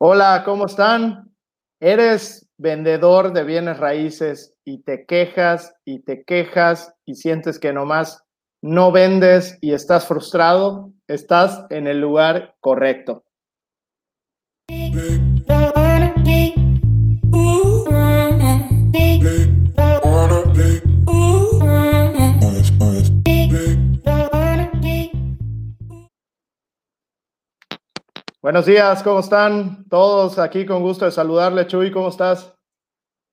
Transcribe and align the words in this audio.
Hola, 0.00 0.42
¿cómo 0.44 0.66
están? 0.66 1.34
¿Eres 1.80 2.48
vendedor 2.56 3.32
de 3.32 3.42
bienes 3.42 3.78
raíces 3.78 4.54
y 4.64 4.84
te 4.84 5.04
quejas 5.06 5.74
y 5.84 6.04
te 6.04 6.22
quejas 6.22 6.94
y 7.04 7.16
sientes 7.16 7.58
que 7.58 7.72
nomás 7.72 8.22
no 8.62 8.92
vendes 8.92 9.58
y 9.60 9.72
estás 9.72 10.06
frustrado? 10.06 10.92
Estás 11.08 11.66
en 11.70 11.88
el 11.88 12.00
lugar 12.00 12.54
correcto. 12.60 13.24
Buenos 28.40 28.66
días, 28.66 29.02
¿cómo 29.02 29.18
están? 29.18 29.84
Todos 29.88 30.38
aquí 30.38 30.64
con 30.64 30.80
gusto 30.80 31.04
de 31.04 31.10
saludarle. 31.10 31.66
Chuy, 31.66 31.90
¿cómo 31.90 32.08
estás? 32.08 32.54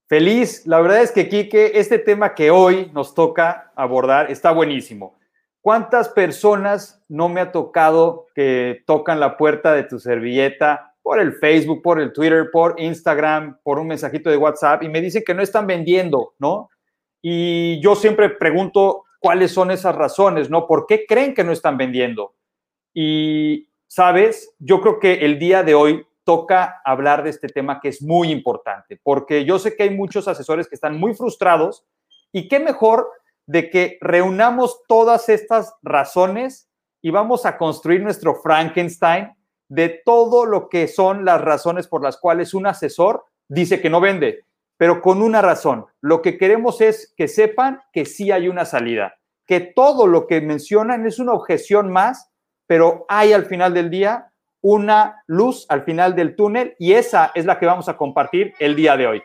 Feliz. 0.08 0.66
La 0.66 0.82
verdad 0.82 1.04
es 1.04 1.12
que, 1.12 1.30
Quique, 1.30 1.74
este 1.76 2.00
tema 2.00 2.34
que 2.34 2.50
hoy 2.50 2.90
nos 2.92 3.14
toca 3.14 3.72
abordar 3.76 4.32
está 4.32 4.52
buenísimo. 4.52 5.16
¿Cuántas 5.62 6.10
personas 6.10 7.04
no 7.08 7.30
me 7.30 7.40
ha 7.40 7.52
tocado 7.52 8.26
que 8.34 8.82
tocan 8.88 9.20
la 9.20 9.38
puerta 9.38 9.74
de 9.74 9.84
tu 9.84 10.00
servilleta 10.00 10.96
por 11.04 11.20
el 11.20 11.34
Facebook, 11.34 11.84
por 11.84 12.02
el 12.02 12.12
Twitter, 12.12 12.50
por 12.52 12.74
Instagram, 12.80 13.60
por 13.62 13.78
un 13.78 13.86
mensajito 13.86 14.32
de 14.32 14.38
WhatsApp 14.38 14.82
y 14.82 14.90
me 14.90 15.02
dicen 15.02 15.22
que 15.24 15.36
no 15.36 15.44
están 15.44 15.68
vendiendo, 15.68 16.34
¿no? 16.40 16.72
Y 17.22 17.80
yo 17.80 17.96
siempre 17.96 18.32
pregunto 18.32 19.04
cuáles 19.20 19.52
son 19.52 19.70
esas 19.70 19.96
razones, 19.96 20.50
¿no? 20.50 20.66
¿Por 20.66 20.88
qué 20.88 21.06
creen 21.06 21.36
que 21.36 21.44
no 21.44 21.52
están 21.52 21.78
vendiendo? 21.78 22.34
Y 22.92 23.70
sabes, 23.88 24.54
yo 24.60 24.82
creo 24.82 25.00
que 25.00 25.26
el 25.26 25.40
día 25.40 25.64
de 25.64 25.76
hoy 25.76 26.06
toca 26.24 26.82
hablar 26.84 27.24
de 27.24 27.30
este 27.30 27.48
tema 27.48 27.80
que 27.80 27.90
es 27.90 28.02
muy 28.02 28.32
importante, 28.32 29.00
porque 29.02 29.46
yo 29.46 29.60
sé 29.60 29.76
que 29.76 29.84
hay 29.84 29.92
muchos 29.92 30.28
asesores 30.28 30.68
que 30.68 30.76
están 30.76 30.98
muy 31.00 31.14
frustrados 31.14 31.86
y 32.32 32.48
qué 32.48 32.60
mejor 32.60 33.10
de 33.46 33.70
que 33.70 33.98
reunamos 34.02 34.82
todas 34.88 35.30
estas 35.30 35.76
razones 35.84 36.68
y 37.02 37.12
vamos 37.12 37.46
a 37.46 37.58
construir 37.58 38.02
nuestro 38.02 38.36
Frankenstein 38.36 39.36
de 39.70 40.02
todo 40.04 40.46
lo 40.46 40.68
que 40.70 40.88
son 40.88 41.26
las 41.26 41.42
razones 41.42 41.88
por 41.88 42.04
las 42.04 42.18
cuales 42.18 42.54
un 42.54 42.66
asesor 42.66 43.24
dice 43.48 43.80
que 43.80 43.92
no 43.92 44.02
vende, 44.02 44.46
pero 44.78 45.02
con 45.02 45.22
una 45.22 45.42
razón. 45.42 45.86
Lo 46.02 46.24
que 46.24 46.38
queremos 46.38 46.82
es 46.82 47.14
que 47.16 47.28
sepan 47.28 47.82
que 47.94 48.06
sí 48.06 48.32
hay 48.32 48.48
una 48.48 48.66
salida, 48.66 49.16
que 49.46 49.60
todo 49.60 50.08
lo 50.08 50.26
que 50.26 50.42
mencionan 50.42 51.06
es 51.06 51.20
una 51.20 51.34
objeción 51.34 51.92
más 51.92 52.32
pero 52.68 53.06
hay 53.08 53.34
al 53.34 53.46
final 53.46 53.74
del 53.74 53.90
día 53.90 54.32
una 54.62 55.24
luz 55.28 55.66
al 55.70 55.84
final 55.84 56.16
del 56.16 56.36
túnel 56.36 56.76
y 56.80 56.94
esa 56.94 57.32
es 57.36 57.46
la 57.46 57.60
que 57.60 57.68
vamos 57.68 57.88
a 57.88 57.98
compartir 57.98 58.54
el 58.60 58.76
día 58.76 58.98
de 58.98 59.08
hoy. 59.08 59.24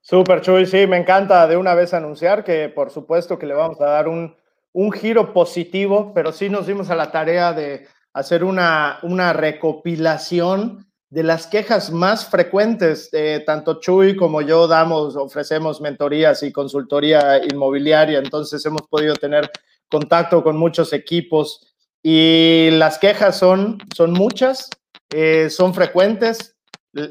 Súper, 0.00 0.40
Chuy, 0.40 0.66
sí, 0.66 0.86
me 0.86 0.96
encanta 0.96 1.46
de 1.46 1.56
una 1.56 1.74
vez 1.74 1.94
anunciar 1.94 2.44
que 2.44 2.68
por 2.68 2.90
supuesto 2.90 3.38
que 3.38 3.46
le 3.46 3.54
vamos 3.54 3.80
a 3.80 3.86
dar 3.86 4.08
un, 4.08 4.36
un 4.72 4.92
giro 4.92 5.32
positivo, 5.32 6.12
pero 6.14 6.32
sí 6.32 6.48
nos 6.48 6.66
dimos 6.66 6.90
a 6.90 6.96
la 6.96 7.10
tarea 7.10 7.52
de 7.52 7.86
hacer 8.12 8.44
una, 8.44 8.98
una 9.02 9.32
recopilación 9.32 10.84
de 11.10 11.22
las 11.22 11.46
quejas 11.46 11.92
más 11.92 12.26
frecuentes. 12.26 13.10
tanto 13.46 13.78
Chuy 13.78 14.16
como 14.16 14.42
yo 14.42 14.66
damos, 14.66 15.14
ofrecemos 15.14 15.80
mentorías 15.80 16.42
y 16.42 16.50
consultoría 16.50 17.40
inmobiliaria, 17.44 18.18
entonces 18.18 18.66
hemos 18.66 18.82
podido 18.82 19.14
tener 19.14 19.48
contacto 19.88 20.42
con 20.42 20.56
muchos 20.56 20.92
equipos 20.92 21.73
y 22.06 22.68
las 22.72 22.98
quejas 22.98 23.38
son, 23.38 23.78
son 23.96 24.12
muchas, 24.12 24.68
eh, 25.10 25.48
son 25.48 25.72
frecuentes. 25.72 26.54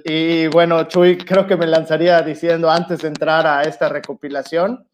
Y 0.06 0.46
bueno, 0.48 0.84
Chuy, 0.84 1.18
creo 1.18 1.48
que 1.48 1.58
me 1.58 1.66
lanzaría 1.66 2.22
diciendo 2.22 2.70
antes 2.70 3.00
de 3.00 3.08
entrar 3.08 3.48
a 3.48 3.64
esta 3.64 3.90
recopilación 3.90 4.88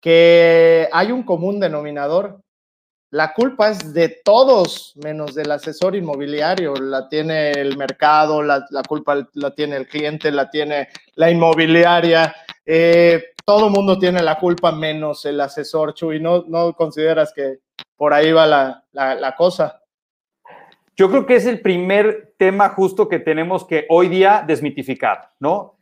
que 0.00 0.88
hay 0.90 1.12
un 1.12 1.22
común 1.22 1.60
denominador. 1.60 2.40
La 3.10 3.34
culpa 3.34 3.68
es 3.68 3.92
de 3.92 4.22
todos, 4.24 4.94
menos 4.96 5.34
del 5.34 5.52
asesor 5.52 5.96
inmobiliario. 5.96 6.74
La 6.76 7.10
tiene 7.10 7.50
el 7.50 7.76
mercado, 7.76 8.42
la, 8.42 8.64
culpa 8.88 9.28
la 9.34 9.54
tiene 9.54 9.76
el 9.76 9.86
cliente, 9.86 10.32
la 10.32 10.48
tiene 10.48 10.88
la 11.16 11.30
inmobiliaria. 11.30 12.34
Eh, 12.64 13.22
todo 13.44 13.68
mundo 13.68 13.98
tiene 13.98 14.22
la 14.22 14.38
culpa 14.38 14.72
menos 14.72 15.26
el 15.26 15.38
asesor, 15.42 15.92
Chuy. 15.92 16.20
¿No, 16.20 16.42
no 16.48 16.72
consideras 16.72 17.34
que, 17.34 17.58
por 18.02 18.14
ahí 18.14 18.32
va 18.32 18.82
la, 18.90 19.34
cosa. 19.36 19.80
Yo 20.96 21.08
creo 21.08 21.24
que 21.24 21.36
es 21.36 21.46
el 21.46 21.60
primer 21.60 22.34
tema 22.36 22.70
justo 22.70 23.08
que 23.08 23.20
tenemos 23.20 23.64
que 23.64 23.86
hoy 23.90 24.08
día 24.08 24.42
desmitificar, 24.44 25.30
¿no? 25.38 25.78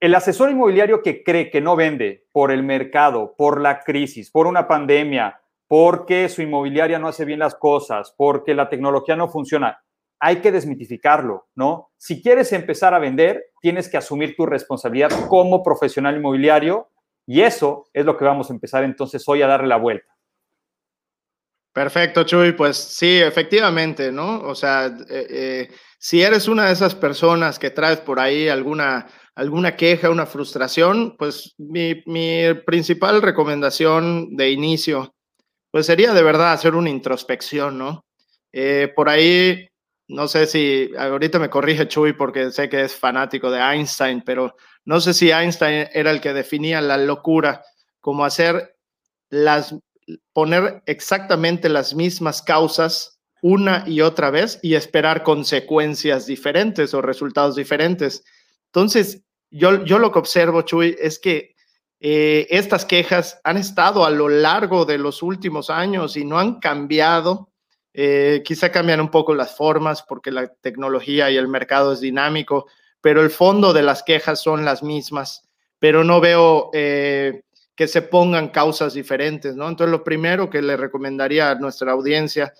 El 0.00 0.14
asesor 0.14 0.50
inmobiliario 0.50 1.00
que 1.00 1.22
cree 1.22 1.50
que 1.50 1.62
no 1.62 1.76
vende 1.76 2.26
por 2.30 2.50
el 2.50 2.62
mercado, 2.62 3.36
por 3.38 3.58
la 3.58 3.80
crisis, 3.80 4.30
por 4.30 4.46
una 4.46 4.68
pandemia, 4.68 5.40
porque 5.66 6.28
su 6.28 6.42
inmobiliaria 6.42 6.98
no 6.98 7.08
hace 7.08 7.24
bien 7.24 7.38
las 7.38 7.54
cosas, 7.54 8.14
porque 8.18 8.52
la 8.52 8.68
tecnología 8.68 9.16
no 9.16 9.28
funciona, 9.28 9.82
hay 10.18 10.42
que 10.42 10.52
desmitificarlo, 10.52 11.48
¿no? 11.54 11.90
Si 11.96 12.20
quieres 12.20 12.52
empezar 12.52 12.92
a 12.92 12.98
vender, 12.98 13.46
tienes 13.62 13.88
que 13.88 13.96
asumir 13.96 14.36
tu 14.36 14.44
responsabilidad 14.44 15.08
como 15.30 15.62
profesional 15.62 16.18
inmobiliario 16.18 16.90
y 17.26 17.40
eso 17.40 17.86
es 17.94 18.04
lo 18.04 18.18
que 18.18 18.26
vamos 18.26 18.50
a 18.50 18.52
empezar 18.52 18.84
entonces 18.84 19.26
hoy 19.26 19.40
a 19.40 19.46
darle 19.46 19.68
la 19.68 19.78
vuelta. 19.78 20.19
Perfecto, 21.72 22.24
Chuy. 22.24 22.52
Pues 22.52 22.76
sí, 22.76 23.18
efectivamente, 23.20 24.10
¿no? 24.10 24.40
O 24.42 24.54
sea, 24.54 24.86
eh, 24.86 25.26
eh, 25.30 25.70
si 25.98 26.22
eres 26.22 26.48
una 26.48 26.66
de 26.66 26.72
esas 26.72 26.94
personas 26.94 27.58
que 27.58 27.70
traes 27.70 28.00
por 28.00 28.18
ahí 28.18 28.48
alguna, 28.48 29.06
alguna 29.36 29.76
queja, 29.76 30.10
una 30.10 30.26
frustración, 30.26 31.16
pues 31.16 31.54
mi, 31.58 32.02
mi 32.06 32.54
principal 32.66 33.22
recomendación 33.22 34.36
de 34.36 34.50
inicio, 34.50 35.14
pues 35.70 35.86
sería 35.86 36.12
de 36.14 36.22
verdad 36.24 36.52
hacer 36.52 36.74
una 36.74 36.90
introspección, 36.90 37.78
¿no? 37.78 38.04
Eh, 38.52 38.92
por 38.96 39.08
ahí, 39.08 39.68
no 40.08 40.26
sé 40.28 40.46
si, 40.46 40.90
ahorita 40.98 41.38
me 41.38 41.50
corrige 41.50 41.86
Chuy 41.86 42.14
porque 42.14 42.50
sé 42.50 42.68
que 42.68 42.82
es 42.82 42.96
fanático 42.96 43.50
de 43.50 43.60
Einstein, 43.60 44.22
pero 44.22 44.56
no 44.84 45.00
sé 45.00 45.14
si 45.14 45.30
Einstein 45.30 45.88
era 45.92 46.10
el 46.10 46.20
que 46.20 46.32
definía 46.32 46.80
la 46.80 46.96
locura 46.96 47.62
como 48.00 48.24
hacer 48.24 48.76
las 49.30 49.74
poner 50.32 50.82
exactamente 50.86 51.68
las 51.68 51.94
mismas 51.94 52.42
causas 52.42 53.20
una 53.42 53.84
y 53.86 54.00
otra 54.00 54.30
vez 54.30 54.58
y 54.62 54.74
esperar 54.74 55.22
consecuencias 55.22 56.26
diferentes 56.26 56.94
o 56.94 57.02
resultados 57.02 57.56
diferentes. 57.56 58.24
Entonces, 58.66 59.22
yo, 59.50 59.84
yo 59.84 59.98
lo 59.98 60.12
que 60.12 60.18
observo, 60.18 60.62
Chuy, 60.62 60.96
es 60.98 61.18
que 61.18 61.54
eh, 62.00 62.46
estas 62.50 62.84
quejas 62.84 63.40
han 63.44 63.58
estado 63.58 64.04
a 64.04 64.10
lo 64.10 64.28
largo 64.28 64.86
de 64.86 64.98
los 64.98 65.22
últimos 65.22 65.68
años 65.70 66.16
y 66.16 66.24
no 66.24 66.38
han 66.38 66.58
cambiado. 66.58 67.50
Eh, 67.92 68.42
quizá 68.44 68.70
cambian 68.70 69.00
un 69.00 69.10
poco 69.10 69.34
las 69.34 69.56
formas 69.56 70.02
porque 70.02 70.30
la 70.30 70.48
tecnología 70.48 71.30
y 71.30 71.36
el 71.36 71.48
mercado 71.48 71.92
es 71.92 72.00
dinámico, 72.00 72.66
pero 73.00 73.20
el 73.22 73.30
fondo 73.30 73.72
de 73.72 73.82
las 73.82 74.02
quejas 74.02 74.40
son 74.40 74.64
las 74.64 74.82
mismas. 74.82 75.48
Pero 75.78 76.04
no 76.04 76.20
veo 76.20 76.70
eh, 76.72 77.42
que 77.80 77.88
se 77.88 78.02
pongan 78.02 78.50
causas 78.50 78.92
diferentes, 78.92 79.56
¿no? 79.56 79.66
Entonces, 79.66 79.90
lo 79.90 80.04
primero 80.04 80.50
que 80.50 80.60
le 80.60 80.76
recomendaría 80.76 81.50
a 81.50 81.54
nuestra 81.54 81.92
audiencia, 81.92 82.52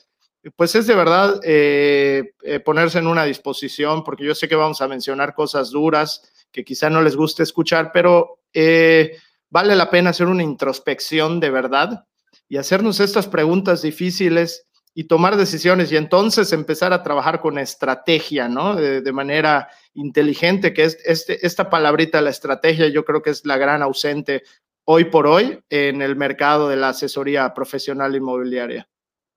pues 0.56 0.74
es 0.74 0.86
de 0.86 0.94
verdad 0.94 1.38
eh, 1.44 2.32
eh, 2.42 2.58
ponerse 2.60 3.00
en 3.00 3.06
una 3.06 3.24
disposición, 3.24 4.02
porque 4.02 4.24
yo 4.24 4.34
sé 4.34 4.48
que 4.48 4.56
vamos 4.56 4.80
a 4.80 4.88
mencionar 4.88 5.34
cosas 5.34 5.72
duras 5.72 6.22
que 6.50 6.64
quizá 6.64 6.88
no 6.88 7.02
les 7.02 7.16
guste 7.16 7.42
escuchar, 7.42 7.90
pero 7.92 8.38
eh, 8.54 9.18
vale 9.50 9.76
la 9.76 9.90
pena 9.90 10.08
hacer 10.08 10.26
una 10.26 10.42
introspección 10.42 11.38
de 11.38 11.50
verdad 11.50 12.06
y 12.48 12.56
hacernos 12.56 12.98
estas 12.98 13.26
preguntas 13.26 13.82
difíciles 13.82 14.68
y 14.94 15.04
tomar 15.04 15.36
decisiones 15.36 15.92
y 15.92 15.98
entonces 15.98 16.50
empezar 16.54 16.94
a 16.94 17.02
trabajar 17.02 17.42
con 17.42 17.58
estrategia, 17.58 18.48
¿no? 18.48 18.74
De, 18.74 19.12
manera 19.12 19.68
inteligente, 19.92 20.72
que 20.72 20.84
es 20.84 20.96
este, 21.04 21.46
esta 21.46 21.68
palabrita, 21.68 22.22
la 22.22 22.30
estrategia, 22.30 22.88
yo 22.88 23.04
creo 23.04 23.20
que 23.20 23.28
es 23.28 23.44
la 23.44 23.58
gran 23.58 23.82
ausente 23.82 24.44
hoy 24.84 25.04
por 25.04 25.26
hoy 25.26 25.60
en 25.68 26.02
el 26.02 26.16
mercado 26.16 26.68
de 26.68 26.76
la 26.76 26.90
asesoría 26.90 27.52
profesional 27.54 28.14
inmobiliaria. 28.14 28.88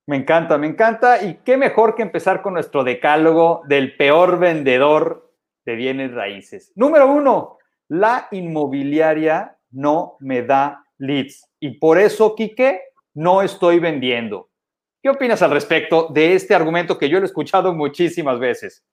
Me 0.06 0.18
encanta, 0.18 0.58
me 0.58 0.68
encanta. 0.68 1.24
Y 1.24 1.40
qué 1.46 1.58
mejor 1.58 1.96
que 1.96 2.02
empezar 2.02 2.42
con 2.42 2.54
nuestro 2.54 2.84
decálogo 2.84 3.62
del 3.68 3.96
peor 3.96 4.40
vendedor 4.40 5.32
de 5.66 5.76
bienes 5.76 6.14
raíces. 6.14 6.72
Número 6.76 7.12
uno, 7.12 7.58
la 7.88 8.28
inmobiliaria 8.32 9.58
no 9.72 10.18
me 10.20 10.44
da 10.44 10.86
leads. 10.98 11.50
Y 11.60 11.80
por 11.80 11.98
eso, 11.98 12.36
Quique, 12.36 12.82
no 13.14 13.42
estoy 13.42 13.80
vendiendo. 13.80 14.50
¿Qué 15.02 15.10
opinas 15.10 15.42
al 15.42 15.52
respecto 15.52 16.08
de 16.14 16.34
este 16.34 16.56
argumento 16.56 16.98
que 16.98 17.10
yo 17.10 17.20
lo 17.20 17.26
he 17.26 17.28
escuchado 17.28 17.74
muchísimas 17.74 18.40
veces? 18.40 18.84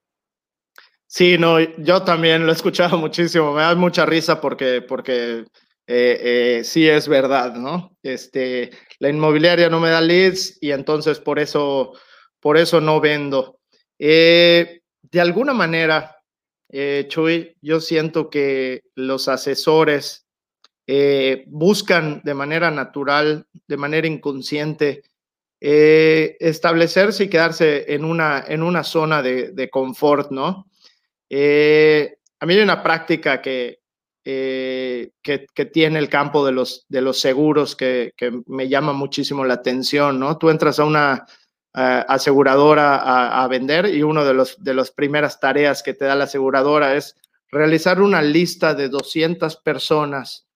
Sí, 1.07 1.39
no, 1.39 1.59
yo 1.59 2.03
también 2.03 2.45
lo 2.47 2.53
he 2.53 2.55
escuchado 2.55 2.97
muchísimo. 2.99 3.53
Me 3.53 3.63
da 3.63 3.75
mucha 3.75 4.07
risa 4.07 4.41
porque, 4.41 4.83
porque 4.83 5.45
eh, 5.93 6.59
eh, 6.59 6.65
sí 6.65 6.89
es 6.89 7.09
verdad, 7.09 7.55
¿no? 7.55 7.97
Este, 8.01 8.71
la 9.01 9.09
inmobiliaria 9.09 9.69
no 9.69 9.81
me 9.81 9.91
da 9.91 10.01
leads 10.01 10.57
y 10.61 10.71
entonces 10.71 11.19
por 11.19 11.41
eso, 11.41 11.95
por 12.39 12.57
eso 12.57 12.81
no 12.81 13.01
vendo. 13.01 13.59
Eh, 13.99 14.83
de 15.03 15.21
alguna 15.21 15.53
manera, 15.53 16.17
Chuy, 17.09 17.57
yo 17.61 17.81
siento 17.81 18.31
que 18.31 18.85
los 18.95 19.27
asesores 19.27 20.29
buscan 21.47 22.21
de 22.23 22.35
manera 22.35 22.71
natural, 22.71 23.49
de 23.67 23.77
manera 23.77 24.07
inconsciente, 24.07 25.03
establecerse 25.59 27.25
y 27.25 27.29
quedarse 27.29 27.93
en 27.93 28.05
una, 28.05 28.45
en 28.47 28.63
una 28.63 28.85
zona 28.85 29.23
de, 29.23 29.69
confort, 29.71 30.31
¿no? 30.31 30.69
a 31.33 32.47
mí 32.47 32.55
hay 32.55 32.61
una 32.61 32.81
práctica 32.81 33.43
que, 33.43 33.80
que, 34.23 35.13
tiene 35.73 35.99
el 35.99 36.09
campo 36.09 36.45
de 36.45 36.53
los, 36.53 36.87
de 36.89 37.01
los 37.01 37.21
seguros 37.21 37.77
que, 37.77 38.13
me 38.47 38.69
llama 38.69 38.93
muchísimo 38.93 39.45
la 39.45 39.55
atención, 39.55 40.19
¿no? 40.19 40.39
Tú 40.39 40.51
entras 40.51 40.79
a 40.79 40.85
una, 40.85 41.27
aseguradora 41.73 43.43
a, 43.43 43.47
vender 43.49 43.87
y 43.87 44.03
una 44.03 44.25
de, 44.25 44.35
los, 44.35 44.63
de 44.63 44.75
las 44.75 44.91
primeras 44.91 45.39
tareas 45.39 45.83
que 45.83 45.95
te 45.95 46.05
da 46.05 46.15
la 46.15 46.25
aseguradora 46.25 46.97
es 46.97 47.17
realizar 47.51 48.01
una 48.01 48.23
lista 48.23 48.75
de 48.75 48.89
200 48.89 49.57
personas 49.57 50.47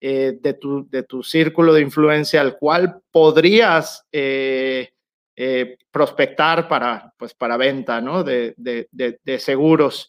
eh, 0.00 0.36
de, 0.40 0.54
tu, 0.54 0.88
de 0.90 1.02
tu 1.02 1.22
círculo 1.22 1.72
de 1.72 1.80
influencia 1.80 2.40
al 2.40 2.58
cual 2.58 3.00
podrías 3.10 4.06
eh, 4.12 4.90
eh, 5.36 5.78
prospectar 5.90 6.68
para, 6.68 7.12
pues, 7.16 7.34
para 7.34 7.56
venta 7.56 8.00
¿no? 8.00 8.22
de, 8.22 8.54
de, 8.56 8.88
de, 8.90 9.38
seguros. 9.38 10.08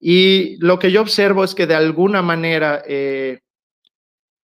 Y 0.00 0.56
lo 0.58 0.78
que 0.78 0.90
yo 0.90 1.02
observo 1.02 1.44
es 1.44 1.54
que 1.54 1.66
de 1.66 1.74
alguna 1.74 2.22
manera 2.22 2.82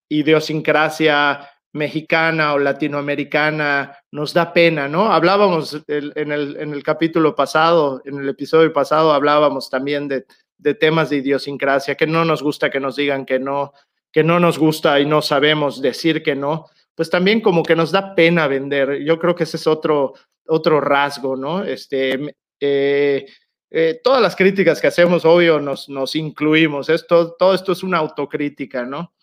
idiosincrasia, 0.10 1.48
mexicana 1.74 2.54
o 2.54 2.60
latinoamericana 2.60 3.98
nos 4.12 4.34
da 4.34 4.54
pena, 4.54 4.88
¿no? 4.88 5.12
Hablábamos 5.12 5.84
en, 5.88 6.32
el, 6.32 6.56
en, 6.58 6.74
el, 6.74 6.84
capítulo 6.84 7.36
pasado, 7.36 8.02
en 8.06 8.20
el 8.20 8.30
episodio 8.30 8.72
pasado, 8.72 9.12
hablábamos 9.12 9.70
también 9.70 10.08
de, 10.08 10.26
de, 10.58 10.76
temas 10.76 11.10
de 11.10 11.18
idiosincrasia, 11.18 11.96
que 11.96 12.06
no 12.06 12.24
nos 12.26 12.44
gusta 12.44 12.70
que 12.70 12.80
nos 12.80 12.96
digan 12.96 13.26
que 13.26 13.40
no, 13.40 13.74
que 14.12 14.24
no 14.24 14.40
nos 14.40 14.60
gusta 14.60 15.00
y 15.00 15.08
no 15.08 15.24
sabemos 15.24 15.82
decir 15.82 16.22
que 16.22 16.36
no, 16.36 16.68
pues 16.94 17.10
también 17.10 17.42
como 17.42 17.64
que 17.64 17.76
nos 17.76 17.92
da 17.92 18.14
pena 18.14 18.48
vender. 18.48 19.04
Yo 19.04 19.18
creo 19.18 19.34
que 19.34 19.46
ese 19.46 19.58
es 19.58 19.66
otro, 19.66 20.14
otro 20.46 20.80
rasgo, 20.80 21.36
¿no? 21.36 21.64
Este, 21.64 22.36
eh, 22.60 23.26
eh, 23.76 24.00
todas 24.04 24.22
las 24.22 24.36
críticas 24.36 24.80
que 24.80 24.86
hacemos, 24.86 25.26
obvio, 25.26 25.60
nos, 25.60 25.90
nos 25.90 26.16
incluimos. 26.16 26.90
Esto, 26.90 27.34
todo 27.34 27.56
esto 27.56 27.72
es 27.72 27.82
una 27.82 27.98
autocrítica, 27.98 28.86
¿no? 28.86 29.16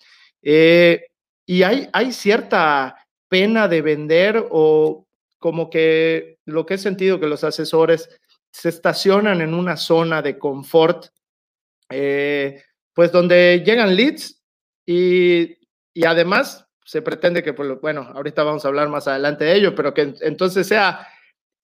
Eh, 0.43 1.07
y 1.47 1.63
hay, 1.63 1.89
hay 1.93 2.13
cierta 2.13 2.97
pena 3.29 3.69
de 3.69 3.81
vender 3.81 4.45
o 4.51 5.07
como 5.39 5.71
que 5.71 6.39
lo 6.47 6.67
que 6.67 6.75
he 6.75 6.79
sentido 6.79 7.21
que 7.21 7.29
los 7.29 7.45
asesores 7.45 8.11
se 8.51 8.71
estacionan 8.71 9.41
en 9.41 9.55
una 9.55 9.77
zona 9.77 10.21
de 10.21 10.37
confort, 10.37 11.07
eh, 11.89 12.61
pues 12.93 13.13
donde 13.13 13.63
llegan 13.65 13.95
leads 13.95 14.43
y, 14.85 15.59
y, 15.95 16.05
además 16.05 16.67
se 16.85 17.03
pretende 17.03 17.45
que, 17.45 17.53
pues, 17.53 17.81
bueno, 17.81 18.11
ahorita 18.15 18.43
vamos 18.43 18.65
a 18.65 18.69
hablar 18.69 18.89
más 18.89 19.07
adelante 19.07 19.45
de 19.45 19.55
ello, 19.55 19.77
pero 19.77 19.95
que 19.95 20.13
entonces 20.23 20.67
sea 20.67 21.07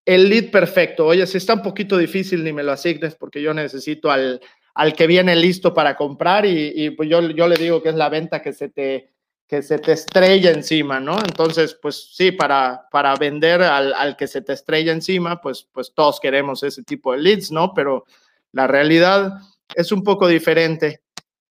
el 0.06 0.31
lead 0.31 0.50
perfecto. 0.50 1.06
Oye, 1.06 1.26
si 1.26 1.37
está 1.37 1.55
un 1.55 1.62
poquito 1.62 1.99
difícil, 1.99 2.43
ni 2.43 2.53
me 2.53 2.62
lo 2.62 2.73
asignes 2.73 3.14
porque 3.14 3.43
yo 3.43 3.53
necesito 3.53 4.11
al, 4.11 4.41
al 4.75 4.94
que 4.94 5.06
viene 5.06 5.37
listo 5.37 5.75
para 5.75 5.97
comprar 5.97 6.47
y, 6.47 6.73
y 6.75 6.91
pues 6.91 7.11
yo, 7.11 7.20
yo 7.31 7.47
le 7.47 7.56
digo 7.56 7.82
que 7.82 7.91
es 7.91 7.94
la 7.97 8.08
venta 8.08 8.41
que 8.41 8.55
se 8.55 8.70
te 8.70 9.11
que 9.47 9.62
se 9.62 9.79
te 9.79 9.93
estrella 9.93 10.50
encima, 10.50 10.99
¿no? 10.99 11.19
Entonces, 11.19 11.79
pues 11.81 12.11
sí, 12.12 12.32
para, 12.32 12.88
para 12.91 13.14
vender 13.14 13.62
al, 13.62 14.17
que 14.17 14.26
se 14.26 14.43
te 14.43 14.53
estrella 14.53 14.93
encima, 14.93 15.41
pues, 15.41 15.69
pues 15.73 15.93
todos 15.94 16.19
queremos 16.19 16.62
ese 16.62 16.82
tipo 16.82 17.12
de 17.12 17.19
leads, 17.19 17.52
¿no? 17.52 17.73
Pero 17.73 18.05
la 18.52 18.67
realidad 18.67 19.35
es 19.75 19.93
un 19.93 20.02
poco 20.02 20.26
diferente 20.26 21.02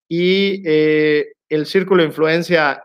y 0.09 0.61
eh, 0.65 1.33
el 1.47 1.65
círculo 1.65 2.03
de 2.03 2.09
influencia, 2.09 2.83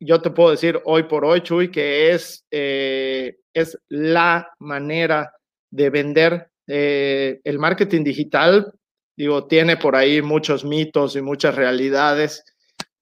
yo 0.00 0.20
te 0.20 0.30
puedo 0.30 0.50
decir 0.50 0.80
hoy 0.84 1.04
por 1.04 1.24
hoy, 1.24 1.40
Chuy, 1.42 1.70
que 1.70 2.12
es, 2.12 2.44
eh, 2.50 3.38
es 3.52 3.78
la 3.88 4.52
manera 4.58 5.32
de 5.70 5.90
vender. 5.90 6.50
Eh, 6.66 7.40
el 7.44 7.58
marketing 7.58 8.04
digital, 8.04 8.72
digo, 9.16 9.46
tiene 9.46 9.76
por 9.76 9.96
ahí 9.96 10.22
muchos 10.22 10.64
mitos 10.64 11.16
y 11.16 11.22
muchas 11.22 11.54
realidades 11.54 12.44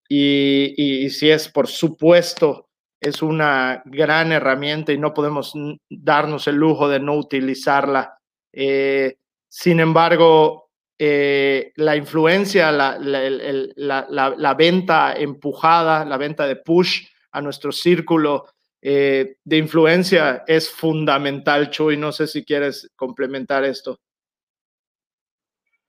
y, 0.08 1.08
si 1.10 1.31
es, 1.31 1.48
por 1.48 1.66
supuesto, 1.66 2.69
es 3.00 3.22
una 3.22 3.82
gran 3.84 4.32
herramienta 4.32 4.93
y 4.93 4.98
no 4.98 5.12
podemos 5.12 5.52
darnos 5.90 6.46
el 6.48 6.56
lujo 6.56 6.88
de 6.88 7.00
no 7.00 7.14
utilizarla. 7.14 8.19
Eh, 8.52 9.16
sin 9.48 9.81
embargo, 9.81 10.66
eh, 10.98 11.72
la 11.76 11.96
influencia, 11.96 12.72
la, 12.72 12.98
la, 12.98 14.54
venta 14.54 15.12
empujada, 15.14 16.04
la 16.04 16.16
venta 16.16 16.46
de 16.46 16.56
push 16.56 17.06
a 17.32 17.43
nuestro 17.43 17.70
círculo 17.72 18.46
eh, 18.81 19.37
de 19.44 19.56
influencia 19.58 20.44
es 20.46 20.70
fundamental, 20.70 21.70
Chuy. 21.70 21.96
No 21.96 22.12
sé 22.12 22.26
si 22.26 22.44
quieres 22.44 22.90
complementar 22.96 23.64
esto. 23.64 24.00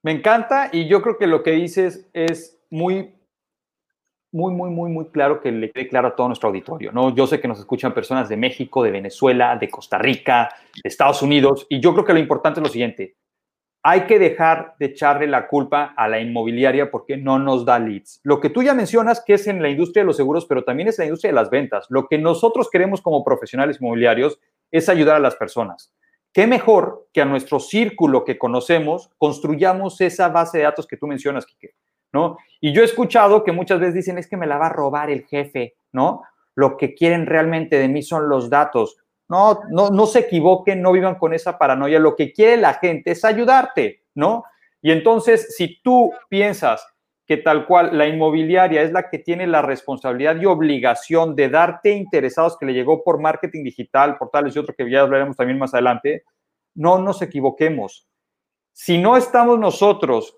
Me 0.04 0.12
encanta 0.12 0.70
y 0.72 0.88
yo 0.88 1.02
creo 1.02 1.18
que 1.18 1.28
lo 1.28 1.44
que 1.44 1.52
dices 1.52 2.10
es 2.14 2.60
muy 2.70 3.14
muy, 4.32 4.54
muy, 4.54 4.70
muy, 4.70 4.92
muy 4.92 5.06
claro 5.06 5.42
que 5.42 5.52
le 5.52 5.72
quede 5.72 5.88
claro 5.88 6.10
a 6.10 6.16
todo 6.16 6.28
nuestro 6.28 6.50
auditorio, 6.50 6.92
¿no? 6.92 7.16
Yo 7.16 7.26
sé 7.28 7.40
que 7.40 7.48
nos 7.48 7.60
escuchan 7.60 7.94
personas 7.94 8.28
de 8.28 8.38
México, 8.38 8.84
de 8.84 8.92
Venezuela, 8.92 9.56
de 9.56 9.70
Costa 9.70 9.98
Rica, 9.98 10.50
de 10.76 10.88
Estados 10.88 11.22
Unidos, 11.22 11.66
y 11.70 11.80
yo 11.80 11.94
creo 11.94 12.06
que 12.06 12.14
lo 12.14 12.20
importante 12.20 12.60
es 12.60 12.64
lo 12.64 12.72
siguiente. 12.72 13.16
Hay 13.84 14.02
que 14.02 14.20
dejar 14.20 14.76
de 14.80 14.88
echarle 14.88 15.28
la 15.28 15.48
culpa 15.48 15.94
a 15.96 16.08
la 16.08 16.20
inmobiliaria 16.20 16.92
porque 16.92 17.16
no 17.16 17.40
nos 17.40 17.66
da 17.66 17.80
leads. 17.80 18.20
Lo 18.24 18.40
que 18.42 18.50
tú 18.50 18.64
ya 18.64 18.74
mencionas, 18.74 19.24
que 19.26 19.36
es 19.36 19.48
en 19.48 19.62
la 19.62 19.70
industria 19.70 20.04
de 20.04 20.08
los 20.08 20.18
seguros, 20.18 20.46
pero 20.46 20.64
también 20.64 20.90
es 20.90 21.00
en 21.00 21.04
la 21.04 21.08
industria 21.08 21.32
de 21.32 21.36
las 21.36 21.50
ventas. 21.50 21.86
Lo 21.90 22.08
que 22.08 22.18
nosotros 22.18 22.70
queremos 22.70 23.02
como 23.02 23.24
profesionales 23.24 23.80
inmobiliarios 23.80 24.40
es 24.72 24.90
ayudar 24.90 25.16
a 25.16 25.20
las 25.20 25.36
personas. 25.36 25.94
¿Qué 26.34 26.48
mejor 26.48 27.08
que 27.14 27.22
a 27.22 27.26
nuestro 27.26 27.60
círculo 27.60 28.26
que 28.26 28.38
conocemos 28.38 29.10
construyamos 29.18 30.02
esa 30.02 30.30
base 30.30 30.58
de 30.58 30.66
datos 30.66 30.86
que 30.86 30.98
tú 30.98 31.08
mencionas, 31.08 31.46
Kike? 31.46 31.76
¿no? 32.14 32.38
Y 32.60 32.74
yo 32.74 32.82
he 32.82 32.86
escuchado 32.86 33.44
que 33.44 33.52
muchas 33.52 33.80
veces 33.80 33.96
dicen, 33.96 34.18
es 34.18 34.28
que 34.28 34.38
me 34.38 34.48
la 34.48 34.58
va 34.58 34.68
a 34.68 34.74
robar 34.74 35.10
el 35.10 35.26
jefe, 35.26 35.76
¿no? 35.92 36.24
Lo 36.56 36.78
que 36.78 36.96
quieren 36.96 37.26
realmente 37.26 37.78
de 37.78 37.88
mí 37.88 38.02
son 38.02 38.30
los 38.30 38.50
datos. 38.50 38.98
No, 39.30 39.62
no, 39.70 39.90
no 39.90 40.06
se 40.06 40.20
equivoquen, 40.20 40.82
no 40.82 40.92
vivan 40.92 41.16
con 41.16 41.34
esa 41.34 41.58
paranoia. 41.58 42.00
Lo 42.00 42.16
que 42.16 42.32
quiere 42.32 42.58
la 42.58 42.76
gente 42.76 43.12
es 43.12 43.26
ayudarte, 43.26 44.06
¿no? 44.16 44.46
Y 44.82 44.92
entonces, 44.92 45.56
si 45.56 45.82
tú 45.82 46.14
piensas 46.30 46.88
que 47.26 47.38
tal 47.38 47.66
cual 47.68 47.98
la 47.98 48.08
inmobiliaria 48.08 48.82
es 48.82 48.94
la 48.94 49.10
que 49.10 49.20
tiene 49.20 49.46
la 49.48 49.62
responsabilidad 49.62 50.38
y 50.38 50.46
obligación 50.46 51.36
de 51.36 51.50
darte 51.50 51.92
interesados 51.92 52.58
que 52.58 52.66
le 52.66 52.74
llegó 52.74 53.04
por 53.04 53.20
marketing 53.20 53.64
digital, 53.64 54.18
portales 54.18 54.56
y 54.56 54.60
otro 54.60 54.74
que 54.74 54.90
ya 54.90 55.02
hablaremos 55.02 55.36
también 55.36 55.60
más 55.60 55.74
adelante, 55.74 56.24
no 56.74 57.00
nos 57.00 57.22
equivoquemos. 57.22 58.08
Si 58.72 58.98
no 58.98 59.18
estamos 59.18 59.60
nosotros 59.60 60.38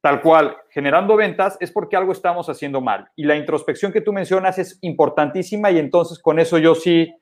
tal 0.00 0.22
cual, 0.22 0.56
generando 0.70 1.16
ventas, 1.16 1.56
es 1.58 1.72
porque 1.72 1.96
algo 1.96 2.12
estamos 2.12 2.48
haciendo 2.48 2.80
mal. 2.80 3.10
Y 3.16 3.24
la 3.24 3.34
introspección 3.34 3.92
que 3.92 4.00
tú 4.00 4.12
mencionas 4.12 4.56
es 4.56 4.78
importantísima 4.82 5.72
y 5.72 5.80
entonces 5.80 6.20
con 6.20 6.38
eso 6.38 6.58
yo 6.58 6.76
sí 6.76 7.12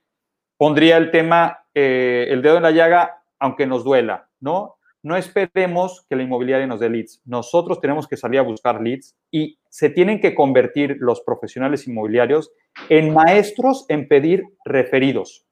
pondría 0.57 0.97
el 0.97 1.11
tema, 1.11 1.67
eh, 1.75 2.27
el 2.31 2.43
dedo 2.43 2.57
en 2.57 2.63
la 2.63 2.71
llaga, 2.71 3.23
aunque 3.39 3.67
nos 3.67 3.85
duela, 3.85 4.29
¿no? 4.41 4.77
No 5.03 5.17
esperemos 5.17 6.07
que 6.09 6.17
la 6.17 6.23
inmobiliaria 6.23 6.67
nos 6.67 6.81
dé 6.81 6.89
leads. 6.89 7.21
Nosotros 7.27 7.79
tenemos 7.81 8.09
que 8.09 8.17
salir 8.17 8.41
a 8.41 8.43
buscar 8.43 8.81
leads 8.81 9.15
y 9.31 9.59
se 9.69 9.91
tienen 9.91 10.19
que 10.19 10.35
convertir 10.35 10.97
los 10.99 11.21
profesionales 11.21 11.87
inmobiliarios 11.87 12.53
en 12.89 13.13
maestros 13.13 13.85
en 13.91 14.09
pedir 14.09 14.45
referidos. 14.65 15.47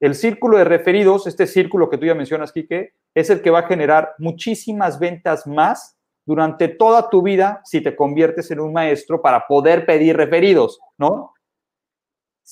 El 0.00 0.14
círculo 0.14 0.56
de 0.56 0.64
referidos, 0.64 1.26
este 1.26 1.46
círculo 1.46 1.90
que 1.90 1.98
tú 1.98 2.06
ya 2.06 2.14
mencionas, 2.14 2.50
Quique, 2.50 2.94
es 3.14 3.28
el 3.28 3.42
que 3.42 3.50
va 3.50 3.60
a 3.60 3.68
generar 3.68 4.14
muchísimas 4.18 4.98
ventas 4.98 5.46
más 5.46 5.98
durante 6.24 6.68
toda 6.68 7.10
tu 7.10 7.22
vida 7.22 7.60
si 7.64 7.82
te 7.82 7.94
conviertes 7.94 8.50
en 8.50 8.60
un 8.60 8.72
maestro 8.72 9.20
para 9.20 9.46
poder 9.46 9.84
pedir 9.84 10.16
referidos, 10.16 10.80
¿no? 10.96 11.34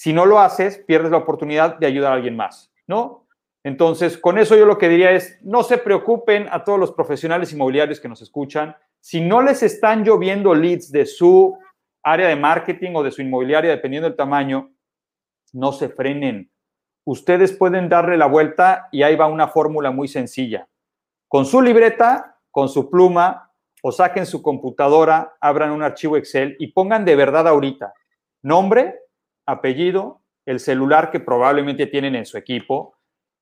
Si 0.00 0.14
no 0.14 0.24
lo 0.24 0.40
haces, 0.40 0.78
pierdes 0.78 1.10
la 1.10 1.18
oportunidad 1.18 1.76
de 1.76 1.86
ayudar 1.86 2.12
a 2.12 2.14
alguien 2.14 2.34
más, 2.34 2.72
¿no? 2.86 3.26
Entonces, 3.62 4.16
con 4.16 4.38
eso 4.38 4.56
yo 4.56 4.64
lo 4.64 4.78
que 4.78 4.88
diría 4.88 5.10
es, 5.10 5.38
no 5.42 5.62
se 5.62 5.76
preocupen 5.76 6.48
a 6.50 6.64
todos 6.64 6.80
los 6.80 6.92
profesionales 6.92 7.52
inmobiliarios 7.52 8.00
que 8.00 8.08
nos 8.08 8.22
escuchan. 8.22 8.74
Si 8.98 9.20
no 9.20 9.42
les 9.42 9.62
están 9.62 10.02
lloviendo 10.02 10.54
leads 10.54 10.90
de 10.90 11.04
su 11.04 11.54
área 12.02 12.28
de 12.28 12.36
marketing 12.36 12.92
o 12.94 13.02
de 13.02 13.10
su 13.10 13.20
inmobiliaria, 13.20 13.72
dependiendo 13.72 14.08
del 14.08 14.16
tamaño, 14.16 14.70
no 15.52 15.70
se 15.70 15.90
frenen. 15.90 16.50
Ustedes 17.04 17.52
pueden 17.52 17.90
darle 17.90 18.16
la 18.16 18.24
vuelta 18.24 18.88
y 18.92 19.02
ahí 19.02 19.16
va 19.16 19.26
una 19.26 19.48
fórmula 19.48 19.90
muy 19.90 20.08
sencilla. 20.08 20.66
Con 21.28 21.44
su 21.44 21.60
libreta, 21.60 22.38
con 22.50 22.70
su 22.70 22.88
pluma, 22.88 23.52
o 23.82 23.92
saquen 23.92 24.24
su 24.24 24.40
computadora, 24.40 25.36
abran 25.42 25.72
un 25.72 25.82
archivo 25.82 26.16
Excel 26.16 26.56
y 26.58 26.68
pongan 26.68 27.04
de 27.04 27.16
verdad 27.16 27.46
ahorita 27.46 27.92
nombre, 28.42 28.94
apellido, 29.50 30.22
el 30.46 30.60
celular 30.60 31.10
que 31.10 31.20
probablemente 31.20 31.86
tienen 31.86 32.14
en 32.14 32.26
su 32.26 32.38
equipo, 32.38 32.94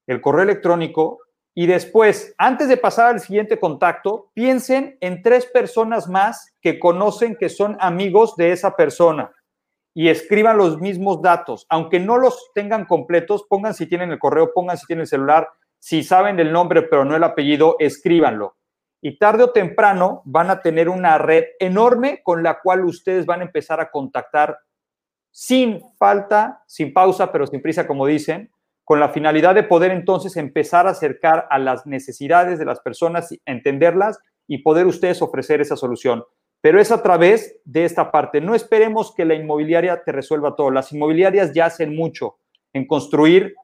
el 0.06 0.20
correo 0.20 0.42
electrónico 0.42 1.20
Y 1.54 1.66
después, 1.66 2.34
antes 2.38 2.68
de 2.68 2.76
pasar 2.76 3.08
al 3.08 3.18
siguiente 3.18 3.58
contacto, 3.58 4.30
piensen 4.32 4.96
en 5.00 5.22
tres 5.22 5.44
personas 5.46 6.08
más 6.08 6.54
que 6.60 6.78
conocen 6.78 7.34
que 7.34 7.48
son 7.48 7.76
amigos 7.80 8.36
de 8.36 8.52
esa 8.52 8.76
persona 8.76 9.32
y 9.92 10.08
escriban 10.08 10.56
los 10.56 10.80
mismos 10.80 11.20
datos. 11.20 11.66
Aunque 11.68 11.98
no 11.98 12.16
los 12.16 12.52
tengan 12.54 12.84
completos, 12.84 13.44
pongan 13.48 13.74
si 13.74 13.86
tienen 13.86 14.12
el 14.12 14.20
correo, 14.20 14.52
pongan 14.54 14.78
si 14.78 14.86
tienen 14.86 15.00
el 15.00 15.08
celular, 15.08 15.48
si 15.80 16.04
saben 16.04 16.38
el 16.38 16.52
nombre 16.52 16.82
pero 16.82 17.04
no 17.04 17.16
el 17.16 17.24
apellido, 17.24 17.74
escríbanlo. 17.80 18.56
Y 19.02 19.18
tarde 19.18 19.42
o 19.42 19.50
temprano 19.50 20.22
van 20.24 20.50
a 20.50 20.60
tener 20.60 20.88
una 20.88 21.18
red 21.18 21.44
enorme 21.58 22.20
con 22.22 22.44
la 22.44 22.60
cual 22.60 22.84
ustedes 22.84 23.26
van 23.26 23.40
a 23.40 23.44
empezar 23.44 23.80
a 23.80 23.90
contactar 23.90 24.58
sin 25.30 25.80
falta, 25.98 26.62
sin 26.66 26.92
pausa, 26.92 27.30
pero 27.32 27.46
sin 27.46 27.62
prisa, 27.62 27.86
como 27.86 28.06
dicen, 28.06 28.50
con 28.84 29.00
la 29.00 29.10
finalidad 29.10 29.54
de 29.54 29.64
poder 29.64 29.90
entonces 29.90 30.36
empezar 30.36 30.86
a 30.86 30.90
acercar 30.90 31.46
a 31.50 31.58
las 31.58 31.86
necesidades 31.86 32.58
de 32.58 32.64
las 32.64 32.80
personas, 32.80 33.28
entenderlas 33.44 34.18
y 34.46 34.62
poder 34.62 34.86
ustedes 34.86 35.20
ofrecer 35.20 35.60
esa 35.60 35.76
solución. 35.76 36.24
Pero 36.60 36.80
es 36.80 36.90
a 36.90 37.02
través 37.02 37.60
de 37.64 37.84
esta 37.84 38.10
parte. 38.10 38.40
No 38.40 38.54
esperemos 38.54 39.14
que 39.14 39.24
la 39.24 39.34
inmobiliaria 39.34 40.02
te 40.02 40.10
resuelva 40.10 40.56
todo. 40.56 40.70
Las 40.70 40.90
inmobiliarias 40.92 41.52
ya 41.52 41.66
hacen 41.66 41.94
mucho 41.94 42.38
en 42.72 42.86
construir 42.86 43.54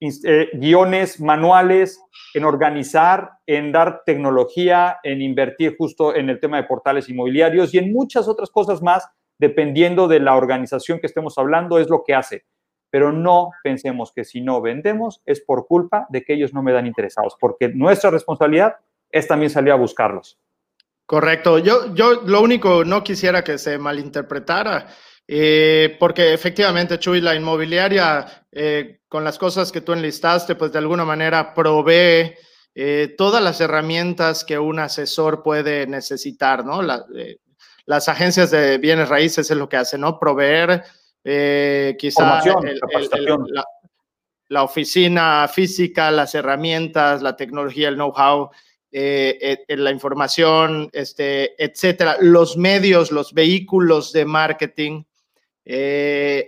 eh, 0.00 0.48
guiones, 0.54 1.20
manuales, 1.20 2.02
en 2.34 2.44
organizar, 2.44 3.30
en 3.46 3.70
dar 3.70 4.02
tecnología, 4.04 4.98
en 5.04 5.22
invertir 5.22 5.76
justo 5.78 6.12
en 6.12 6.28
el 6.28 6.40
tema 6.40 6.56
de 6.56 6.64
portales 6.64 7.08
inmobiliarios 7.08 7.72
y 7.72 7.78
en 7.78 7.92
muchas 7.92 8.26
otras 8.26 8.50
cosas 8.50 8.82
más, 8.82 9.08
dependiendo 9.42 10.08
de 10.08 10.20
la 10.20 10.36
organización 10.36 11.00
que 11.00 11.06
estemos 11.06 11.36
hablando, 11.36 11.78
es 11.78 11.90
lo 11.90 12.02
que 12.06 12.14
hace 12.14 12.44
pero 12.92 13.10
no 13.10 13.52
pensemos 13.64 14.12
que 14.14 14.22
si 14.22 14.42
no 14.42 14.60
vendemos 14.60 15.22
es 15.24 15.40
por 15.40 15.66
culpa 15.66 16.06
de 16.10 16.22
que 16.22 16.34
ellos 16.34 16.52
no 16.52 16.62
me 16.62 16.74
dan 16.74 16.86
interesados, 16.86 17.38
porque 17.40 17.70
nuestra 17.70 18.10
responsabilidad 18.10 18.74
es 19.10 19.26
también 19.26 19.48
salir 19.48 19.72
a 19.72 19.76
buscarlos. 19.76 20.38
Correcto. 21.06 21.58
Yo, 21.58 21.94
yo 21.94 22.20
lo 22.26 22.42
único 22.42 22.84
no 22.84 23.02
quisiera 23.02 23.42
que 23.42 23.56
se 23.56 23.78
malinterpretara, 23.78 24.88
eh, 25.26 25.96
porque 25.98 26.34
efectivamente, 26.34 26.98
Chuy, 26.98 27.22
la 27.22 27.34
inmobiliaria, 27.34 28.26
eh, 28.52 29.00
con 29.08 29.24
las 29.24 29.38
cosas 29.38 29.72
que 29.72 29.80
tú 29.80 29.94
enlistaste, 29.94 30.54
pues 30.54 30.70
de 30.70 30.78
alguna 30.78 31.06
manera 31.06 31.54
provee 31.54 32.34
eh, 32.74 33.14
todas 33.16 33.42
las 33.42 33.58
herramientas 33.62 34.44
que 34.44 34.58
un 34.58 34.78
asesor 34.78 35.42
puede 35.42 35.86
necesitar, 35.86 36.62
¿no? 36.66 36.82
Las 37.92 38.08
agencias 38.08 38.50
de 38.50 38.78
bienes 38.78 39.10
raíces 39.10 39.50
es 39.50 39.56
lo 39.58 39.68
que 39.68 39.76
hacen, 39.76 40.00
¿no? 40.00 40.18
Proveer 40.18 40.82
eh, 41.22 41.94
quizá 41.98 42.40
la, 44.48 44.62
oficina 44.62 45.46
física, 45.52 46.10
las 46.10 46.34
herramientas, 46.34 47.20
la 47.20 47.36
tecnología, 47.36 47.90
el 47.90 47.96
know-how, 47.96 48.48
eh, 48.90 49.58
eh, 49.68 49.76
la 49.76 49.90
información, 49.90 50.88
este, 50.90 51.62
etcétera, 51.62 52.16
los 52.18 52.56
medios, 52.56 53.12
los 53.12 53.34
vehículos 53.34 54.10
de 54.14 54.24
marketing. 54.24 55.04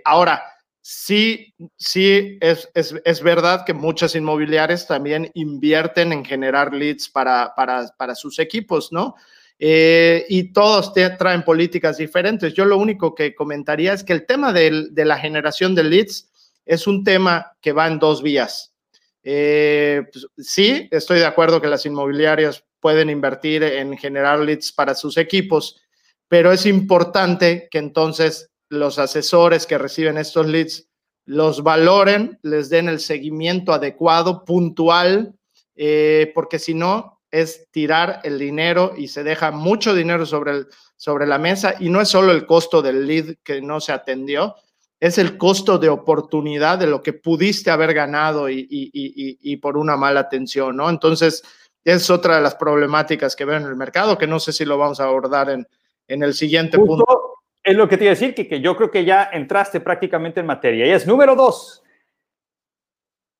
ahora, 0.07 0.43
sí, 0.81 1.55
sí, 1.77 2.39
es, 2.41 2.71
es, 2.73 2.95
es, 3.05 3.23
verdad 3.23 3.67
que 3.67 3.75
muchas 3.75 4.15
inmobiliarias 4.15 4.87
también 4.87 5.31
invierten 5.35 6.11
en 6.15 6.25
generar 6.25 6.73
leads 6.73 7.11
para, 7.11 7.55
para, 7.55 7.87
para 7.99 8.15
sus 8.15 8.39
equipos, 8.39 8.93
¿no? 8.93 9.15
Eh, 9.59 10.27
y 10.29 10.53
todos 10.53 10.93
traen 10.93 11.45
políticas 11.45 11.99
diferentes. 11.99 12.55
Yo 12.55 12.65
lo 12.65 12.77
único 12.77 13.15
que 13.15 13.35
comentaría 13.35 13.93
es 13.93 14.03
que 14.03 14.13
el 14.13 14.27
tema 14.27 14.53
de, 14.53 14.91
la 14.95 15.19
generación 15.19 15.75
de 15.75 15.85
leads 15.85 16.31
es 16.67 16.87
un 16.87 17.05
tema 17.05 17.53
que 17.61 17.73
va 17.73 17.87
en 17.87 17.99
dos 17.99 18.23
vías. 18.23 18.75
Eh, 19.23 20.03
pues, 20.13 20.27
sí, 20.39 20.89
estoy 20.91 21.21
de 21.21 21.27
acuerdo 21.27 21.61
que 21.61 21.69
las 21.69 21.87
inmobiliarias 21.87 22.65
pueden 22.81 23.09
invertir 23.09 23.63
en 23.63 23.97
generar 23.97 24.41
leads 24.41 24.73
para 24.73 24.95
sus 24.95 25.17
equipos, 25.17 25.81
pero 26.29 26.53
es 26.53 26.67
importante 26.67 27.69
que 27.71 27.79
entonces 27.79 28.51
los 28.69 28.99
asesores 28.99 29.67
que 29.67 29.79
reciben 29.79 30.19
estos 30.19 30.47
leads 30.47 30.89
los 31.27 31.63
valoren, 31.63 32.39
les 32.43 32.69
den 32.69 32.89
el 32.89 33.01
seguimiento 33.01 33.73
adecuado, 33.73 34.45
puntual, 34.45 35.35
eh, 35.75 36.31
porque 36.35 36.59
si 36.59 36.75
no, 36.75 37.14
es 37.35 37.69
tirar 37.73 38.21
el 38.23 38.39
dinero 38.39 38.93
y 38.97 39.09
se 39.09 39.25
deja 39.25 39.51
mucho 39.51 39.93
dinero 39.93 40.25
sobre, 40.25 40.53
el, 40.53 40.69
sobre 40.97 41.27
la 41.27 41.37
mesa 41.37 41.75
y 41.81 41.91
no 41.91 42.01
es 42.01 42.09
solo 42.09 42.31
el 42.31 42.47
costo 42.47 42.81
del 42.81 43.09
lead 43.09 43.35
que 43.43 43.61
no 43.61 43.81
se 43.81 43.93
atendió, 43.93 44.55
es 45.01 45.19
el 45.19 45.37
costo 45.37 45.77
de 45.79 45.89
oportunidad 45.89 46.79
de 46.79 46.87
lo 46.87 47.03
que 47.03 47.13
pudiste 47.13 47.73
haber 47.73 47.93
ganado 47.93 48.49
y, 48.49 48.61
y, 48.71 48.91
y, 48.93 49.39
y 49.41 49.57
por 49.57 49.77
una 49.77 49.97
mala 49.97 50.21
atención, 50.21 50.77
¿no? 50.77 50.89
Entonces, 50.89 51.43
es 51.85 52.09
otra 52.09 52.37
de 52.37 52.43
las 52.43 52.55
problemáticas 52.55 53.35
que 53.35 53.45
veo 53.45 53.57
en 53.57 53.65
el 53.65 53.75
mercado, 53.75 54.17
que 54.17 54.29
no 54.29 54.39
sé 54.39 54.53
si 54.53 54.65
lo 54.65 54.79
vamos 54.79 55.01
a 55.01 55.05
abordar 55.05 55.51
en, 55.51 55.67
en 56.07 56.23
el 56.23 56.35
siguiente 56.35 56.79
punto. 56.79 57.35
Es 57.65 57.75
lo 57.75 57.89
que 57.89 57.97
te 57.97 58.05
iba 58.05 58.13
a 58.13 58.15
decir, 58.15 58.33
que, 58.33 58.47
que 58.47 58.61
yo 58.61 58.77
creo 58.77 58.93
que 58.93 59.05
ya 59.05 59.29
entraste 59.33 59.81
prácticamente 59.81 60.39
en 60.39 60.47
materia. 60.47 60.87
Y 60.87 60.91
es 60.91 61.05
número 61.05 61.35
dos. 61.35 61.83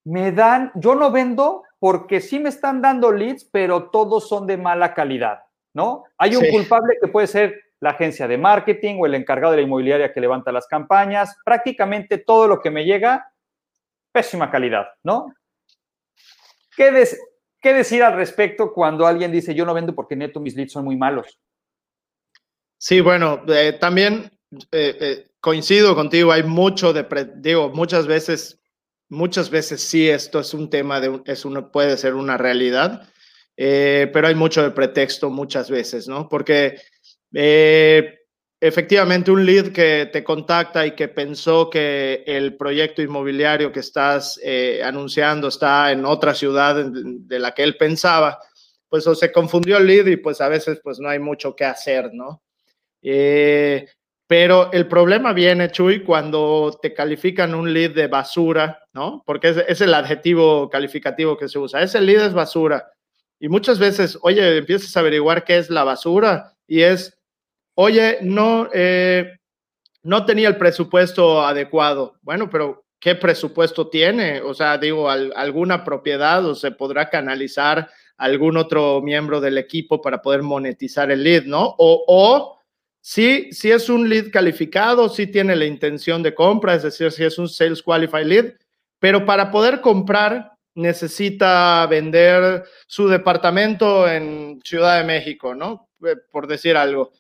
Me 0.05 0.33
dan, 0.33 0.73
yo 0.75 0.97
no 0.97 1.13
vendo 1.13 1.63
porque 1.85 2.23
sí 2.23 2.39
me 2.39 2.49
están 2.49 2.81
dando 2.81 3.13
leads, 3.13 3.45
pero 3.45 3.91
todos 3.91 4.27
son 4.27 4.47
de 4.47 4.57
mala 4.57 4.95
calidad, 4.95 5.41
¿no? 5.75 6.05
Hay 6.17 6.35
un 6.35 6.49
culpable 6.49 6.97
que 6.99 7.09
puede 7.09 7.27
ser 7.27 7.61
la 7.79 7.91
agencia 7.91 8.27
de 8.27 8.39
marketing 8.39 8.97
o 8.99 9.05
el 9.05 9.15
encargado 9.15 9.51
de 9.51 9.59
la 9.59 9.65
inmobiliaria 9.65 10.11
que 10.11 10.19
levanta 10.19 10.51
las 10.51 10.67
campañas. 10.67 11.37
Prácticamente 11.45 12.17
todo 12.17 12.49
lo 12.49 12.63
que 12.63 12.71
me 12.71 12.87
llega, 12.87 13.31
pésima 14.13 14.51
calidad, 14.51 14.87
¿no? 15.03 15.27
¿Qué, 16.75 16.91
decir 17.75 18.03
al 18.03 18.15
respecto 18.15 18.73
cuando 18.73 19.07
alguien 19.07 19.31
dice 19.31 19.55
yo 19.55 19.67
no 19.67 19.75
vendo 19.75 19.95
porque 19.95 20.17
neto 20.17 20.41
mis 20.41 20.57
leads 20.57 20.73
son 20.73 20.87
muy 20.87 20.97
malos? 20.97 21.39
Sí, 22.79 23.03
bueno, 23.03 23.43
eh, 23.47 23.77
también 23.79 24.31
eh, 24.73 24.97
eh, 25.01 25.27
coincido 25.39 25.95
contigo, 25.95 26.33
hay 26.33 26.45
mucho 26.45 26.95
de, 26.95 27.07
digo, 27.37 27.69
muchas 27.69 28.07
veces 28.07 28.64
muchas 29.15 29.49
veces 29.49 29.81
sí 29.81 30.09
esto 30.09 30.41
es 30.41 30.53
un 30.53 30.69
tema 30.69 31.01
de, 31.01 31.23
es 31.25 31.45
uno, 31.45 31.71
puede 31.71 31.97
ser 31.97 32.15
una 32.15 32.37
realidad, 32.37 33.09
eh, 33.57 34.11
pero 34.13 34.29
hay 34.29 34.35
mucho 34.35 34.63
de 34.63 34.71
pretexto 34.71 35.31
muchas 35.31 35.71
veces, 35.71 36.09
¿no? 36.09 36.29
Porque 36.29 36.81
eh, 37.33 38.19
efectivamente 38.61 39.31
un 39.31 39.47
lead 39.47 39.73
que 39.73 40.11
te 40.13 40.25
contacta 40.25 40.87
y 40.87 40.93
que 40.93 41.09
pensó 41.09 41.71
que 41.71 42.25
el 42.27 42.57
proyecto 42.57 43.03
inmobiliario 43.03 43.73
que 43.73 43.81
estás 43.81 44.41
eh, 44.43 44.83
anunciando 44.85 45.49
está 45.49 45.93
en 45.93 46.05
otra 46.05 46.35
ciudad 46.35 46.85
de, 46.85 47.39
la 47.39 47.53
que 47.53 47.63
él 47.63 47.77
pensaba, 47.77 48.39
pues 48.89 49.07
o 49.07 49.15
se 49.15 49.33
confundió 49.33 49.79
el 49.79 49.87
lead 49.87 50.07
y 50.07 50.17
pues 50.17 50.41
a 50.41 50.49
veces 50.49 50.81
pues 50.83 50.99
no 50.99 51.09
hay 51.09 51.19
mucho 51.19 51.55
que 51.55 51.65
hacer, 51.65 52.11
¿no? 52.13 52.43
Pero 54.27 54.73
el 54.73 54.89
problema 54.89 55.33
viene, 55.35 55.71
Chuy, 55.71 56.03
cuando 56.03 56.79
te 56.81 56.95
califican 56.95 57.55
un 57.55 57.73
lead 57.73 57.91
de 57.91 58.07
basura, 58.07 58.87
¿no? 58.95 59.23
Porque 59.27 59.65
es, 59.69 59.81
el 59.83 59.93
adjetivo 59.93 60.71
calificativo 60.71 61.37
que 61.37 61.49
se 61.49 61.59
usa. 61.59 61.83
Ese 61.83 62.01
lead 62.01 62.27
es 62.27 62.33
basura. 62.33 62.91
Y 63.39 63.49
muchas 63.49 63.79
veces, 63.79 64.19
oye, 64.23 64.57
empiezas 64.57 64.97
a 64.97 65.01
averiguar 65.01 65.45
qué 65.45 65.59
es 65.59 65.69
la 65.69 65.85
basura 65.85 66.55
y 66.67 66.81
es, 66.81 67.19
oye, 67.75 68.19
no, 68.23 68.71
eh, 68.73 69.37
no 70.03 70.25
tenía 70.25 70.49
el 70.49 70.57
presupuesto 70.57 71.43
adecuado. 71.43 72.15
Bueno, 72.23 72.49
pero 72.49 72.87
¿qué 72.99 73.15
presupuesto 73.15 73.89
tiene? 73.89 74.41
O 74.41 74.55
sea, 74.55 74.79
digo, 74.79 75.11
alguna 75.11 75.85
propiedad 75.85 76.47
o 76.47 76.55
se 76.55 76.71
podrá 76.71 77.11
canalizar 77.11 77.91
algún 78.17 78.57
otro 78.57 79.03
miembro 79.03 79.43
del 79.43 79.59
equipo 79.59 80.01
para 80.01 80.23
poder 80.23 80.43
monetizar 80.43 81.11
el 81.11 81.23
lead, 81.23 81.45
¿no? 81.45 81.75
O, 81.77 82.05
o 82.07 82.59
Sí, 83.07 83.51
sí 83.53 83.71
es 83.71 83.91
un 83.91 84.09
lead 84.09 84.31
calificado, 84.33 85.11
sí 85.11 85.27
tiene 85.27 85.55
la 85.57 85.67
intención 85.67 86.23
de 86.23 86.35
compra, 86.35 86.75
es 86.75 86.85
decir, 86.85 87.13
si 87.13 87.23
es 87.23 87.39
un 87.39 87.51
sales 87.51 87.83
qualified 87.83 88.25
lead, 88.25 88.55
pero 88.99 89.27
para 89.27 89.51
poder 89.51 89.83
comprar 89.83 90.53
necesita 90.75 91.87
vender 91.87 92.65
su 92.87 93.07
departamento 93.07 94.09
en 94.09 94.59
Ciudad 94.65 94.97
de 94.97 95.05
México, 95.05 95.55
¿no? 95.55 95.91
Eh, 96.03 96.17
por 96.33 96.47
decir 96.47 96.79
algo. 96.79 97.13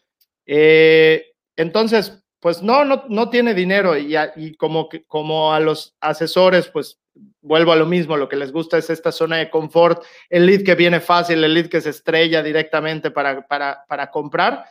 Eh, 0.47 1.35
entonces, 1.55 2.25
pues 2.41 2.63
no, 2.63 2.87
no, 2.87 3.05
no 3.11 3.29
tiene 3.29 3.53
dinero 3.53 3.95
y, 3.95 4.17
y 4.37 4.55
como, 4.55 4.89
como 5.07 5.53
a 5.53 5.61
los 5.61 5.95
asesores, 6.01 6.67
pues 6.69 6.99
vuelvo 7.43 7.73
a 7.73 7.77
lo 7.77 7.85
mismo, 7.85 8.17
lo 8.17 8.31
que 8.31 8.37
les 8.37 8.53
gusta 8.53 8.79
es 8.79 8.89
esta 8.89 9.13
zona 9.13 9.37
de 9.37 9.51
confort, 9.51 10.03
el 10.31 10.47
lead 10.47 10.65
que 10.65 10.77
viene 10.77 11.01
fácil, 11.01 11.45
el 11.45 11.53
lead 11.53 11.67
que 11.67 11.83
se 11.83 11.91
estrella 11.91 12.43
directamente 12.43 13.11
para, 13.11 13.47
para, 13.47 13.85
para 13.87 14.11
comprar 14.11 14.65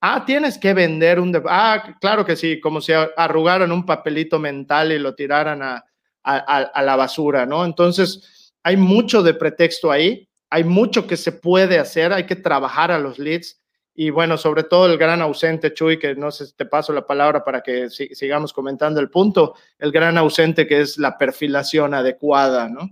Ah, 0.00 0.24
tienes 0.24 0.58
que 0.58 0.74
vender 0.74 1.18
un... 1.18 1.40
Ah, 1.46 1.96
claro 2.00 2.24
que 2.24 2.36
sí, 2.36 2.60
como 2.60 2.80
si 2.80 2.92
arrugaran 2.92 3.72
un 3.72 3.84
papelito 3.84 4.38
mental 4.38 4.92
y 4.92 4.98
lo 4.98 5.14
tiraran 5.14 5.62
a, 5.62 5.84
a, 6.22 6.82
la 6.82 6.96
basura, 6.96 7.46
¿no? 7.46 7.64
Entonces, 7.64 8.52
hay 8.62 8.76
mucho 8.76 9.22
de 9.22 9.34
pretexto 9.34 9.90
ahí, 9.90 10.28
hay 10.50 10.64
mucho 10.64 11.06
que 11.06 11.16
se 11.16 11.32
puede 11.32 11.78
hacer, 11.78 12.12
hay 12.12 12.26
que 12.26 12.36
trabajar 12.36 12.90
a 12.90 12.98
los 12.98 13.18
leads 13.18 13.60
y 14.00 14.10
bueno, 14.10 14.36
sobre 14.36 14.62
todo 14.62 14.86
el 14.86 14.96
gran 14.96 15.20
ausente, 15.22 15.74
Chuy, 15.74 15.98
que 15.98 16.14
no 16.14 16.30
sé 16.30 16.44
te 16.56 16.64
paso 16.66 16.92
la 16.92 17.04
palabra 17.04 17.42
para 17.42 17.62
que 17.62 17.90
sigamos 17.90 18.52
comentando 18.52 19.00
el 19.00 19.10
punto, 19.10 19.54
el 19.76 19.90
gran 19.90 20.16
ausente 20.16 20.68
que 20.68 20.80
es 20.80 20.98
la 20.98 21.18
perfilación 21.18 21.94
adecuada, 21.94 22.68
¿no? 22.68 22.90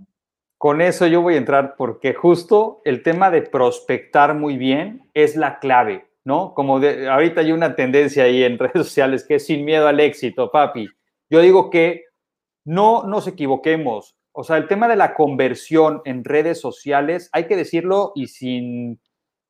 Con 0.57 0.81
eso 0.81 1.07
yo 1.07 1.21
voy 1.21 1.35
a 1.35 1.37
entrar 1.37 1.75
porque 1.77 2.13
justo 2.13 2.81
el 2.83 3.03
tema 3.03 3.31
de 3.31 3.43
prospectar 3.43 4.33
muy 4.33 4.57
bien 4.57 5.09
es 5.13 5.35
la 5.35 5.59
clave, 5.59 6.06
¿no? 6.27 6.53
Como 6.53 6.81
de, 6.81 7.07
ahorita 7.07 7.39
hay 7.39 7.53
una 7.53 7.73
tendencia 7.73 8.25
ahí 8.25 8.43
en 8.43 8.59
redes 8.59 8.85
sociales 8.85 9.25
que 9.25 9.35
es 9.35 9.45
sin 9.45 9.63
miedo 9.63 9.87
al 9.87 10.01
éxito, 10.01 10.51
papi. 10.51 10.89
Yo 11.29 11.39
digo 11.39 11.69
que 11.69 12.03
no 12.65 13.03
nos 13.07 13.27
equivoquemos. 13.27 14.17
O 14.33 14.43
sea, 14.43 14.57
el 14.57 14.67
tema 14.67 14.89
de 14.89 14.97
la 14.97 15.13
conversión 15.13 16.01
en 16.03 16.25
redes 16.25 16.59
sociales, 16.59 17.29
hay 17.31 17.47
que 17.47 17.55
decirlo 17.55 18.11
y 18.13 18.27
sin 18.27 18.99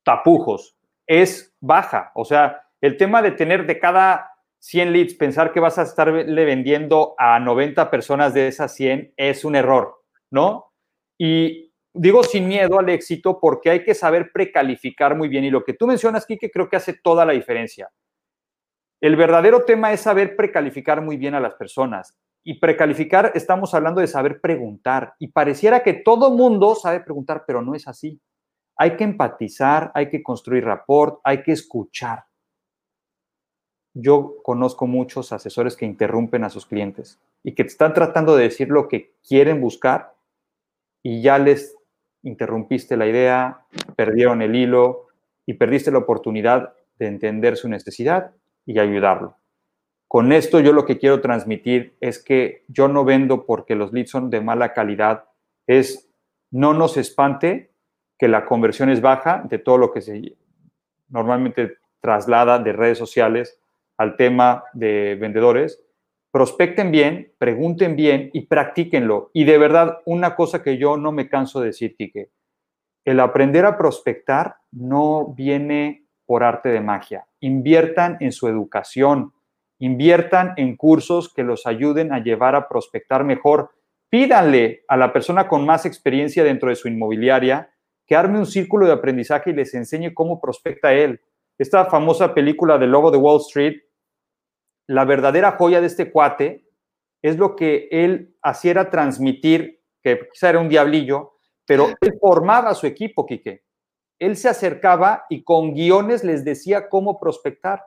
tapujos, 0.04 0.76
es 1.08 1.52
baja. 1.58 2.12
O 2.14 2.24
sea, 2.24 2.62
el 2.80 2.96
tema 2.96 3.22
de 3.22 3.32
tener 3.32 3.66
de 3.66 3.80
cada 3.80 4.30
100 4.60 4.92
leads, 4.92 5.14
pensar 5.14 5.52
que 5.52 5.58
vas 5.58 5.80
a 5.80 5.82
estarle 5.82 6.44
vendiendo 6.44 7.16
a 7.18 7.40
90 7.40 7.90
personas 7.90 8.34
de 8.34 8.46
esas 8.46 8.72
100 8.76 9.14
es 9.16 9.44
un 9.44 9.56
error, 9.56 9.96
¿no? 10.30 10.72
Y 11.18 11.67
digo 11.98 12.22
sin 12.22 12.48
miedo 12.48 12.78
al 12.78 12.88
éxito 12.88 13.38
porque 13.40 13.70
hay 13.70 13.82
que 13.82 13.94
saber 13.94 14.30
precalificar 14.32 15.16
muy 15.16 15.28
bien. 15.28 15.44
Y 15.44 15.50
lo 15.50 15.64
que 15.64 15.74
tú 15.74 15.86
mencionas, 15.86 16.26
Kike, 16.26 16.50
creo 16.50 16.68
que 16.68 16.76
hace 16.76 16.94
toda 16.94 17.24
la 17.24 17.32
diferencia. 17.32 17.90
El 19.00 19.16
verdadero 19.16 19.64
tema 19.64 19.92
es 19.92 20.00
saber 20.00 20.36
precalificar 20.36 21.02
muy 21.02 21.16
bien 21.16 21.34
a 21.34 21.40
las 21.40 21.54
personas. 21.54 22.16
Y 22.44 22.58
precalificar, 22.60 23.32
estamos 23.34 23.74
hablando 23.74 24.00
de 24.00 24.06
saber 24.06 24.40
preguntar. 24.40 25.14
Y 25.18 25.28
pareciera 25.28 25.82
que 25.82 25.92
todo 25.94 26.30
mundo 26.30 26.74
sabe 26.74 27.00
preguntar, 27.00 27.44
pero 27.46 27.62
no 27.62 27.74
es 27.74 27.86
así. 27.86 28.20
Hay 28.76 28.96
que 28.96 29.04
empatizar, 29.04 29.90
hay 29.94 30.08
que 30.08 30.22
construir 30.22 30.64
rapport, 30.64 31.20
hay 31.24 31.42
que 31.42 31.52
escuchar. 31.52 32.24
Yo 33.92 34.36
conozco 34.42 34.86
muchos 34.86 35.32
asesores 35.32 35.76
que 35.76 35.84
interrumpen 35.84 36.44
a 36.44 36.50
sus 36.50 36.64
clientes 36.64 37.18
y 37.42 37.54
que 37.54 37.62
están 37.62 37.92
tratando 37.92 38.36
de 38.36 38.44
decir 38.44 38.68
lo 38.68 38.88
que 38.88 39.14
quieren 39.26 39.60
buscar 39.60 40.14
y 41.02 41.22
ya 41.22 41.38
les 41.38 41.77
interrumpiste 42.28 42.96
la 42.96 43.06
idea, 43.06 43.62
perdieron 43.96 44.42
el 44.42 44.54
hilo 44.54 45.08
y 45.46 45.54
perdiste 45.54 45.90
la 45.90 45.98
oportunidad 45.98 46.74
de 46.98 47.06
entender 47.06 47.56
su 47.56 47.68
necesidad 47.68 48.32
y 48.66 48.78
ayudarlo. 48.78 49.36
Con 50.06 50.32
esto 50.32 50.60
yo 50.60 50.72
lo 50.72 50.84
que 50.84 50.98
quiero 50.98 51.20
transmitir 51.20 51.96
es 52.00 52.22
que 52.22 52.64
yo 52.68 52.88
no 52.88 53.04
vendo 53.04 53.44
porque 53.44 53.74
los 53.74 53.92
leads 53.92 54.10
son 54.10 54.30
de 54.30 54.40
mala 54.40 54.72
calidad, 54.72 55.24
es 55.66 56.08
no 56.50 56.72
nos 56.72 56.96
espante 56.96 57.70
que 58.18 58.28
la 58.28 58.46
conversión 58.46 58.88
es 58.88 59.00
baja 59.00 59.42
de 59.48 59.58
todo 59.58 59.78
lo 59.78 59.92
que 59.92 60.00
se 60.00 60.36
normalmente 61.08 61.76
traslada 62.00 62.58
de 62.58 62.72
redes 62.72 62.98
sociales 62.98 63.60
al 63.96 64.16
tema 64.16 64.64
de 64.72 65.16
vendedores, 65.20 65.82
prospecten 66.38 66.92
bien, 66.92 67.32
pregunten 67.36 67.96
bien 67.96 68.30
y 68.32 68.42
practíquenlo. 68.42 69.32
Y 69.32 69.42
de 69.42 69.58
verdad, 69.58 69.98
una 70.04 70.36
cosa 70.36 70.62
que 70.62 70.78
yo 70.78 70.96
no 70.96 71.10
me 71.10 71.28
canso 71.28 71.58
de 71.58 71.66
decir, 71.66 71.96
Quique, 71.96 72.30
el 73.04 73.18
aprender 73.18 73.66
a 73.66 73.76
prospectar 73.76 74.58
no 74.70 75.34
viene 75.34 76.06
por 76.26 76.44
arte 76.44 76.68
de 76.68 76.80
magia. 76.80 77.26
Inviertan 77.40 78.18
en 78.20 78.30
su 78.30 78.46
educación, 78.46 79.32
inviertan 79.80 80.54
en 80.58 80.76
cursos 80.76 81.34
que 81.34 81.42
los 81.42 81.66
ayuden 81.66 82.12
a 82.12 82.22
llevar 82.22 82.54
a 82.54 82.68
prospectar 82.68 83.24
mejor. 83.24 83.72
Pídanle 84.08 84.84
a 84.86 84.96
la 84.96 85.12
persona 85.12 85.48
con 85.48 85.66
más 85.66 85.86
experiencia 85.86 86.44
dentro 86.44 86.68
de 86.68 86.76
su 86.76 86.86
inmobiliaria 86.86 87.68
que 88.06 88.14
arme 88.14 88.38
un 88.38 88.46
círculo 88.46 88.86
de 88.86 88.92
aprendizaje 88.92 89.50
y 89.50 89.54
les 89.54 89.74
enseñe 89.74 90.14
cómo 90.14 90.40
prospecta 90.40 90.94
él. 90.94 91.20
Esta 91.58 91.86
famosa 91.86 92.32
película 92.32 92.78
del 92.78 92.92
lobo 92.92 93.10
de 93.10 93.18
Wall 93.18 93.40
Street 93.40 93.87
la 94.88 95.04
verdadera 95.04 95.52
joya 95.52 95.80
de 95.80 95.86
este 95.86 96.10
cuate 96.10 96.66
es 97.22 97.36
lo 97.36 97.54
que 97.54 97.88
él 97.90 98.36
hacía 98.42 98.72
era 98.72 98.90
transmitir, 98.90 99.82
que 100.02 100.28
quizá 100.32 100.50
era 100.50 100.60
un 100.60 100.68
diablillo, 100.68 101.34
pero 101.66 101.88
él 102.00 102.18
formaba 102.20 102.70
a 102.70 102.74
su 102.74 102.86
equipo, 102.86 103.26
Quique. 103.26 103.62
Él 104.18 104.36
se 104.36 104.48
acercaba 104.48 105.26
y 105.28 105.44
con 105.44 105.74
guiones 105.74 106.24
les 106.24 106.44
decía 106.44 106.88
cómo 106.88 107.20
prospectar. 107.20 107.84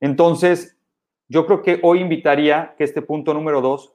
Entonces, 0.00 0.78
yo 1.28 1.46
creo 1.46 1.62
que 1.62 1.80
hoy 1.82 2.00
invitaría 2.00 2.74
que 2.78 2.84
este 2.84 3.02
punto 3.02 3.34
número 3.34 3.60
dos, 3.60 3.92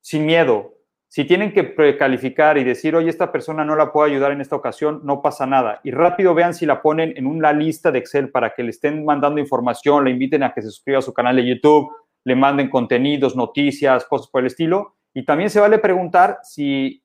sin 0.00 0.26
miedo, 0.26 0.74
si 1.08 1.24
tienen 1.24 1.52
que 1.52 1.64
precalificar 1.64 2.58
y 2.58 2.64
decir, 2.64 2.94
oye, 2.94 3.08
esta 3.08 3.32
persona 3.32 3.64
no 3.64 3.74
la 3.74 3.92
puedo 3.92 4.06
ayudar 4.06 4.30
en 4.32 4.42
esta 4.42 4.56
ocasión, 4.56 5.00
no 5.04 5.22
pasa 5.22 5.46
nada. 5.46 5.80
Y 5.82 5.90
rápido 5.90 6.34
vean 6.34 6.52
si 6.52 6.66
la 6.66 6.82
ponen 6.82 7.14
en 7.16 7.26
una 7.26 7.52
lista 7.54 7.90
de 7.90 7.98
Excel 7.98 8.30
para 8.30 8.52
que 8.54 8.62
le 8.62 8.70
estén 8.70 9.06
mandando 9.06 9.40
información, 9.40 10.04
le 10.04 10.10
inviten 10.10 10.42
a 10.42 10.52
que 10.52 10.60
se 10.60 10.68
suscriba 10.68 10.98
a 10.98 11.02
su 11.02 11.14
canal 11.14 11.36
de 11.36 11.46
YouTube, 11.46 11.90
le 12.24 12.36
manden 12.36 12.68
contenidos, 12.68 13.34
noticias, 13.34 14.04
cosas 14.04 14.28
por 14.28 14.42
el 14.42 14.48
estilo. 14.48 14.96
Y 15.14 15.24
también 15.24 15.48
se 15.48 15.60
vale 15.60 15.78
preguntar 15.78 16.40
si, 16.42 17.02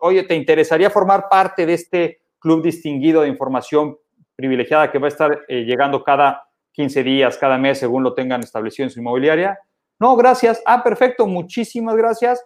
oye, 0.00 0.24
¿te 0.24 0.34
interesaría 0.34 0.90
formar 0.90 1.28
parte 1.30 1.64
de 1.64 1.74
este 1.74 2.22
club 2.40 2.64
distinguido 2.64 3.22
de 3.22 3.28
información 3.28 3.96
privilegiada 4.34 4.90
que 4.90 4.98
va 4.98 5.06
a 5.06 5.10
estar 5.10 5.44
eh, 5.46 5.62
llegando 5.62 6.02
cada 6.02 6.42
15 6.72 7.04
días, 7.04 7.38
cada 7.38 7.56
mes, 7.56 7.78
según 7.78 8.02
lo 8.02 8.14
tengan 8.14 8.40
establecido 8.40 8.86
en 8.86 8.90
su 8.90 8.98
inmobiliaria? 8.98 9.60
No, 10.00 10.16
gracias. 10.16 10.60
Ah, 10.66 10.82
perfecto, 10.82 11.24
muchísimas 11.28 11.96
gracias 11.96 12.44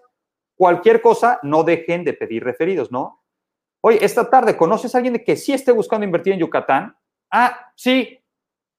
cualquier 0.56 1.00
cosa, 1.00 1.38
no 1.42 1.64
dejen 1.64 2.04
de 2.04 2.12
pedir 2.12 2.44
referidos, 2.44 2.92
¿no? 2.92 3.22
Oye, 3.80 4.04
esta 4.04 4.30
tarde, 4.30 4.56
¿conoces 4.56 4.94
a 4.94 4.98
alguien 4.98 5.22
que 5.24 5.36
sí 5.36 5.52
esté 5.52 5.72
buscando 5.72 6.06
invertir 6.06 6.34
en 6.34 6.38
Yucatán? 6.38 6.96
Ah, 7.30 7.72
sí, 7.74 8.20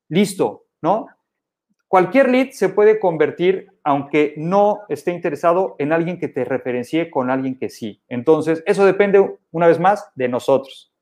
listo, 0.09 0.65
¿no? 0.81 1.07
Cualquier 1.87 2.29
lead 2.29 2.51
se 2.51 2.69
puede 2.69 2.99
convertir, 2.99 3.69
aunque 3.83 4.33
no 4.37 4.79
esté 4.89 5.11
interesado, 5.11 5.75
en 5.77 5.91
alguien 5.91 6.19
que 6.19 6.27
te 6.27 6.45
referencie 6.45 7.11
con 7.11 7.29
alguien 7.29 7.57
que 7.57 7.69
sí. 7.69 8.01
Entonces, 8.07 8.63
eso 8.65 8.85
depende, 8.85 9.37
una 9.51 9.67
vez 9.67 9.79
más, 9.79 10.09
de 10.15 10.29
nosotros. 10.29 10.93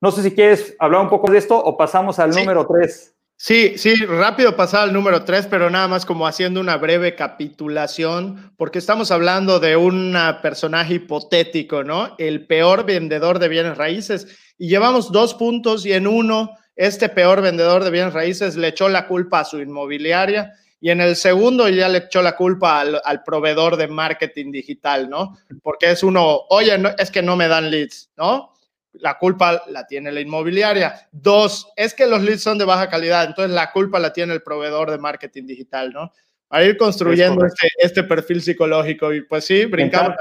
No 0.00 0.10
sé 0.10 0.22
si 0.22 0.34
quieres 0.34 0.76
hablar 0.78 1.00
un 1.00 1.08
poco 1.08 1.30
de 1.32 1.38
esto 1.38 1.58
o 1.58 1.76
pasamos 1.76 2.18
al 2.18 2.30
número 2.30 2.66
tres. 2.66 3.15
Sí, 3.38 3.76
sí, 3.76 3.94
rápido 4.06 4.56
pasar 4.56 4.84
al 4.84 4.94
número 4.94 5.24
tres, 5.24 5.46
pero 5.46 5.68
nada 5.68 5.88
más 5.88 6.06
como 6.06 6.26
haciendo 6.26 6.58
una 6.58 6.78
breve 6.78 7.14
capitulación, 7.14 8.54
porque 8.56 8.78
estamos 8.78 9.10
hablando 9.10 9.60
de 9.60 9.76
un 9.76 10.16
personaje 10.40 10.94
hipotético, 10.94 11.84
¿no? 11.84 12.14
El 12.16 12.46
peor 12.46 12.86
vendedor 12.86 13.38
de 13.38 13.48
bienes 13.48 13.76
raíces. 13.76 14.26
Y 14.56 14.68
llevamos 14.68 15.12
dos 15.12 15.34
puntos 15.34 15.84
y 15.84 15.92
en 15.92 16.06
uno, 16.06 16.50
este 16.76 17.10
peor 17.10 17.42
vendedor 17.42 17.84
de 17.84 17.90
bienes 17.90 18.14
raíces 18.14 18.56
le 18.56 18.68
echó 18.68 18.88
la 18.88 19.06
culpa 19.06 19.40
a 19.40 19.44
su 19.44 19.60
inmobiliaria 19.60 20.52
y 20.80 20.90
en 20.90 21.02
el 21.02 21.14
segundo 21.14 21.68
ya 21.68 21.88
le 21.90 21.98
echó 21.98 22.22
la 22.22 22.36
culpa 22.36 22.80
al, 22.80 23.02
al 23.04 23.22
proveedor 23.22 23.76
de 23.76 23.88
marketing 23.88 24.50
digital, 24.50 25.10
¿no? 25.10 25.36
Porque 25.62 25.90
es 25.90 26.02
uno, 26.02 26.40
oye, 26.48 26.78
no, 26.78 26.90
es 26.96 27.10
que 27.10 27.20
no 27.22 27.36
me 27.36 27.48
dan 27.48 27.70
leads, 27.70 28.10
¿no? 28.16 28.55
La 29.00 29.18
culpa 29.18 29.62
la 29.68 29.86
tiene 29.86 30.12
la 30.12 30.20
inmobiliaria. 30.20 31.08
Dos, 31.12 31.72
es 31.76 31.94
que 31.94 32.06
los 32.06 32.22
leads 32.22 32.42
son 32.42 32.58
de 32.58 32.64
baja 32.64 32.88
calidad, 32.88 33.24
entonces 33.24 33.54
la 33.54 33.72
culpa 33.72 33.98
la 33.98 34.12
tiene 34.12 34.32
el 34.34 34.42
proveedor 34.42 34.90
de 34.90 34.98
marketing 34.98 35.46
digital, 35.46 35.92
¿no? 35.92 36.12
Para 36.48 36.64
ir 36.64 36.76
construyendo 36.76 37.44
este, 37.44 37.68
este, 37.78 38.02
perfil 38.04 38.40
psicológico. 38.40 39.12
Y 39.12 39.22
pues 39.22 39.44
sí, 39.44 39.64
brincamos, 39.64 40.16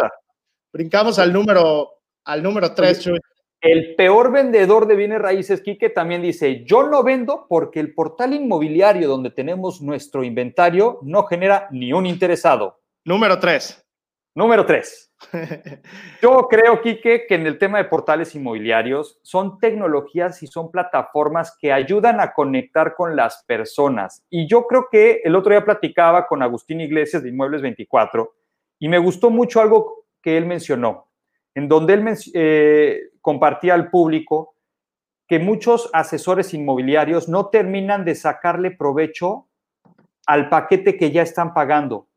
brincamos 0.74 1.20
al 1.20 1.32
número, 1.32 2.02
al 2.24 2.42
número 2.42 2.74
tres, 2.74 3.08
El 3.62 3.96
peor 3.96 4.32
vendedor 4.32 4.88
de 4.88 4.96
bienes 4.96 5.20
raíces, 5.20 5.62
Quique, 5.62 5.90
también 5.90 6.22
dice, 6.22 6.64
yo 6.66 6.88
no 6.88 7.04
vendo 7.04 7.46
porque 7.48 7.80
el 7.80 7.94
portal 7.94 8.34
inmobiliario 8.34 9.08
donde 9.08 9.30
tenemos 9.30 9.82
nuestro 9.82 10.24
inventario 10.24 11.00
no 11.04 11.24
genera 11.24 11.68
ni 11.72 11.94
un 11.94 12.06
interesado. 12.06 12.82
Número 13.04 13.38
tres. 13.38 13.85
Número 14.36 14.65
tres. 14.65 15.13
Yo 16.21 16.48
creo, 16.50 16.82
Quique, 16.82 17.26
que 17.26 17.36
en 17.36 17.48
el 17.48 17.58
tema 17.58 17.78
de 17.78 17.86
portales 17.86 18.36
inmobiliarios 18.36 19.17
son 19.24 19.58
tecnologías 19.60 20.43
y 20.43 20.48
son 20.48 20.71
plataformas 20.71 21.58
que 21.58 21.71
ayudan 21.71 22.19
a 22.19 22.34
conectar 22.34 22.95
con 22.95 23.15
las 23.15 23.45
personas. 23.48 24.26
Y 24.30 24.45
yo 24.48 24.67
creo 24.67 24.88
que 24.91 25.21
el 25.24 25.38
otro 25.38 25.52
día 25.52 25.63
platicaba 25.63 26.28
con 26.28 26.43
Agustín 26.43 26.82
Iglesias 26.82 27.24
de 27.24 27.30
Inmuebles 27.30 27.62
24 27.62 28.34
y 28.80 28.89
me 28.89 28.98
gustó 28.98 29.30
mucho 29.30 29.62
algo 29.62 30.06
que 30.21 30.38
él 30.38 30.45
mencionó, 30.45 31.08
en 31.54 31.69
donde 31.69 31.93
él 31.93 32.06
eh, 32.34 33.00
compartía 33.21 33.74
al 33.74 33.89
público 33.89 34.56
que 35.28 35.39
muchos 35.39 35.89
asesores 35.93 36.54
inmobiliarios 36.54 37.30
no 37.30 37.48
terminan 37.48 38.04
de 38.04 38.15
sacarle 38.15 38.71
provecho 38.71 39.48
al 40.28 40.50
paquete 40.50 40.98
que 40.98 41.12
ya 41.12 41.21
están 41.21 41.54
pagando. 41.54 42.10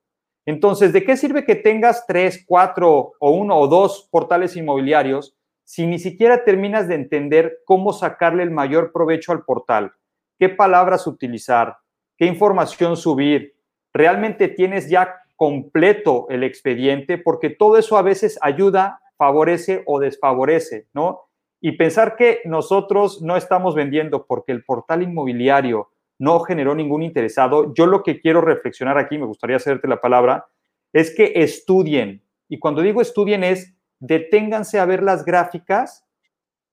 Entonces, 0.48 0.94
¿de 0.94 1.04
qué 1.04 1.18
sirve 1.18 1.44
que 1.44 1.56
tengas 1.56 2.06
tres, 2.06 2.42
cuatro 2.46 3.12
o 3.18 3.30
uno 3.32 3.58
o 3.58 3.68
dos 3.68 4.08
portales 4.10 4.56
inmobiliarios 4.56 5.36
si 5.62 5.86
ni 5.86 5.98
siquiera 5.98 6.42
terminas 6.42 6.88
de 6.88 6.94
entender 6.94 7.58
cómo 7.66 7.92
sacarle 7.92 8.44
el 8.44 8.50
mayor 8.50 8.90
provecho 8.90 9.32
al 9.32 9.44
portal? 9.44 9.92
¿Qué 10.38 10.48
palabras 10.48 11.06
utilizar? 11.06 11.76
¿Qué 12.16 12.24
información 12.24 12.96
subir? 12.96 13.56
¿Realmente 13.92 14.48
tienes 14.48 14.88
ya 14.88 15.16
completo 15.36 16.24
el 16.30 16.42
expediente? 16.42 17.18
Porque 17.18 17.50
todo 17.50 17.76
eso 17.76 17.98
a 17.98 18.02
veces 18.02 18.38
ayuda, 18.40 19.02
favorece 19.18 19.82
o 19.84 20.00
desfavorece, 20.00 20.86
¿no? 20.94 21.28
Y 21.60 21.72
pensar 21.72 22.16
que 22.16 22.40
nosotros 22.46 23.20
no 23.20 23.36
estamos 23.36 23.74
vendiendo 23.74 24.24
porque 24.24 24.52
el 24.52 24.64
portal 24.64 25.02
inmobiliario 25.02 25.90
no 26.18 26.40
generó 26.40 26.74
ningún 26.74 27.02
interesado. 27.02 27.72
Yo 27.74 27.86
lo 27.86 28.02
que 28.02 28.20
quiero 28.20 28.40
reflexionar 28.40 28.98
aquí, 28.98 29.18
me 29.18 29.26
gustaría 29.26 29.56
hacerte 29.56 29.88
la 29.88 30.00
palabra, 30.00 30.46
es 30.92 31.14
que 31.14 31.32
estudien. 31.36 32.22
Y 32.48 32.58
cuando 32.58 32.82
digo 32.82 33.00
estudien 33.00 33.44
es 33.44 33.74
deténganse 34.00 34.78
a 34.78 34.84
ver 34.84 35.02
las 35.02 35.24
gráficas 35.24 36.04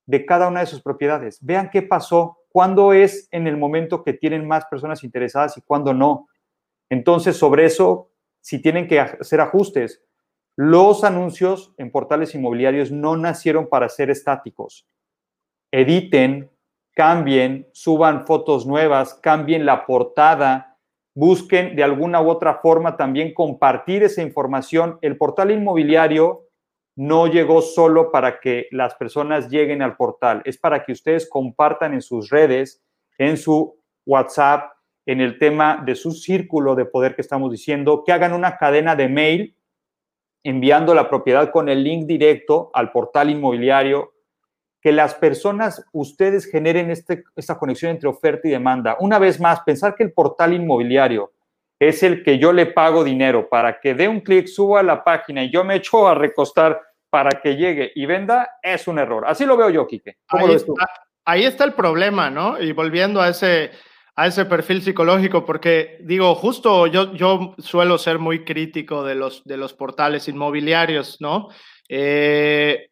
de 0.06 0.26
cada 0.26 0.48
una 0.48 0.60
de 0.62 0.68
sus 0.68 0.82
propiedades. 0.82 1.40
Vean 1.42 1.70
qué 1.72 1.82
pasó, 1.82 2.38
cuándo 2.50 2.94
es 2.94 3.28
en 3.32 3.48
el 3.48 3.58
momento 3.58 4.04
que 4.04 4.14
tienen 4.14 4.48
más 4.48 4.66
personas 4.66 5.04
interesadas 5.04 5.58
y 5.58 5.62
cuándo 5.62 5.94
no. 5.94 6.28
Entonces, 6.90 7.36
sobre 7.36 7.66
eso, 7.66 8.12
si 8.42 8.62
tienen 8.62 8.88
que 8.88 9.00
hacer 9.00 9.42
ajustes, 9.42 10.04
los 10.56 11.04
anuncios 11.04 11.74
en 11.78 11.92
portales 11.92 12.34
inmobiliarios 12.36 12.92
no 12.92 13.18
nacieron 13.18 13.68
para 13.68 13.90
ser 13.90 14.10
estáticos. 14.10 14.88
Editen, 15.72 16.50
cambien, 16.96 17.68
suban 17.74 18.26
fotos 18.26 18.66
nuevas, 18.66 19.14
cambien 19.16 19.66
la 19.66 19.86
portada, 19.86 20.78
busquen 21.14 21.76
de 21.76 21.84
alguna 21.84 22.22
u 22.22 22.30
otra 22.30 22.56
forma 22.56 22.98
también 22.98 23.34
compartir 23.34 24.04
esa 24.04 24.22
información. 24.22 24.98
El 25.02 25.18
portal 25.18 25.52
inmobiliario 25.52 26.46
no 26.96 27.28
llegó 27.28 27.62
solo 27.62 28.12
para 28.12 28.40
que 28.40 28.68
las 28.72 28.96
personas 28.96 29.50
lleguen 29.50 29.82
al 29.82 29.98
portal, 29.98 30.42
es 30.46 30.58
para 30.58 30.84
que 30.84 30.94
ustedes 30.94 31.30
compartan 31.30 31.94
en 31.94 32.02
sus 32.02 32.30
redes, 32.30 32.82
en 33.18 33.38
su 33.38 33.78
WhatsApp, 34.06 34.72
en 35.06 35.20
el 35.22 35.38
tema 35.38 35.84
de 35.86 35.96
su 35.96 36.12
círculo 36.12 36.76
de 36.76 36.86
poder 36.86 37.16
que 37.16 37.22
estamos 37.22 37.52
diciendo, 37.52 38.04
que 38.06 38.14
hagan 38.14 38.34
una 38.34 38.58
cadena 38.58 38.96
de 38.96 39.10
mail 39.10 39.58
enviando 40.44 40.94
la 40.96 41.10
propiedad 41.10 41.52
con 41.52 41.70
el 41.70 41.84
link 41.84 42.06
directo 42.06 42.72
al 42.74 42.92
portal 42.92 43.30
inmobiliario, 43.30 44.14
que 44.86 44.92
las 44.92 45.16
personas, 45.16 45.84
ustedes 45.94 46.46
generen 46.46 46.92
este, 46.92 47.24
esta 47.36 47.58
conexión 47.58 47.90
entre 47.90 48.08
oferta 48.08 48.48
y 48.48 48.52
demanda. 48.52 48.96
Una 49.00 49.18
vez 49.18 49.40
más, 49.40 49.62
pensar 49.62 49.96
que 49.96 50.04
el 50.04 50.14
portal 50.14 50.54
inmobiliario 50.54 51.32
es 51.80 52.04
el 52.04 52.24
que 52.24 52.38
yo 52.38 52.54
le 52.54 52.68
pago 52.68 53.04
dinero 53.04 53.50
para 53.50 53.80
que 53.80 53.96
dé 53.96 54.08
un 54.08 54.20
clic, 54.20 54.46
suba 54.46 54.82
a 54.82 54.84
la 54.84 55.04
página 55.04 55.44
y 55.44 55.50
yo 55.50 55.64
me 55.64 55.78
echo 55.78 56.08
a 56.08 56.14
recostar 56.14 56.80
para 57.10 57.42
que 57.42 57.56
llegue 57.56 57.94
y 57.96 58.06
venda, 58.06 58.60
es 58.62 58.88
un 58.88 59.00
error. 59.00 59.24
Así 59.26 59.44
lo 59.44 59.58
veo 59.58 59.72
yo, 59.72 59.88
Quique. 59.88 60.18
¿Cómo 60.30 60.46
ahí, 60.46 60.54
ves 60.54 60.64
tú? 60.68 60.76
ahí 61.26 61.46
está 61.46 61.64
el 61.64 61.74
problema, 61.74 62.30
¿no? 62.30 62.62
Y 62.62 62.72
volviendo 62.72 63.22
a 63.22 63.30
ese, 63.30 63.72
a 64.16 64.28
ese 64.28 64.46
perfil 64.46 64.84
psicológico, 64.84 65.46
porque 65.46 65.98
digo, 66.02 66.36
justo 66.36 66.86
yo, 66.86 67.12
yo 67.16 67.56
suelo 67.58 67.98
ser 67.98 68.20
muy 68.20 68.46
crítico 68.46 69.04
de 69.04 69.16
los, 69.16 69.44
de 69.46 69.58
los 69.58 69.74
portales 69.74 70.28
inmobiliarios, 70.28 71.20
¿no? 71.22 71.50
Eh, 71.90 72.92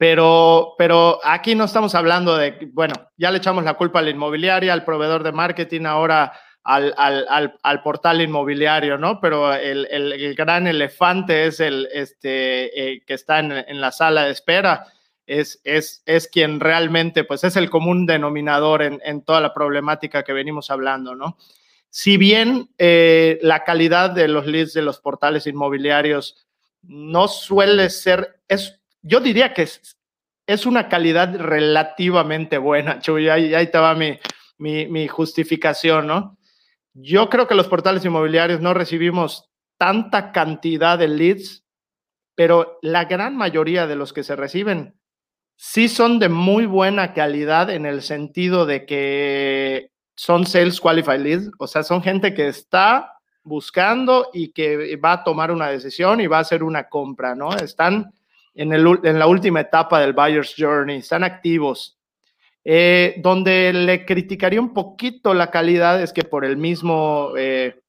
pero, 0.00 0.76
pero 0.78 1.20
aquí 1.24 1.54
no 1.54 1.64
estamos 1.64 1.94
hablando 1.94 2.34
de, 2.34 2.70
bueno, 2.72 2.94
ya 3.18 3.30
le 3.30 3.36
echamos 3.36 3.64
la 3.64 3.74
culpa 3.74 3.98
a 3.98 4.02
la 4.02 4.08
inmobiliaria, 4.08 4.72
al 4.72 4.82
proveedor 4.82 5.22
de 5.22 5.30
marketing, 5.30 5.84
ahora 5.84 6.32
al, 6.64 6.94
al, 6.96 7.58
al, 7.62 7.82
portal 7.82 8.22
inmobiliario, 8.22 8.96
¿no? 8.96 9.20
Pero 9.20 9.52
el, 9.52 9.86
el, 9.90 10.34
gran 10.34 10.66
elefante 10.66 11.44
es 11.44 11.60
el 11.60 11.86
este, 11.92 12.94
eh, 12.94 13.04
que 13.04 13.12
está 13.12 13.40
en, 13.40 13.52
en, 13.52 13.78
la 13.82 13.92
sala 13.92 14.24
de 14.24 14.30
espera, 14.30 14.86
es, 15.26 15.60
es, 15.64 16.02
es 16.06 16.28
quien 16.28 16.60
realmente, 16.60 17.24
pues 17.24 17.44
es 17.44 17.56
el 17.56 17.68
común 17.68 18.06
denominador 18.06 18.80
en, 18.80 19.02
en 19.04 19.22
toda 19.22 19.42
la 19.42 19.52
problemática 19.52 20.22
que 20.22 20.32
venimos 20.32 20.70
hablando, 20.70 21.14
¿no? 21.14 21.36
Si 21.90 22.16
bien 22.16 22.70
eh, 22.78 23.38
la 23.42 23.64
calidad 23.64 24.08
de 24.08 24.28
los 24.28 24.46
leads 24.46 24.72
de 24.72 24.80
los 24.80 24.98
portales 24.98 25.46
inmobiliarios 25.46 26.46
no 26.80 27.28
suele 27.28 27.90
ser, 27.90 28.40
es, 28.48 28.79
yo 29.02 29.20
diría 29.20 29.54
que 29.54 29.62
es, 29.62 29.98
es 30.46 30.66
una 30.66 30.88
calidad 30.88 31.36
relativamente 31.36 32.58
buena, 32.58 33.00
Chuy, 33.00 33.28
ahí, 33.28 33.54
ahí 33.54 33.70
te 33.70 33.78
mi, 33.94 34.18
mi, 34.58 34.86
mi 34.86 35.08
justificación, 35.08 36.06
¿no? 36.06 36.38
Yo 36.92 37.28
creo 37.30 37.46
que 37.46 37.54
los 37.54 37.68
portales 37.68 38.04
inmobiliarios 38.04 38.60
no 38.60 38.74
recibimos 38.74 39.48
tanta 39.78 40.32
cantidad 40.32 40.98
de 40.98 41.08
leads, 41.08 41.64
pero 42.34 42.78
la 42.82 43.04
gran 43.04 43.36
mayoría 43.36 43.86
de 43.86 43.96
los 43.96 44.12
que 44.12 44.24
se 44.24 44.36
reciben 44.36 44.98
sí 45.56 45.88
son 45.88 46.18
de 46.18 46.28
muy 46.28 46.66
buena 46.66 47.12
calidad 47.12 47.70
en 47.70 47.86
el 47.86 48.02
sentido 48.02 48.66
de 48.66 48.86
que 48.86 49.90
son 50.16 50.46
sales 50.46 50.80
qualified 50.80 51.20
leads, 51.20 51.50
o 51.58 51.66
sea, 51.66 51.82
son 51.82 52.02
gente 52.02 52.34
que 52.34 52.48
está 52.48 53.12
buscando 53.42 54.28
y 54.32 54.52
que 54.52 54.96
va 54.96 55.12
a 55.12 55.24
tomar 55.24 55.50
una 55.50 55.68
decisión 55.68 56.20
y 56.20 56.26
va 56.26 56.38
a 56.38 56.42
hacer 56.42 56.62
una 56.62 56.88
compra, 56.88 57.34
¿no? 57.34 57.54
Están 57.56 58.12
en, 58.54 58.72
el, 58.72 58.86
en 59.04 59.18
la 59.18 59.26
última 59.26 59.60
etapa 59.60 60.00
del 60.00 60.12
buyer's 60.12 60.54
journey, 60.56 60.98
están 60.98 61.24
activos. 61.24 62.00
Eh, 62.62 63.14
donde 63.18 63.72
le 63.72 64.04
criticaría 64.04 64.60
un 64.60 64.74
poquito 64.74 65.32
la 65.32 65.50
calidad 65.50 66.02
es 66.02 66.12
que 66.12 66.24
por 66.24 66.44
el 66.44 66.58
mismo, 66.58 67.32
eh, 67.36 67.80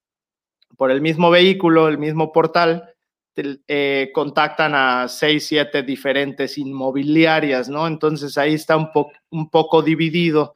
por 0.77 0.91
el 0.91 1.01
mismo 1.01 1.29
vehículo, 1.29 1.87
el 1.87 1.97
mismo 1.97 2.31
portal, 2.31 2.93
eh, 3.35 4.11
contactan 4.13 4.73
a 4.75 5.07
seis, 5.07 5.47
siete 5.47 5.83
diferentes 5.83 6.57
inmobiliarias, 6.57 7.69
¿no? 7.69 7.87
Entonces 7.87 8.37
ahí 8.37 8.53
está 8.53 8.77
un, 8.77 8.91
po 8.91 9.11
un 9.29 9.49
poco 9.49 9.81
dividido. 9.81 10.55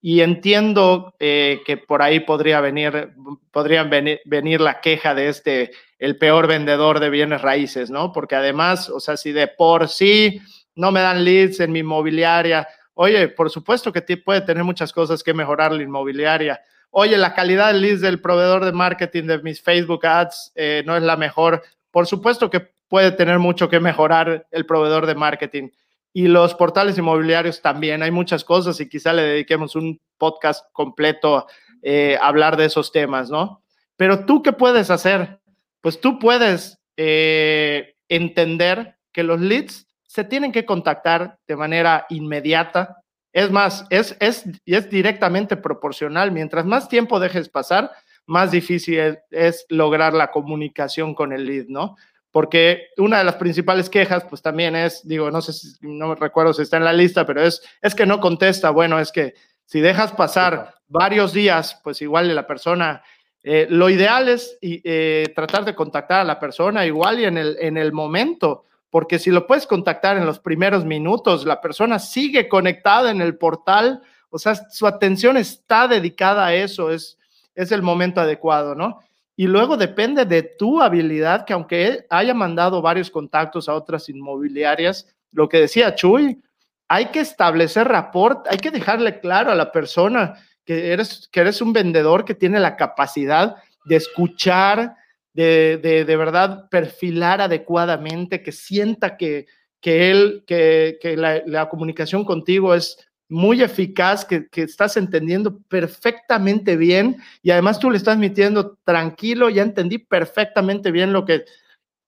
Y 0.00 0.20
entiendo 0.20 1.14
que 1.18 1.82
por 1.88 2.02
ahí 2.02 2.20
podría 2.20 2.60
venir, 2.60 3.14
podrían 3.50 3.88
venir, 3.88 4.20
venir 4.26 4.60
la 4.60 4.82
queja 4.82 5.14
de 5.14 5.28
este, 5.28 5.70
el 5.98 6.18
peor 6.18 6.46
vendedor 6.46 7.00
de 7.00 7.10
bienes 7.10 7.42
raíces, 7.42 7.90
¿no? 7.90 8.12
Porque 8.12 8.36
además, 8.36 8.88
o 8.88 9.00
sea, 9.00 9.16
si 9.16 9.32
de 9.32 9.48
por 9.48 9.88
sí 9.88 10.40
no 10.74 10.92
me 10.92 11.00
dan 11.00 11.24
leads 11.24 11.60
en 11.60 11.72
mi 11.72 11.80
inmobiliaria, 11.80 12.66
Oye, 12.94 13.28
por 13.28 13.50
supuesto 13.50 13.92
que 13.92 14.02
puede 14.16 14.40
tener 14.40 14.62
muchas 14.62 14.92
cosas 14.92 15.22
que 15.22 15.34
mejorar 15.34 15.72
la 15.72 15.82
inmobiliaria. 15.82 16.60
Oye, 16.90 17.18
la 17.18 17.34
calidad 17.34 17.72
del 17.72 17.82
leads 17.82 18.00
del 18.00 18.20
proveedor 18.20 18.64
de 18.64 18.72
marketing 18.72 19.24
de 19.24 19.42
mis 19.42 19.60
Facebook 19.60 20.06
ads 20.06 20.52
eh, 20.54 20.84
no 20.86 20.96
es 20.96 21.02
la 21.02 21.16
mejor. 21.16 21.62
Por 21.90 22.06
supuesto 22.06 22.48
que 22.48 22.60
puede 22.88 23.10
tener 23.10 23.40
mucho 23.40 23.68
que 23.68 23.80
mejorar 23.80 24.46
el 24.52 24.64
proveedor 24.64 25.06
de 25.06 25.16
marketing. 25.16 25.70
Y 26.12 26.28
los 26.28 26.54
portales 26.54 26.96
inmobiliarios 26.96 27.60
también. 27.60 28.04
Hay 28.04 28.12
muchas 28.12 28.44
cosas 28.44 28.78
y 28.78 28.88
quizá 28.88 29.12
le 29.12 29.22
dediquemos 29.22 29.74
un 29.74 30.00
podcast 30.16 30.64
completo 30.72 31.48
eh, 31.82 32.16
a 32.20 32.28
hablar 32.28 32.56
de 32.56 32.66
esos 32.66 32.92
temas, 32.92 33.28
¿no? 33.28 33.60
Pero 33.96 34.24
tú, 34.24 34.40
¿qué 34.40 34.52
puedes 34.52 34.90
hacer? 34.90 35.40
Pues 35.84 36.00
tú 36.00 36.18
puedes 36.18 36.78
eh, 36.96 37.96
entender 38.08 38.96
que 39.12 39.22
los 39.22 39.38
leads 39.38 39.86
se 40.06 40.24
tienen 40.24 40.50
que 40.50 40.64
contactar 40.64 41.36
de 41.46 41.56
manera 41.56 42.06
inmediata. 42.08 43.02
Es 43.34 43.50
más, 43.50 43.84
es, 43.90 44.16
es, 44.18 44.46
es 44.64 44.88
directamente 44.88 45.58
proporcional. 45.58 46.32
Mientras 46.32 46.64
más 46.64 46.88
tiempo 46.88 47.20
dejes 47.20 47.50
pasar, 47.50 47.90
más 48.24 48.50
difícil 48.50 49.18
es, 49.30 49.66
lograr 49.68 50.14
la 50.14 50.30
comunicación 50.30 51.14
con 51.14 51.34
el 51.34 51.44
lead, 51.44 51.66
¿no? 51.68 51.96
Porque 52.30 52.86
una 52.96 53.18
de 53.18 53.24
las 53.24 53.34
principales 53.34 53.90
quejas, 53.90 54.24
pues 54.24 54.40
también 54.40 54.74
es, 54.76 55.06
digo, 55.06 55.30
no 55.30 55.42
sé 55.42 55.52
si, 55.52 55.76
no 55.82 56.14
recuerdo 56.14 56.54
si 56.54 56.62
está 56.62 56.78
en 56.78 56.84
la 56.84 56.94
lista, 56.94 57.26
pero 57.26 57.42
es, 57.42 57.60
es 57.82 57.94
que 57.94 58.06
no 58.06 58.20
contesta. 58.20 58.70
Bueno, 58.70 58.98
es 58.98 59.12
que 59.12 59.34
si 59.66 59.82
dejas 59.82 60.12
pasar 60.12 60.76
varios 60.88 61.34
días, 61.34 61.78
pues 61.84 62.00
igual 62.00 62.34
la 62.34 62.46
persona, 62.46 63.02
eh, 63.44 63.66
lo 63.70 63.88
ideal 63.88 64.28
es 64.28 64.58
eh, 64.60 65.32
tratar 65.36 65.64
de 65.64 65.74
contactar 65.76 66.22
a 66.22 66.24
la 66.24 66.40
persona 66.40 66.84
igual 66.84 67.20
y 67.20 67.24
en 67.26 67.38
el, 67.38 67.56
en 67.60 67.76
el 67.76 67.92
momento 67.92 68.64
porque 68.94 69.18
si 69.18 69.32
lo 69.32 69.48
puedes 69.48 69.66
contactar 69.66 70.16
en 70.18 70.24
los 70.24 70.38
primeros 70.38 70.84
minutos, 70.84 71.44
la 71.44 71.60
persona 71.60 71.98
sigue 71.98 72.48
conectada 72.48 73.10
en 73.10 73.20
el 73.20 73.36
portal, 73.36 74.00
o 74.30 74.38
sea, 74.38 74.54
su 74.70 74.86
atención 74.86 75.36
está 75.36 75.88
dedicada 75.88 76.46
a 76.46 76.54
eso, 76.54 76.92
es, 76.92 77.18
es 77.56 77.72
el 77.72 77.82
momento 77.82 78.20
adecuado, 78.20 78.76
¿no? 78.76 79.00
Y 79.34 79.48
luego 79.48 79.76
depende 79.76 80.26
de 80.26 80.44
tu 80.44 80.80
habilidad, 80.80 81.44
que 81.44 81.54
aunque 81.54 82.06
haya 82.08 82.34
mandado 82.34 82.80
varios 82.82 83.10
contactos 83.10 83.68
a 83.68 83.74
otras 83.74 84.08
inmobiliarias, 84.08 85.12
lo 85.32 85.48
que 85.48 85.58
decía 85.58 85.96
Chuy, 85.96 86.40
hay 86.86 87.06
que 87.06 87.18
establecer 87.18 87.88
rapport, 87.88 88.46
hay 88.48 88.58
que 88.58 88.70
dejarle 88.70 89.18
claro 89.18 89.50
a 89.50 89.56
la 89.56 89.72
persona 89.72 90.34
que 90.64 90.92
eres, 90.92 91.28
que 91.30 91.40
eres 91.40 91.60
un 91.60 91.72
vendedor 91.72 92.24
que 92.24 92.34
tiene 92.34 92.60
la 92.60 92.76
capacidad 92.76 93.56
de 93.84 93.96
escuchar, 93.96 94.96
de, 95.32 95.78
de, 95.78 96.16
verdad 96.16 96.68
perfilar 96.70 97.40
adecuadamente, 97.40 98.42
que 98.42 98.52
sienta 98.52 99.16
que, 99.16 99.46
que 99.80 100.10
él, 100.10 100.44
que, 100.46 100.98
que 101.00 101.16
la, 101.16 101.42
la, 101.44 101.68
comunicación 101.68 102.24
contigo 102.24 102.74
es 102.74 102.96
muy 103.28 103.62
eficaz, 103.62 104.24
que, 104.24 104.48
que, 104.48 104.62
estás 104.62 104.96
entendiendo 104.96 105.58
perfectamente 105.68 106.76
bien 106.76 107.16
y 107.42 107.50
además 107.50 107.78
tú 107.78 107.90
le 107.90 107.96
estás 107.96 108.16
metiendo 108.16 108.78
tranquilo, 108.84 109.50
ya 109.50 109.62
entendí 109.62 109.98
perfectamente 109.98 110.92
bien 110.92 111.12
lo 111.12 111.24
que, 111.24 111.44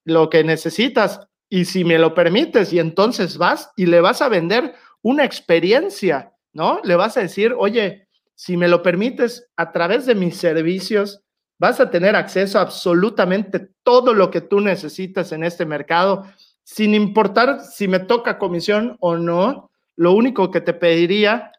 lo 0.05 0.31
que 0.31 0.45
necesitas 0.45 1.27
y 1.49 1.65
si 1.65 1.85
me 1.85 1.99
lo 1.99 2.15
permites 2.15 2.73
y 2.73 2.79
entonces 2.79 3.39
vas 3.39 3.71
y 3.77 3.87
le 3.87 4.01
vas 4.01 4.23
a 4.23 4.29
vender 4.29 4.75
una 5.03 5.25
experiencia, 5.25 6.33
¿no? 6.53 6.81
Le 6.83 6.97
vas 6.97 7.17
a 7.17 7.21
decir, 7.21 7.55
oye, 7.57 8.06
si 8.37 8.57
me 8.57 8.69
lo 8.69 8.83
permites, 8.83 9.49
a 9.57 9.73
través 9.73 10.07
de 10.07 10.15
mis 10.15 10.37
servicios, 10.37 11.25
Vas 11.59 11.81
a 11.81 11.91
tener 11.91 12.17
acceso 12.17 12.59
a 12.59 12.63
absolutamente 12.63 13.71
todo 13.83 14.13
lo 14.13 14.31
que 14.31 14.43
tú 14.43 14.61
necesitas 14.61 15.33
en 15.33 15.43
este 15.43 15.65
mercado, 15.65 16.25
sin 16.65 16.95
importar 16.95 17.61
si 17.61 17.89
me 17.89 18.01
toca 18.01 18.39
comisión 18.39 18.97
o 19.01 19.17
no. 19.17 19.71
Lo 19.97 20.13
único 20.13 20.51
que 20.51 20.61
te 20.61 20.75
pediría 20.75 21.53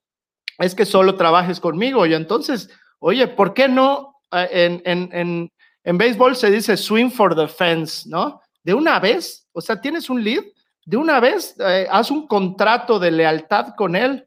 es 0.59 0.75
que 0.75 0.85
solo 0.85 1.15
trabajes 1.15 1.59
conmigo. 1.59 2.05
Y 2.05 2.13
entonces, 2.13 2.69
oye, 2.99 3.27
¿por 3.27 3.55
qué 3.55 3.67
no? 3.67 4.19
Ah, 4.29 4.45
en, 4.51 4.83
en, 4.85 5.09
en, 5.13 5.51
en 5.83 5.97
béisbol 5.97 6.35
se 6.35 6.51
dice 6.51 6.77
swing 6.77 7.09
for 7.09 7.35
the 7.35 7.47
fence, 7.47 8.07
¿no? 8.07 8.41
De 8.63 8.73
una 8.73 8.99
vez, 8.99 9.47
o 9.53 9.61
sea, 9.61 9.81
tienes 9.81 10.09
un 10.09 10.23
lead, 10.23 10.43
de 10.85 10.97
una 10.97 11.19
vez 11.19 11.55
eh, 11.59 11.87
haz 11.89 12.11
un 12.11 12.27
contrato 12.27 12.99
de 12.99 13.11
lealtad 13.11 13.73
con 13.75 13.95
él. 13.95 14.26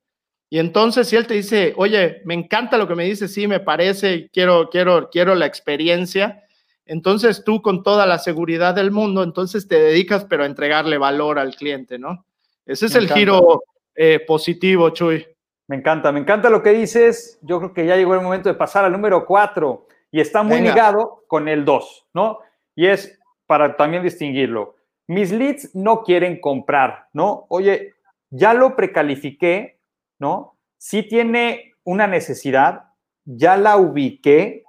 Y 0.50 0.58
entonces 0.58 1.08
si 1.08 1.16
él 1.16 1.28
te 1.28 1.34
dice, 1.34 1.72
oye, 1.76 2.20
me 2.24 2.34
encanta 2.34 2.76
lo 2.76 2.88
que 2.88 2.96
me 2.96 3.04
dice, 3.04 3.28
sí, 3.28 3.46
me 3.46 3.60
parece, 3.60 4.28
quiero, 4.32 4.68
quiero, 4.68 5.08
quiero 5.08 5.36
la 5.36 5.46
experiencia, 5.46 6.44
entonces 6.84 7.44
tú 7.44 7.62
con 7.62 7.84
toda 7.84 8.04
la 8.04 8.18
seguridad 8.18 8.74
del 8.74 8.90
mundo, 8.90 9.22
entonces 9.22 9.68
te 9.68 9.80
dedicas 9.80 10.24
pero 10.24 10.42
a 10.42 10.46
entregarle 10.46 10.98
valor 10.98 11.38
al 11.38 11.54
cliente, 11.54 12.00
¿no? 12.00 12.26
Ese 12.66 12.86
es 12.86 12.96
el 12.96 13.08
giro 13.08 13.62
eh, 13.94 14.20
positivo, 14.26 14.90
Chuy. 14.90 15.24
Me 15.68 15.76
encanta, 15.76 16.10
me 16.10 16.18
encanta 16.18 16.50
lo 16.50 16.64
que 16.64 16.70
dices. 16.70 17.38
Yo 17.42 17.58
creo 17.58 17.72
que 17.72 17.86
ya 17.86 17.96
llegó 17.96 18.14
el 18.14 18.20
momento 18.20 18.48
de 18.48 18.56
pasar 18.56 18.84
al 18.84 18.92
número 18.92 19.24
cuatro 19.24 19.86
y 20.10 20.20
está 20.20 20.42
muy 20.42 20.60
ligado 20.60 21.22
con 21.28 21.46
el 21.46 21.64
dos, 21.64 22.06
¿no? 22.12 22.40
Y 22.74 22.86
es 22.86 23.18
para 23.46 23.76
también 23.76 24.02
distinguirlo. 24.02 24.74
Mis 25.06 25.30
leads 25.30 25.74
no 25.74 26.02
quieren 26.02 26.40
comprar, 26.40 27.06
¿no? 27.12 27.46
Oye, 27.48 27.94
ya 28.30 28.54
lo 28.54 28.74
precalifiqué, 28.74 29.79
¿no? 30.20 30.58
Si 30.78 31.02
tiene 31.02 31.74
una 31.84 32.06
necesidad, 32.06 32.84
ya 33.24 33.56
la 33.56 33.76
ubiqué, 33.76 34.64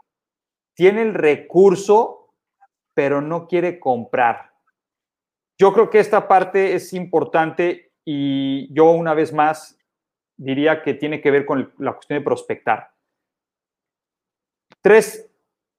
tiene 0.75 1.03
el 1.03 1.13
recurso, 1.13 2.33
pero 2.95 3.21
no 3.21 3.47
quiere 3.47 3.79
comprar. 3.79 4.51
Yo 5.59 5.73
creo 5.73 5.89
que 5.89 5.99
esta 5.99 6.27
parte 6.27 6.73
es 6.73 6.93
importante 6.93 7.91
y 8.03 8.73
yo 8.73 8.91
una 8.91 9.13
vez 9.13 9.31
más 9.31 9.77
diría 10.37 10.81
que 10.81 10.95
tiene 10.95 11.21
que 11.21 11.29
ver 11.29 11.45
con 11.45 11.71
la 11.77 11.93
cuestión 11.93 12.19
de 12.19 12.25
prospectar. 12.25 12.91
Tres 14.81 15.29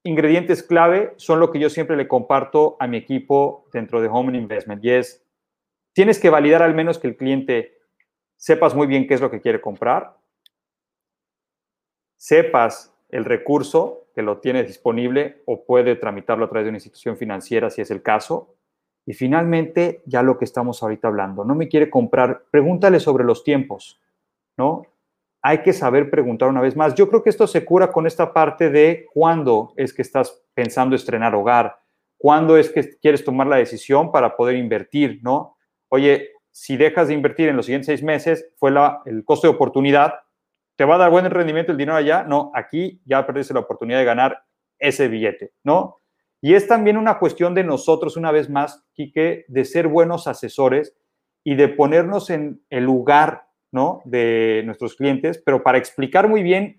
ingredientes 0.04 0.62
clave 0.62 1.14
son 1.16 1.40
lo 1.40 1.50
que 1.50 1.58
yo 1.58 1.68
siempre 1.68 1.96
le 1.96 2.06
comparto 2.06 2.76
a 2.78 2.86
mi 2.86 2.96
equipo 2.96 3.68
dentro 3.72 4.00
de 4.00 4.08
Home 4.08 4.36
Investment 4.36 4.84
y 4.84 4.90
es, 4.90 5.24
tienes 5.92 6.20
que 6.20 6.30
validar 6.30 6.62
al 6.62 6.74
menos 6.74 6.98
que 6.98 7.08
el 7.08 7.16
cliente 7.16 7.81
sepas 8.42 8.74
muy 8.74 8.88
bien 8.88 9.06
qué 9.06 9.14
es 9.14 9.20
lo 9.20 9.30
que 9.30 9.40
quiere 9.40 9.60
comprar, 9.60 10.16
sepas 12.16 12.92
el 13.08 13.24
recurso 13.24 14.08
que 14.16 14.22
lo 14.22 14.38
tiene 14.38 14.64
disponible 14.64 15.42
o 15.46 15.64
puede 15.64 15.94
tramitarlo 15.94 16.46
a 16.46 16.48
través 16.48 16.64
de 16.64 16.70
una 16.70 16.78
institución 16.78 17.16
financiera 17.16 17.70
si 17.70 17.82
es 17.82 17.92
el 17.92 18.02
caso. 18.02 18.56
Y 19.06 19.14
finalmente, 19.14 20.02
ya 20.06 20.24
lo 20.24 20.38
que 20.38 20.44
estamos 20.44 20.82
ahorita 20.82 21.06
hablando, 21.06 21.44
no 21.44 21.54
me 21.54 21.68
quiere 21.68 21.88
comprar, 21.88 22.42
pregúntale 22.50 22.98
sobre 22.98 23.22
los 23.22 23.44
tiempos, 23.44 24.00
¿no? 24.56 24.82
hay 25.40 25.58
que 25.58 25.72
saber 25.72 26.10
preguntar 26.10 26.48
una 26.48 26.60
vez 26.60 26.76
más. 26.76 26.96
Yo 26.96 27.08
creo 27.08 27.22
que 27.22 27.30
esto 27.30 27.46
se 27.46 27.64
cura 27.64 27.92
con 27.92 28.08
esta 28.08 28.32
parte 28.32 28.70
de 28.70 29.06
cuándo 29.12 29.72
es 29.76 29.92
que 29.92 30.02
estás 30.02 30.42
pensando 30.54 30.96
estrenar 30.96 31.34
hogar, 31.34 31.78
cuándo 32.18 32.56
es 32.56 32.70
que 32.70 32.96
quieres 32.98 33.24
tomar 33.24 33.46
la 33.46 33.56
decisión 33.56 34.10
para 34.10 34.36
poder 34.36 34.56
invertir, 34.56 35.20
¿no? 35.22 35.56
Oye, 35.88 36.31
si 36.52 36.76
dejas 36.76 37.08
de 37.08 37.14
invertir 37.14 37.48
en 37.48 37.56
los 37.56 37.66
siguientes 37.66 37.86
seis 37.86 38.02
meses, 38.02 38.50
fue 38.56 38.70
la, 38.70 39.02
el 39.06 39.24
costo 39.24 39.48
de 39.48 39.54
oportunidad, 39.54 40.12
¿te 40.76 40.84
va 40.84 40.94
a 40.94 40.98
dar 40.98 41.10
buen 41.10 41.28
rendimiento 41.28 41.72
el 41.72 41.78
dinero 41.78 41.96
allá? 41.96 42.22
No, 42.22 42.52
aquí 42.54 43.00
ya 43.04 43.26
perdiste 43.26 43.54
la 43.54 43.60
oportunidad 43.60 43.98
de 43.98 44.04
ganar 44.04 44.44
ese 44.78 45.08
billete, 45.08 45.52
¿no? 45.64 45.98
Y 46.40 46.54
es 46.54 46.66
también 46.66 46.96
una 46.96 47.18
cuestión 47.18 47.54
de 47.54 47.62
nosotros, 47.62 48.16
una 48.16 48.32
vez 48.32 48.50
más, 48.50 48.84
Quique, 48.94 49.44
de 49.46 49.64
ser 49.64 49.86
buenos 49.86 50.26
asesores 50.26 50.96
y 51.44 51.54
de 51.54 51.68
ponernos 51.68 52.30
en 52.30 52.62
el 52.68 52.84
lugar 52.84 53.46
¿no? 53.70 54.02
de 54.04 54.62
nuestros 54.66 54.96
clientes, 54.96 55.40
pero 55.44 55.62
para 55.62 55.78
explicar 55.78 56.28
muy 56.28 56.42
bien 56.42 56.78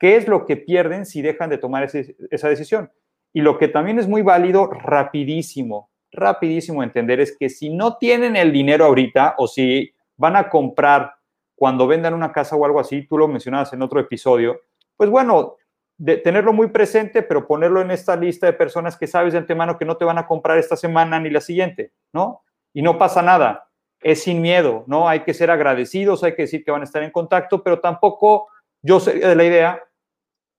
qué 0.00 0.16
es 0.16 0.26
lo 0.26 0.44
que 0.46 0.56
pierden 0.56 1.06
si 1.06 1.22
dejan 1.22 1.48
de 1.48 1.58
tomar 1.58 1.84
esa 1.84 2.48
decisión. 2.48 2.90
Y 3.32 3.40
lo 3.40 3.56
que 3.56 3.68
también 3.68 4.00
es 4.00 4.08
muy 4.08 4.22
válido, 4.22 4.66
rapidísimo, 4.66 5.90
rapidísimo 6.14 6.82
entender 6.82 7.20
es 7.20 7.36
que 7.36 7.48
si 7.48 7.70
no 7.70 7.96
tienen 7.96 8.36
el 8.36 8.52
dinero 8.52 8.84
ahorita 8.84 9.34
o 9.38 9.46
si 9.46 9.92
van 10.16 10.36
a 10.36 10.48
comprar 10.48 11.14
cuando 11.54 11.86
vendan 11.86 12.14
una 12.14 12.32
casa 12.32 12.56
o 12.56 12.64
algo 12.64 12.80
así, 12.80 13.06
tú 13.06 13.18
lo 13.18 13.28
mencionabas 13.28 13.72
en 13.72 13.82
otro 13.82 14.00
episodio, 14.00 14.60
pues 14.96 15.10
bueno, 15.10 15.56
de 15.96 16.16
tenerlo 16.16 16.52
muy 16.52 16.68
presente, 16.68 17.22
pero 17.22 17.46
ponerlo 17.46 17.80
en 17.80 17.90
esta 17.90 18.16
lista 18.16 18.46
de 18.46 18.52
personas 18.52 18.96
que 18.96 19.06
sabes 19.06 19.32
de 19.32 19.38
antemano 19.38 19.78
que 19.78 19.84
no 19.84 19.96
te 19.96 20.04
van 20.04 20.18
a 20.18 20.26
comprar 20.26 20.58
esta 20.58 20.76
semana 20.76 21.20
ni 21.20 21.30
la 21.30 21.40
siguiente, 21.40 21.92
¿no? 22.12 22.42
Y 22.72 22.82
no 22.82 22.98
pasa 22.98 23.22
nada 23.22 23.68
es 24.04 24.22
sin 24.22 24.42
miedo, 24.42 24.84
¿no? 24.86 25.08
Hay 25.08 25.20
que 25.20 25.32
ser 25.32 25.50
agradecidos, 25.50 26.22
hay 26.22 26.34
que 26.34 26.42
decir 26.42 26.62
que 26.62 26.70
van 26.70 26.82
a 26.82 26.84
estar 26.84 27.02
en 27.02 27.10
contacto, 27.10 27.62
pero 27.62 27.80
tampoco 27.80 28.48
yo 28.82 29.00
sería 29.00 29.28
de 29.28 29.34
la 29.34 29.44
idea 29.44 29.82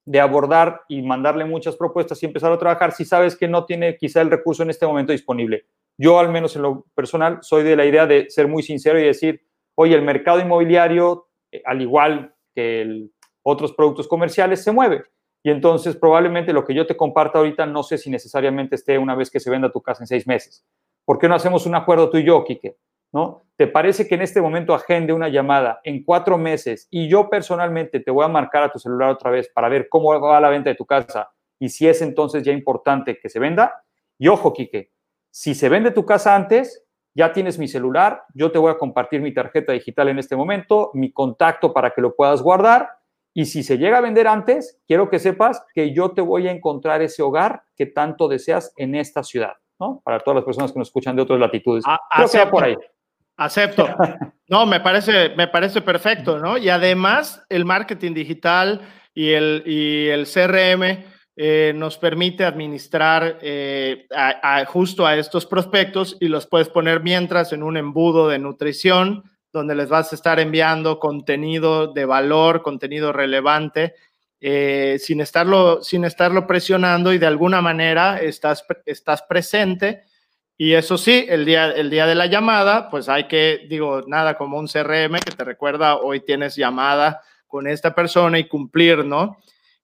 de 0.06 0.20
abordar 0.20 0.82
y 0.88 1.02
mandarle 1.02 1.44
muchas 1.44 1.76
propuestas 1.76 2.22
y 2.22 2.26
empezar 2.26 2.52
a 2.52 2.58
trabajar 2.58 2.92
si 2.92 3.04
sabes 3.04 3.36
que 3.36 3.48
no 3.48 3.66
tiene 3.66 3.96
quizá 3.96 4.22
el 4.22 4.30
recurso 4.30 4.62
en 4.62 4.70
este 4.70 4.86
momento 4.86 5.12
disponible. 5.12 5.66
Yo, 5.98 6.18
al 6.18 6.30
menos 6.30 6.54
en 6.54 6.62
lo 6.62 6.86
personal, 6.94 7.38
soy 7.42 7.64
de 7.64 7.74
la 7.74 7.84
idea 7.84 8.06
de 8.06 8.30
ser 8.30 8.46
muy 8.46 8.62
sincero 8.62 9.00
y 9.00 9.04
decir, 9.04 9.42
oye, 9.74 9.94
el 9.94 10.02
mercado 10.02 10.40
inmobiliario, 10.40 11.28
eh, 11.50 11.60
al 11.64 11.82
igual 11.82 12.34
que 12.54 13.08
otros 13.42 13.72
productos 13.72 14.06
comerciales, 14.06 14.62
se 14.62 14.70
mueve. 14.72 15.04
Y 15.42 15.50
entonces 15.50 15.96
probablemente 15.96 16.52
lo 16.52 16.64
que 16.64 16.74
yo 16.74 16.86
te 16.86 16.96
comparta 16.96 17.38
ahorita 17.38 17.66
no 17.66 17.82
sé 17.82 17.98
si 17.98 18.10
necesariamente 18.10 18.76
esté 18.76 18.98
una 18.98 19.14
vez 19.14 19.30
que 19.30 19.40
se 19.40 19.50
venda 19.50 19.72
tu 19.72 19.82
casa 19.82 20.04
en 20.04 20.06
seis 20.06 20.26
meses. 20.26 20.64
¿Por 21.04 21.18
qué 21.18 21.28
no 21.28 21.34
hacemos 21.34 21.66
un 21.66 21.74
acuerdo 21.74 22.10
tú 22.10 22.18
y 22.18 22.24
yo, 22.24 22.44
Quique? 22.44 22.76
¿No? 23.12 23.44
¿Te 23.56 23.66
parece 23.66 24.06
que 24.06 24.16
en 24.16 24.22
este 24.22 24.42
momento 24.42 24.74
agende 24.74 25.12
una 25.12 25.28
llamada 25.28 25.80
en 25.82 26.04
cuatro 26.04 26.36
meses 26.36 26.88
y 26.90 27.08
yo 27.08 27.30
personalmente 27.30 28.00
te 28.00 28.10
voy 28.10 28.24
a 28.24 28.28
marcar 28.28 28.64
a 28.64 28.70
tu 28.70 28.78
celular 28.78 29.10
otra 29.10 29.30
vez 29.30 29.48
para 29.48 29.68
ver 29.68 29.88
cómo 29.88 30.18
va 30.20 30.40
la 30.40 30.50
venta 30.50 30.68
de 30.68 30.76
tu 30.76 30.84
casa 30.84 31.30
y 31.58 31.70
si 31.70 31.88
es 31.88 32.02
entonces 32.02 32.42
ya 32.42 32.52
importante 32.52 33.18
que 33.18 33.28
se 33.28 33.38
venda? 33.38 33.82
Y 34.18 34.28
ojo, 34.28 34.52
Quique, 34.52 34.92
si 35.30 35.54
se 35.54 35.68
vende 35.68 35.90
tu 35.90 36.04
casa 36.04 36.34
antes, 36.34 36.84
ya 37.14 37.32
tienes 37.32 37.58
mi 37.58 37.66
celular, 37.66 38.24
yo 38.34 38.52
te 38.52 38.58
voy 38.58 38.70
a 38.70 38.78
compartir 38.78 39.22
mi 39.22 39.32
tarjeta 39.32 39.72
digital 39.72 40.08
en 40.08 40.18
este 40.18 40.36
momento, 40.36 40.90
mi 40.92 41.12
contacto 41.12 41.72
para 41.72 41.90
que 41.90 42.02
lo 42.02 42.14
puedas 42.14 42.42
guardar. 42.42 42.90
Y 43.32 43.46
si 43.46 43.62
se 43.62 43.78
llega 43.78 43.98
a 43.98 44.02
vender 44.02 44.28
antes, 44.28 44.80
quiero 44.86 45.08
que 45.08 45.18
sepas 45.18 45.64
que 45.74 45.94
yo 45.94 46.12
te 46.12 46.20
voy 46.20 46.48
a 46.48 46.52
encontrar 46.52 47.02
ese 47.02 47.22
hogar 47.22 47.64
que 47.74 47.86
tanto 47.86 48.28
deseas 48.28 48.72
en 48.76 48.94
esta 48.94 49.22
ciudad, 49.22 49.54
¿no? 49.78 50.00
Para 50.04 50.20
todas 50.20 50.36
las 50.36 50.44
personas 50.44 50.72
que 50.72 50.78
nos 50.78 50.88
escuchan 50.88 51.16
de 51.16 51.22
otras 51.22 51.40
latitudes. 51.40 51.84
Creo 52.14 52.28
que 52.28 52.50
por 52.50 52.64
ahí. 52.64 52.76
Acepto. 53.36 53.88
No, 54.48 54.64
me 54.64 54.78
parece, 54.78 55.30
me 55.30 55.48
parece 55.48 55.80
perfecto, 55.80 56.38
¿no? 56.38 56.56
Y 56.56 56.68
además, 56.68 57.42
el 57.48 57.64
marketing 57.64 58.14
digital 58.14 58.80
y 59.12 59.30
el, 59.30 59.64
y 59.66 60.06
el 60.06 60.26
CRM 60.26 61.04
eh, 61.38 61.72
nos 61.74 61.98
permite 61.98 62.44
administrar 62.44 63.38
eh, 63.42 64.06
justo 64.68 65.04
a 65.04 65.16
estos 65.16 65.44
prospectos 65.46 66.16
y 66.20 66.28
los 66.28 66.46
puedes 66.46 66.68
poner 66.68 67.02
mientras 67.02 67.52
en 67.52 67.62
un 67.62 67.76
embudo 67.76 68.28
de 68.28 68.38
nutrición 68.38 69.24
donde 69.52 69.74
les 69.74 69.88
vas 69.88 70.12
a 70.12 70.14
estar 70.14 70.38
enviando 70.38 70.98
contenido 70.98 71.92
de 71.92 72.04
valor, 72.04 72.62
contenido 72.62 73.12
relevante, 73.12 73.94
eh, 74.40 74.98
sin, 74.98 75.20
estarlo, 75.20 75.82
sin 75.82 76.04
estarlo 76.04 76.46
presionando 76.46 77.12
y 77.12 77.18
de 77.18 77.26
alguna 77.26 77.60
manera 77.60 78.18
estás, 78.18 78.64
estás 78.84 79.22
presente 79.22 80.04
y 80.58 80.72
eso 80.72 80.96
sí, 80.96 81.26
el 81.28 81.44
día, 81.44 81.70
el 81.70 81.90
día 81.90 82.06
de 82.06 82.14
la 82.14 82.26
llamada, 82.26 82.88
pues 82.88 83.08
hay 83.08 83.28
que, 83.28 83.66
digo, 83.68 84.02
nada 84.06 84.36
como 84.36 84.58
un 84.58 84.68
CRM 84.68 85.18
que 85.20 85.32
te 85.36 85.44
recuerda, 85.44 85.96
hoy 85.96 86.20
tienes 86.20 86.56
llamada 86.56 87.20
con 87.46 87.66
esta 87.66 87.94
persona 87.94 88.38
y 88.38 88.48
cumplir, 88.48 89.04
¿no? 89.04 89.36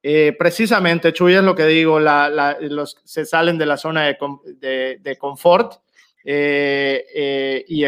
Eh, 0.02 0.35
precisamente, 0.37 1.12
Chuy, 1.12 1.35
es 1.35 1.44
lo 1.44 1.54
que 1.54 1.66
digo, 1.66 2.00
los, 2.00 2.98
se 3.04 3.24
salen 3.24 3.56
de 3.58 3.66
la 3.66 3.76
zona 3.76 4.06
de, 4.06 4.98
de, 5.00 5.16
confort 5.16 5.74
eh, 6.24 7.04
eh, 7.14 7.64
y 7.68 7.85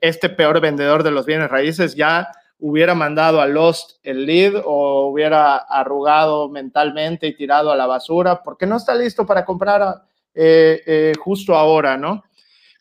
este 0.00 0.28
peor 0.28 0.60
vendedor 0.60 1.04
de 1.04 1.12
los 1.12 1.24
bienes 1.24 1.48
raíces 1.48 1.94
ya 1.94 2.28
hubiera 2.58 2.94
mandado 2.94 3.40
a 3.40 3.46
Lost 3.46 4.00
el 4.02 4.26
lead 4.26 4.54
o 4.64 5.08
hubiera 5.08 5.56
arrugado 5.56 6.48
mentalmente 6.48 7.28
y 7.28 7.36
tirado 7.36 7.70
a 7.70 7.76
la 7.76 7.86
basura 7.86 8.42
porque 8.42 8.66
no 8.66 8.78
está 8.78 8.94
listo 8.94 9.24
para 9.24 9.44
comprar 9.44 10.05
eh, 10.38 10.82
eh, 10.84 11.12
justo 11.18 11.56
ahora, 11.56 11.96
¿no? 11.96 12.22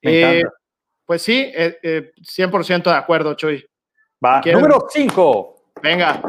Eh, 0.01 0.43
pues 1.05 1.21
sí, 1.21 1.51
100% 1.53 2.83
de 2.83 2.97
acuerdo, 2.97 3.33
Chuy. 3.33 3.65
Va. 4.23 4.41
Número 4.41 4.85
5. 4.89 5.71
Venga. 5.81 6.21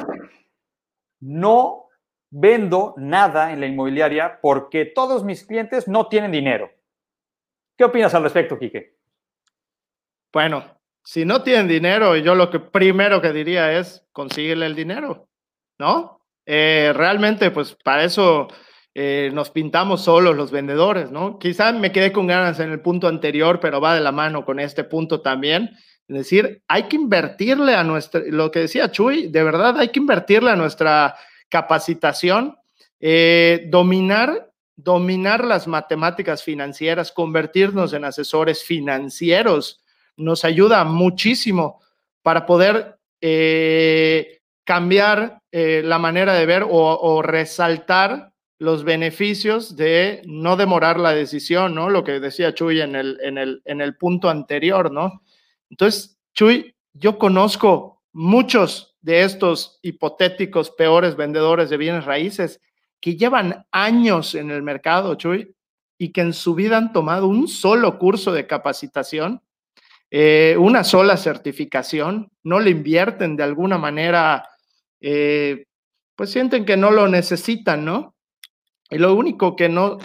No 1.21 1.89
vendo 2.31 2.95
nada 2.97 3.53
en 3.53 3.61
la 3.61 3.67
inmobiliaria 3.67 4.39
porque 4.41 4.85
todos 4.85 5.25
mis 5.25 5.45
clientes 5.45 5.89
no 5.89 6.07
tienen 6.07 6.31
dinero. 6.31 6.71
¿Qué 7.77 7.85
opinas 7.85 8.15
al 8.15 8.23
respecto, 8.23 8.59
Quique? 8.59 8.97
Bueno, 10.33 10.65
si 11.03 11.25
no 11.25 11.43
tienen 11.43 11.67
dinero, 11.67 12.17
yo 12.17 12.35
lo 12.35 12.51
que 12.51 12.61
primero 12.61 13.21
que 13.21 13.33
diría 13.33 13.73
es 13.77 14.07
consíguele 14.13 14.67
el 14.67 14.77
dinero, 14.77 15.29
¿no? 15.79 16.15
realmente, 16.47 17.51
pues 17.51 17.75
para 17.83 18.05
eso 18.05 18.47
eh, 18.99 19.31
nos 19.31 19.51
pintamos 19.51 20.05
solos 20.05 20.35
los 20.37 20.51
vendedores, 20.51 21.11
¿no? 21.11 21.39
Quizá 21.39 21.71
me 21.73 21.93
quedé 21.93 22.13
con 22.13 22.27
ganas 22.27 22.61
en 22.61 22.71
el 22.71 22.81
punto 22.81 23.09
anterior, 23.09 23.61
pero 23.61 23.79
va 23.79 23.95
de 23.95 24.01
la 24.01 24.11
mano 24.11 24.47
con 24.47 24.59
este 24.59 24.85
punto 24.85 25.21
también. 25.21 25.77
Es 26.09 26.17
decir, 26.17 26.63
hay 26.67 26.85
que 26.85 26.97
invertirle 26.97 27.75
a 27.75 27.85
nuestra, 27.85 28.23
lo 28.27 28.51
que 28.51 28.61
decía 28.61 28.91
Chuy, 28.91 29.27
de 29.27 29.43
verdad 29.43 29.79
hay 29.79 29.89
que 29.89 29.99
invertirle 29.99 30.51
a 30.51 30.57
nuestra 30.57 31.15
capacitación, 31.51 32.57
eh, 32.99 33.67
dominar, 33.69 34.51
dominar 34.77 35.45
las 35.45 35.67
matemáticas 35.67 36.43
financieras, 36.43 37.13
convertirnos 37.13 37.93
en 37.93 38.07
asesores 38.07 38.65
financieros, 38.65 39.85
nos 40.17 40.43
ayuda 40.43 40.85
muchísimo 40.85 41.83
para 42.23 42.47
poder 42.47 42.97
eh, 43.21 44.41
cambiar 44.65 45.43
la 45.53 45.99
manera 45.99 46.33
de 46.33 46.47
ver 46.47 46.67
o, 46.67 47.23
resaltar 47.23 48.33
los 48.59 48.85
beneficios 48.85 49.77
de 49.77 50.23
no 50.27 50.57
demorar 50.57 50.99
la 50.99 51.13
decisión, 51.13 51.75
¿no? 51.75 51.91
Lo 51.91 52.05
que 52.05 52.21
decía 52.21 52.55
Chuy 52.55 52.81
en 52.81 52.97
el, 52.97 53.19
en 53.23 53.39
el, 53.39 53.63
en 53.65 53.81
el 53.81 53.97
punto 53.97 54.31
anterior, 54.31 54.91
¿no? 54.91 55.23
Entonces, 55.69 56.19
Chuy, 56.33 56.75
yo 56.95 57.19
conozco 57.19 58.03
muchos 58.13 58.97
de 59.03 59.23
estos 59.23 59.79
hipotéticos 59.83 60.71
peores 60.71 61.17
vendedores 61.17 61.69
de 61.71 61.77
bienes 61.77 62.07
raíces 62.07 62.61
que 63.01 63.17
llevan 63.17 63.67
años 63.71 64.35
en 64.35 64.51
el 64.51 64.63
mercado, 64.63 65.15
Chuy, 65.17 65.55
y 65.99 66.13
que 66.13 66.23
en 66.23 66.33
su 66.33 66.55
vida 66.55 66.79
han 66.79 66.93
tomado 66.93 67.27
un 67.27 67.49
solo 67.49 67.99
curso 67.99 68.33
de 68.33 68.47
capacitación, 68.47 69.43
eh, 70.11 70.57
una 70.59 70.83
sola 70.83 71.17
certificación, 71.17 72.31
no 72.43 72.59
le 72.61 72.71
invierten 72.71 73.37
de 73.37 73.43
alguna 73.43 73.77
manera, 73.77 74.49
eh, 75.01 75.67
pues 76.15 76.31
sienten 76.31 76.65
que 76.65 76.77
no 76.77 76.91
lo 76.91 77.07
necesitan, 77.09 77.85
¿no? 77.85 78.16
Y 78.91 78.99
lo 78.99 79.15
único 79.15 79.57
que 79.57 79.69
no, 79.69 79.99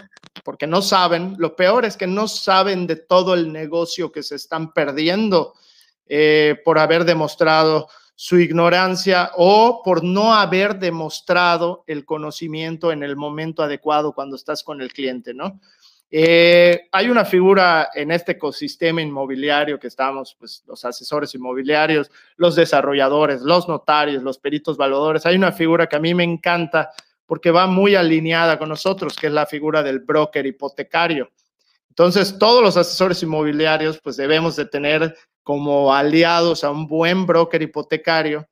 porque 0.44 0.66
no 0.66 0.82
saben, 0.82 1.36
lo 1.38 1.54
peor 1.56 1.84
es 1.84 1.96
que 1.96 2.06
no 2.06 2.28
saben 2.28 2.86
de 2.86 2.96
todo 2.96 3.34
el 3.34 3.52
negocio 3.52 4.10
que 4.10 4.22
se 4.22 4.36
están 4.36 4.72
perdiendo 4.72 5.54
eh, 6.06 6.60
por 6.64 6.78
haber 6.78 7.04
demostrado 7.04 7.88
su 8.14 8.38
ignorancia 8.38 9.30
o 9.36 9.82
por 9.84 10.04
no 10.04 10.34
haber 10.34 10.78
demostrado 10.78 11.84
el 11.86 12.04
conocimiento 12.04 12.92
en 12.92 13.02
el 13.02 13.16
momento 13.16 13.62
adecuado 13.62 14.12
cuando 14.12 14.36
estás 14.36 14.62
con 14.62 14.80
el 14.80 14.92
cliente, 14.92 15.34
¿no? 15.34 15.60
Eh, 16.14 16.88
hay 16.92 17.08
una 17.08 17.24
figura 17.24 17.88
en 17.94 18.10
este 18.10 18.32
ecosistema 18.32 19.00
inmobiliario 19.00 19.80
que 19.80 19.86
estamos, 19.86 20.36
pues 20.38 20.62
los 20.66 20.84
asesores 20.84 21.34
inmobiliarios, 21.34 22.10
los 22.36 22.54
desarrolladores, 22.54 23.40
los 23.40 23.66
notarios, 23.66 24.22
los 24.22 24.38
peritos 24.38 24.76
valuadores. 24.76 25.24
Hay 25.24 25.36
una 25.36 25.52
figura 25.52 25.86
que 25.86 25.96
a 25.96 26.00
mí 26.00 26.12
me 26.12 26.24
encanta 26.24 26.90
porque 27.26 27.50
va 27.50 27.66
muy 27.66 27.94
alineada 27.94 28.58
con 28.58 28.68
nosotros, 28.68 29.16
que 29.16 29.28
es 29.28 29.32
la 29.32 29.46
figura 29.46 29.82
del 29.82 30.00
broker 30.00 30.44
hipotecario. 30.46 31.30
Entonces, 31.88 32.38
todos 32.38 32.62
los 32.62 32.76
asesores 32.76 33.22
inmobiliarios, 33.22 34.00
pues 34.02 34.16
debemos 34.16 34.56
de 34.56 34.64
tener 34.64 35.16
como 35.42 35.94
aliados 35.94 36.64
a 36.64 36.70
un 36.70 36.86
buen 36.86 37.26
broker 37.26 37.60
hipotecario, 37.60 38.48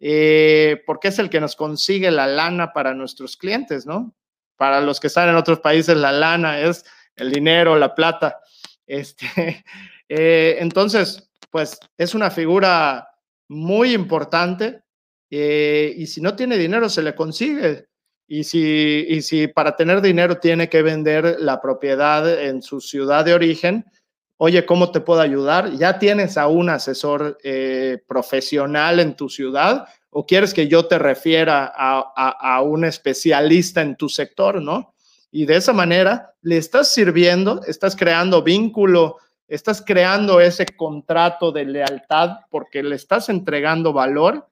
eh, 0.00 0.82
porque 0.86 1.08
es 1.08 1.18
el 1.18 1.30
que 1.30 1.40
nos 1.40 1.56
consigue 1.56 2.10
la 2.10 2.26
lana 2.26 2.72
para 2.72 2.94
nuestros 2.94 3.36
clientes, 3.36 3.86
¿no? 3.86 4.14
Para 4.56 4.80
los 4.80 5.00
que 5.00 5.08
están 5.08 5.28
en 5.28 5.36
otros 5.36 5.60
países, 5.60 5.96
la 5.96 6.12
lana 6.12 6.60
es 6.60 6.84
el 7.16 7.32
dinero, 7.32 7.76
la 7.78 7.94
plata. 7.94 8.40
Este, 8.86 9.64
eh, 10.08 10.56
entonces, 10.60 11.30
pues 11.50 11.78
es 11.96 12.14
una 12.14 12.30
figura 12.30 13.08
muy 13.48 13.92
importante 13.92 14.82
eh, 15.30 15.94
y 15.96 16.06
si 16.06 16.20
no 16.20 16.36
tiene 16.36 16.56
dinero 16.56 16.88
se 16.88 17.02
le 17.02 17.14
consigue. 17.14 17.88
Y 18.26 18.44
si, 18.44 19.04
y 19.08 19.22
si 19.22 19.48
para 19.48 19.76
tener 19.76 20.00
dinero 20.00 20.38
tiene 20.38 20.68
que 20.68 20.82
vender 20.82 21.36
la 21.40 21.60
propiedad 21.60 22.42
en 22.42 22.62
su 22.62 22.80
ciudad 22.80 23.24
de 23.24 23.34
origen, 23.34 23.84
oye, 24.38 24.64
¿cómo 24.64 24.90
te 24.90 25.00
puedo 25.00 25.20
ayudar? 25.20 25.72
¿Ya 25.72 25.98
tienes 25.98 26.38
a 26.38 26.48
un 26.48 26.70
asesor 26.70 27.38
eh, 27.44 27.98
profesional 28.06 29.00
en 29.00 29.14
tu 29.14 29.28
ciudad 29.28 29.86
o 30.10 30.24
quieres 30.26 30.54
que 30.54 30.68
yo 30.68 30.86
te 30.86 30.98
refiera 30.98 31.72
a, 31.74 32.62
un 32.62 32.84
especialista 32.84 33.82
en 33.82 33.96
tu 33.96 34.08
sector, 34.08 34.62
no? 34.62 34.94
Y 35.32 35.44
de 35.44 35.56
esa 35.56 35.72
manera 35.72 36.34
le 36.40 36.56
estás 36.56 36.92
sirviendo, 36.92 37.62
estás 37.66 37.96
creando 37.96 38.42
vínculo, 38.42 39.16
estás 39.48 39.82
creando 39.84 40.40
ese 40.40 40.66
contrato 40.66 41.50
de 41.50 41.64
lealtad 41.64 42.38
porque 42.48 42.84
le 42.84 42.94
estás 42.94 43.28
entregando 43.28 43.92
valor 43.92 44.48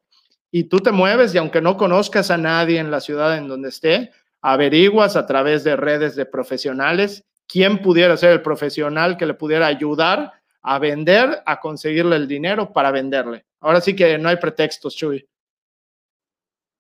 y 0.53 0.65
tú 0.65 0.79
te 0.79 0.93
mueves 0.93 1.35
y 1.35 1.39
aunque 1.39 1.63
no 1.63 1.77
conozcas 1.77 2.31
a 2.31 2.37
nadie 2.37 2.79
en 2.79 2.91
la 2.91 3.01
ciudad 3.01 3.37
en 3.37 3.49
donde 3.49 3.71
esté, 3.71 4.13
averiguas 4.43 5.17
a 5.17 5.27
través 5.27 5.65
de 5.65 5.75
redes 5.75 6.15
de 6.15 6.27
profesionales 6.27 7.25
quién 7.49 7.79
pudiera 7.79 8.17
ser 8.17 8.33
el 8.33 8.43
profesional 8.43 9.17
que 9.17 9.27
le 9.27 9.35
pudiera 9.35 9.67
ayudar 9.67 10.33
a 10.63 10.79
vender, 10.79 11.43
a 11.45 11.59
conseguirle 11.59 12.17
el 12.17 12.29
dinero 12.29 12.73
para 12.73 12.91
venderle. 12.91 13.47
Ahora 13.61 13.81
sí 13.81 13.97
que 13.97 14.17
no 14.19 14.29
hay 14.29 14.37
pretextos, 14.37 14.95
Chuy. 14.95 15.27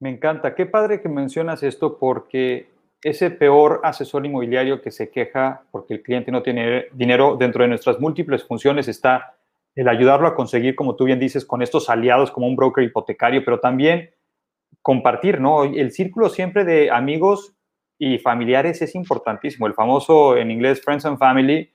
Me 0.01 0.11
encanta. 0.11 0.55
Qué 0.55 0.67
padre 0.67 1.01
que 1.01 1.09
mencionas 1.09 1.63
esto 1.63 1.99
porque 1.99 2.69
ese 3.03 3.31
peor 3.31 3.81
asesor 3.83 4.25
inmobiliario 4.27 4.81
que 4.83 4.91
se 4.91 5.11
queja 5.11 5.63
porque 5.71 5.95
el 5.95 6.03
cliente 6.03 6.31
no 6.31 6.43
tiene 6.43 6.87
dinero 6.93 7.37
dentro 7.39 7.63
de 7.63 7.69
nuestras 7.69 7.99
múltiples 7.99 8.45
funciones 8.45 8.87
está 8.87 9.35
el 9.75 9.89
ayudarlo 9.89 10.29
a 10.29 10.35
conseguir, 10.35 10.75
como 10.75 10.97
tú 10.97 11.05
bien 11.05 11.19
dices, 11.19 11.45
con 11.45 11.63
estos 11.63 11.89
aliados 11.89 12.31
como 12.31 12.47
un 12.47 12.57
broker 12.57 12.85
hipotecario, 12.85 13.45
pero 13.45 13.61
también 13.61 14.11
compartir, 14.83 15.41
¿no? 15.41 15.65
El 15.65 15.93
círculo 15.93 16.29
siempre 16.29 16.65
de 16.65 16.91
amigos 16.91 17.55
y 17.99 18.19
familiares 18.19 18.83
es 18.83 18.95
importantísimo. 18.95 19.67
El 19.67 19.75
famoso 19.75 20.37
en 20.37 20.51
inglés 20.51 20.83
Friends 20.85 21.07
and 21.07 21.19
Family 21.19 21.73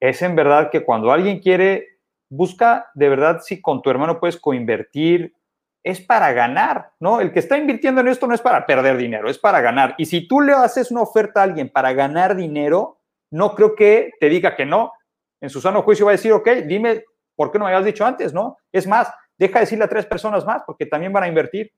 es 0.00 0.22
en 0.22 0.34
verdad 0.34 0.70
que 0.70 0.84
cuando 0.84 1.12
alguien 1.12 1.38
quiere, 1.38 1.86
busca 2.28 2.90
de 2.94 3.08
verdad 3.08 3.40
si 3.42 3.60
con 3.60 3.80
tu 3.80 3.90
hermano 3.90 4.20
puedes 4.20 4.38
coinvertir, 4.38 5.34
es 5.82 6.00
para 6.00 6.32
ganar, 6.32 6.92
¿no? 7.00 7.20
El 7.20 7.32
que 7.32 7.38
está 7.38 7.56
invirtiendo 7.56 8.00
en 8.00 8.08
esto 8.08 8.26
no 8.26 8.34
es 8.34 8.40
para 8.40 8.66
perder 8.66 8.96
dinero, 8.96 9.30
es 9.30 9.38
para 9.38 9.60
ganar. 9.60 9.94
Y 9.96 10.06
si 10.06 10.26
tú 10.26 10.40
le 10.40 10.52
haces 10.52 10.90
una 10.90 11.02
oferta 11.02 11.40
a 11.40 11.44
alguien 11.44 11.70
para 11.70 11.92
ganar 11.92 12.36
dinero, 12.36 12.98
no 13.30 13.54
creo 13.54 13.74
que 13.74 14.12
te 14.20 14.28
diga 14.28 14.56
que 14.56 14.66
no. 14.66 14.92
En 15.40 15.48
su 15.48 15.60
sano 15.60 15.82
juicio 15.82 16.06
va 16.06 16.12
a 16.12 16.16
decir, 16.16 16.32
ok, 16.32 16.48
dime 16.66 17.04
¿por 17.38 17.52
qué 17.52 17.58
no 17.60 17.66
me 17.66 17.70
habías 17.70 17.86
dicho 17.86 18.04
antes, 18.04 18.34
no? 18.34 18.58
Es 18.72 18.88
más, 18.88 19.14
deja 19.38 19.60
de 19.60 19.60
decirle 19.60 19.84
a 19.84 19.88
tres 19.88 20.06
personas 20.06 20.44
más 20.44 20.64
porque 20.66 20.86
también 20.86 21.12
van 21.12 21.22
a 21.22 21.28
invertir. 21.28 21.72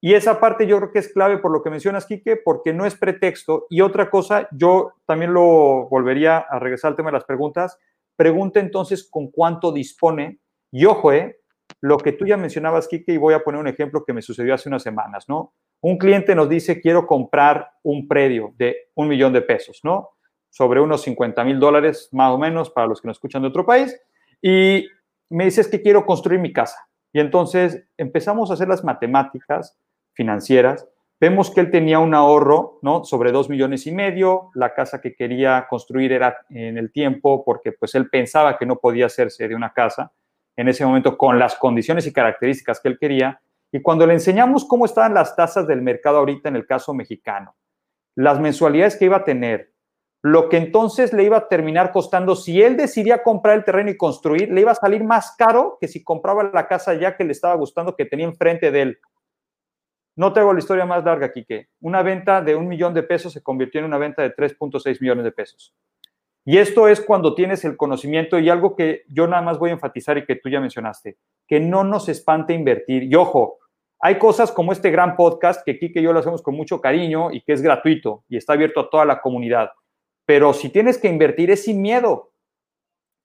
Y 0.00 0.14
esa 0.14 0.40
parte 0.40 0.66
yo 0.66 0.78
creo 0.78 0.90
que 0.90 0.98
es 0.98 1.12
clave 1.12 1.36
por 1.36 1.52
lo 1.52 1.62
que 1.62 1.68
mencionas, 1.68 2.06
Quique, 2.06 2.36
porque 2.36 2.72
no 2.72 2.86
es 2.86 2.96
pretexto. 2.96 3.66
Y 3.68 3.82
otra 3.82 4.08
cosa, 4.08 4.48
yo 4.50 4.94
también 5.06 5.34
lo 5.34 5.88
volvería 5.90 6.38
a 6.38 6.58
regresar 6.58 6.88
al 6.88 6.96
tema 6.96 7.10
de 7.10 7.18
las 7.18 7.24
preguntas. 7.24 7.78
Pregunta 8.16 8.60
entonces 8.60 9.06
con 9.08 9.30
cuánto 9.30 9.72
dispone. 9.72 10.40
Y 10.72 10.86
ojo, 10.86 11.12
eh, 11.12 11.38
lo 11.82 11.98
que 11.98 12.12
tú 12.12 12.24
ya 12.26 12.38
mencionabas, 12.38 12.88
Quique, 12.88 13.12
y 13.12 13.18
voy 13.18 13.34
a 13.34 13.44
poner 13.44 13.60
un 13.60 13.68
ejemplo 13.68 14.04
que 14.04 14.14
me 14.14 14.22
sucedió 14.22 14.54
hace 14.54 14.70
unas 14.70 14.82
semanas, 14.82 15.28
¿no? 15.28 15.52
Un 15.82 15.98
cliente 15.98 16.34
nos 16.34 16.48
dice, 16.48 16.80
quiero 16.80 17.06
comprar 17.06 17.72
un 17.82 18.08
predio 18.08 18.54
de 18.56 18.88
un 18.94 19.06
millón 19.06 19.34
de 19.34 19.42
pesos, 19.42 19.80
¿no? 19.84 20.12
Sobre 20.48 20.80
unos 20.80 21.02
50 21.02 21.44
mil 21.44 21.60
dólares, 21.60 22.08
más 22.10 22.32
o 22.32 22.38
menos, 22.38 22.70
para 22.70 22.86
los 22.86 23.02
que 23.02 23.08
nos 23.08 23.18
escuchan 23.18 23.42
de 23.42 23.48
otro 23.48 23.66
país. 23.66 24.00
Y 24.42 24.88
me 25.30 25.44
dices 25.44 25.68
que 25.68 25.80
quiero 25.80 26.04
construir 26.04 26.40
mi 26.40 26.52
casa. 26.52 26.88
Y 27.12 27.20
entonces 27.20 27.86
empezamos 27.96 28.50
a 28.50 28.54
hacer 28.54 28.68
las 28.68 28.84
matemáticas 28.84 29.78
financieras. 30.14 30.88
Vemos 31.20 31.50
que 31.50 31.60
él 31.60 31.70
tenía 31.70 32.00
un 32.00 32.14
ahorro, 32.14 32.80
¿no? 32.82 33.04
Sobre 33.04 33.30
dos 33.30 33.48
millones 33.48 33.86
y 33.86 33.92
medio. 33.92 34.50
La 34.54 34.74
casa 34.74 35.00
que 35.00 35.14
quería 35.14 35.66
construir 35.70 36.12
era 36.12 36.36
en 36.50 36.76
el 36.76 36.90
tiempo 36.90 37.44
porque 37.44 37.72
pues 37.72 37.94
él 37.94 38.10
pensaba 38.10 38.58
que 38.58 38.66
no 38.66 38.76
podía 38.76 39.06
hacerse 39.06 39.46
de 39.46 39.54
una 39.54 39.72
casa 39.72 40.12
en 40.56 40.68
ese 40.68 40.84
momento 40.84 41.16
con 41.16 41.38
las 41.38 41.54
condiciones 41.54 42.06
y 42.06 42.12
características 42.12 42.80
que 42.80 42.88
él 42.88 42.98
quería. 42.98 43.40
Y 43.70 43.80
cuando 43.80 44.06
le 44.06 44.14
enseñamos 44.14 44.66
cómo 44.66 44.84
estaban 44.84 45.14
las 45.14 45.36
tasas 45.36 45.66
del 45.66 45.80
mercado 45.80 46.18
ahorita 46.18 46.48
en 46.48 46.56
el 46.56 46.66
caso 46.66 46.92
mexicano, 46.92 47.54
las 48.14 48.38
mensualidades 48.38 48.96
que 48.96 49.06
iba 49.06 49.18
a 49.18 49.24
tener, 49.24 49.71
lo 50.22 50.48
que 50.48 50.56
entonces 50.56 51.12
le 51.12 51.24
iba 51.24 51.36
a 51.36 51.48
terminar 51.48 51.90
costando, 51.90 52.36
si 52.36 52.62
él 52.62 52.76
decidía 52.76 53.24
comprar 53.24 53.56
el 53.56 53.64
terreno 53.64 53.90
y 53.90 53.96
construir, 53.96 54.52
le 54.52 54.60
iba 54.60 54.70
a 54.70 54.76
salir 54.76 55.02
más 55.02 55.34
caro 55.36 55.78
que 55.80 55.88
si 55.88 56.04
compraba 56.04 56.44
la 56.44 56.68
casa 56.68 56.94
ya 56.94 57.16
que 57.16 57.24
le 57.24 57.32
estaba 57.32 57.54
gustando 57.56 57.96
que 57.96 58.04
tenía 58.04 58.26
enfrente 58.26 58.70
de 58.70 58.82
él. 58.82 58.98
No 60.14 60.32
te 60.32 60.40
hago 60.40 60.52
la 60.52 60.60
historia 60.60 60.86
más 60.86 61.04
larga, 61.04 61.26
aquí 61.26 61.44
que 61.44 61.68
Una 61.80 62.02
venta 62.02 62.40
de 62.40 62.54
un 62.54 62.68
millón 62.68 62.94
de 62.94 63.02
pesos 63.02 63.32
se 63.32 63.42
convirtió 63.42 63.80
en 63.80 63.86
una 63.86 63.98
venta 63.98 64.22
de 64.22 64.34
3.6 64.34 65.00
millones 65.00 65.24
de 65.24 65.32
pesos. 65.32 65.74
Y 66.44 66.58
esto 66.58 66.86
es 66.86 67.00
cuando 67.00 67.34
tienes 67.34 67.64
el 67.64 67.76
conocimiento 67.76 68.38
y 68.38 68.48
algo 68.48 68.76
que 68.76 69.02
yo 69.08 69.26
nada 69.26 69.42
más 69.42 69.58
voy 69.58 69.70
a 69.70 69.74
enfatizar 69.74 70.18
y 70.18 70.24
que 70.24 70.36
tú 70.36 70.48
ya 70.48 70.60
mencionaste, 70.60 71.16
que 71.48 71.58
no 71.58 71.82
nos 71.82 72.08
espante 72.08 72.52
invertir. 72.52 73.04
Y 73.04 73.14
ojo, 73.14 73.58
hay 74.00 74.18
cosas 74.18 74.52
como 74.52 74.72
este 74.72 74.90
gran 74.90 75.16
podcast 75.16 75.64
que 75.64 75.78
Kike 75.78 76.00
y 76.00 76.02
yo 76.02 76.12
lo 76.12 76.18
hacemos 76.20 76.42
con 76.42 76.54
mucho 76.54 76.80
cariño 76.80 77.30
y 77.32 77.40
que 77.42 77.52
es 77.52 77.62
gratuito 77.62 78.24
y 78.28 78.36
está 78.36 78.52
abierto 78.52 78.80
a 78.80 78.90
toda 78.90 79.04
la 79.04 79.20
comunidad. 79.20 79.70
Pero 80.24 80.52
si 80.52 80.68
tienes 80.68 80.98
que 80.98 81.08
invertir 81.08 81.50
es 81.50 81.64
sin 81.64 81.80
miedo. 81.80 82.32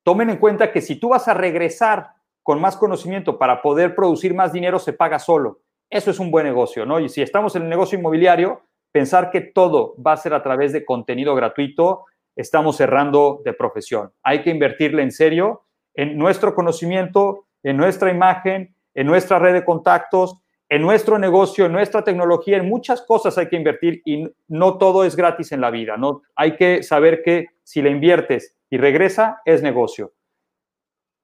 Tomen 0.03 0.29
en 0.29 0.37
cuenta 0.37 0.71
que 0.71 0.81
si 0.81 0.99
tú 0.99 1.09
vas 1.09 1.27
a 1.27 1.33
regresar 1.33 2.11
con 2.43 2.61
más 2.61 2.77
conocimiento 2.77 3.37
para 3.37 3.61
poder 3.61 3.93
producir 3.93 4.33
más 4.33 4.53
dinero, 4.53 4.79
se 4.79 4.93
paga 4.93 5.19
solo. 5.19 5.59
Eso 5.89 6.11
es 6.11 6.19
un 6.19 6.31
buen 6.31 6.45
negocio, 6.45 6.85
¿no? 6.85 6.99
Y 6.99 7.09
si 7.09 7.21
estamos 7.21 7.55
en 7.55 7.63
el 7.63 7.69
negocio 7.69 7.99
inmobiliario, 7.99 8.61
pensar 8.91 9.31
que 9.31 9.41
todo 9.41 9.95
va 10.01 10.13
a 10.13 10.17
ser 10.17 10.33
a 10.33 10.41
través 10.41 10.73
de 10.73 10.85
contenido 10.85 11.35
gratuito, 11.35 12.05
estamos 12.35 12.77
cerrando 12.77 13.41
de 13.43 13.53
profesión. 13.53 14.13
Hay 14.23 14.43
que 14.43 14.49
invertirle 14.49 15.03
en 15.03 15.11
serio 15.11 15.63
en 15.93 16.17
nuestro 16.17 16.55
conocimiento, 16.55 17.47
en 17.63 17.75
nuestra 17.75 18.11
imagen, 18.11 18.75
en 18.93 19.07
nuestra 19.07 19.39
red 19.39 19.53
de 19.53 19.65
contactos, 19.65 20.39
en 20.69 20.81
nuestro 20.81 21.17
negocio, 21.17 21.65
en 21.65 21.71
nuestra 21.71 22.03
tecnología, 22.03 22.57
en 22.57 22.67
muchas 22.67 23.01
cosas 23.01 23.37
hay 23.37 23.47
que 23.47 23.55
invertir 23.55 24.01
y 24.05 24.29
no 24.47 24.77
todo 24.77 25.05
es 25.05 25.15
gratis 25.15 25.51
en 25.51 25.61
la 25.61 25.71
vida. 25.71 25.97
No 25.97 26.23
hay 26.35 26.55
que 26.55 26.83
saber 26.83 27.23
que 27.23 27.47
si 27.63 27.81
le 27.81 27.89
inviertes 27.89 28.57
y 28.69 28.77
regresa 28.77 29.41
es 29.45 29.61
negocio. 29.61 30.13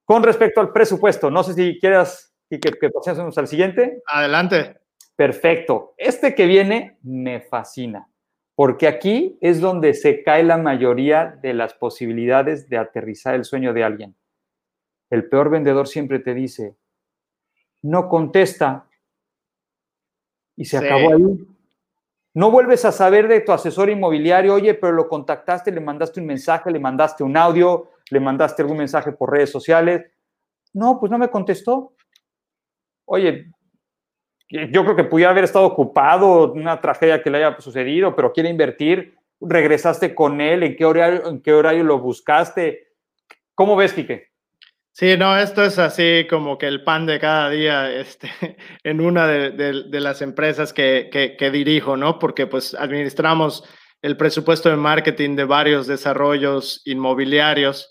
Con 0.05 0.23
respecto 0.23 0.61
al 0.61 0.71
presupuesto, 0.71 1.29
no 1.29 1.43
sé 1.43 1.53
si 1.53 1.79
quieras 1.79 2.33
que, 2.49 2.59
que 2.59 2.89
pasemos 2.89 3.37
al 3.37 3.47
siguiente. 3.47 4.01
Adelante. 4.07 4.77
Perfecto. 5.15 5.93
Este 5.97 6.33
que 6.33 6.45
viene 6.45 6.97
me 7.03 7.41
fascina, 7.41 8.07
porque 8.55 8.87
aquí 8.87 9.37
es 9.41 9.59
donde 9.59 9.93
se 9.93 10.23
cae 10.23 10.43
la 10.43 10.57
mayoría 10.57 11.37
de 11.41 11.53
las 11.53 11.73
posibilidades 11.73 12.69
de 12.69 12.77
aterrizar 12.77 13.35
el 13.35 13.45
sueño 13.45 13.73
de 13.73 13.83
alguien. 13.83 14.15
El 15.09 15.29
peor 15.29 15.49
vendedor 15.49 15.87
siempre 15.87 16.19
te 16.19 16.33
dice, 16.33 16.75
no 17.83 18.09
contesta, 18.09 18.87
y 20.55 20.65
se 20.65 20.77
acabó 20.77 21.13
ahí. 21.13 21.47
No 22.35 22.49
vuelves 22.49 22.83
a 22.85 22.91
saber 22.91 23.27
de 23.27 23.41
tu 23.41 23.51
asesor 23.51 23.89
inmobiliario, 23.89 24.55
oye, 24.55 24.73
pero 24.73 24.93
lo 24.93 25.07
contactaste, 25.07 25.71
le 25.71 25.79
mandaste 25.79 26.19
un 26.19 26.25
mensaje, 26.25 26.71
le 26.71 26.79
mandaste 26.79 27.23
un 27.23 27.37
audio, 27.37 27.91
le 28.09 28.19
mandaste 28.19 28.63
algún 28.63 28.77
mensaje 28.77 29.11
por 29.11 29.31
redes 29.31 29.51
sociales. 29.51 30.11
No, 30.73 30.99
pues 30.99 31.11
no 31.11 31.19
me 31.19 31.29
contestó. 31.29 31.93
Oye, 33.05 33.51
yo 34.49 34.83
creo 34.83 34.95
que 34.95 35.03
pudiera 35.03 35.31
haber 35.31 35.43
estado 35.43 35.65
ocupado, 35.65 36.51
una 36.53 36.81
tragedia 36.81 37.21
que 37.21 37.29
le 37.29 37.43
haya 37.43 37.59
sucedido, 37.59 38.15
pero 38.15 38.33
quiere 38.33 38.49
invertir. 38.49 39.15
Regresaste 39.39 40.15
con 40.15 40.41
él, 40.41 40.63
¿en 40.63 40.75
qué 40.75 40.85
horario, 40.85 41.27
en 41.29 41.41
qué 41.41 41.53
horario 41.53 41.83
lo 41.83 41.99
buscaste? 41.99 42.87
¿Cómo 43.53 43.75
ves, 43.75 43.93
Quique? 43.93 44.32
Sí, 44.95 45.17
no, 45.17 45.35
esto 45.35 45.63
es 45.63 45.79
así 45.79 46.27
como 46.29 46.59
que 46.59 46.67
el 46.67 46.83
pan 46.83 47.07
de 47.07 47.19
cada 47.19 47.49
día 47.49 47.91
este, 47.91 48.29
en 48.83 49.01
una 49.01 49.25
de, 49.27 49.99
las 49.99 50.21
empresas 50.21 50.71
que, 50.71 51.49
dirijo, 51.51 51.97
¿no? 51.97 52.19
Porque 52.19 52.45
pues 52.45 52.75
administramos 52.75 53.63
el 54.03 54.17
presupuesto 54.17 54.69
de 54.69 54.75
marketing 54.75 55.35
de 55.35 55.45
varios 55.45 55.87
desarrollos 55.87 56.83
inmobiliarios 56.85 57.89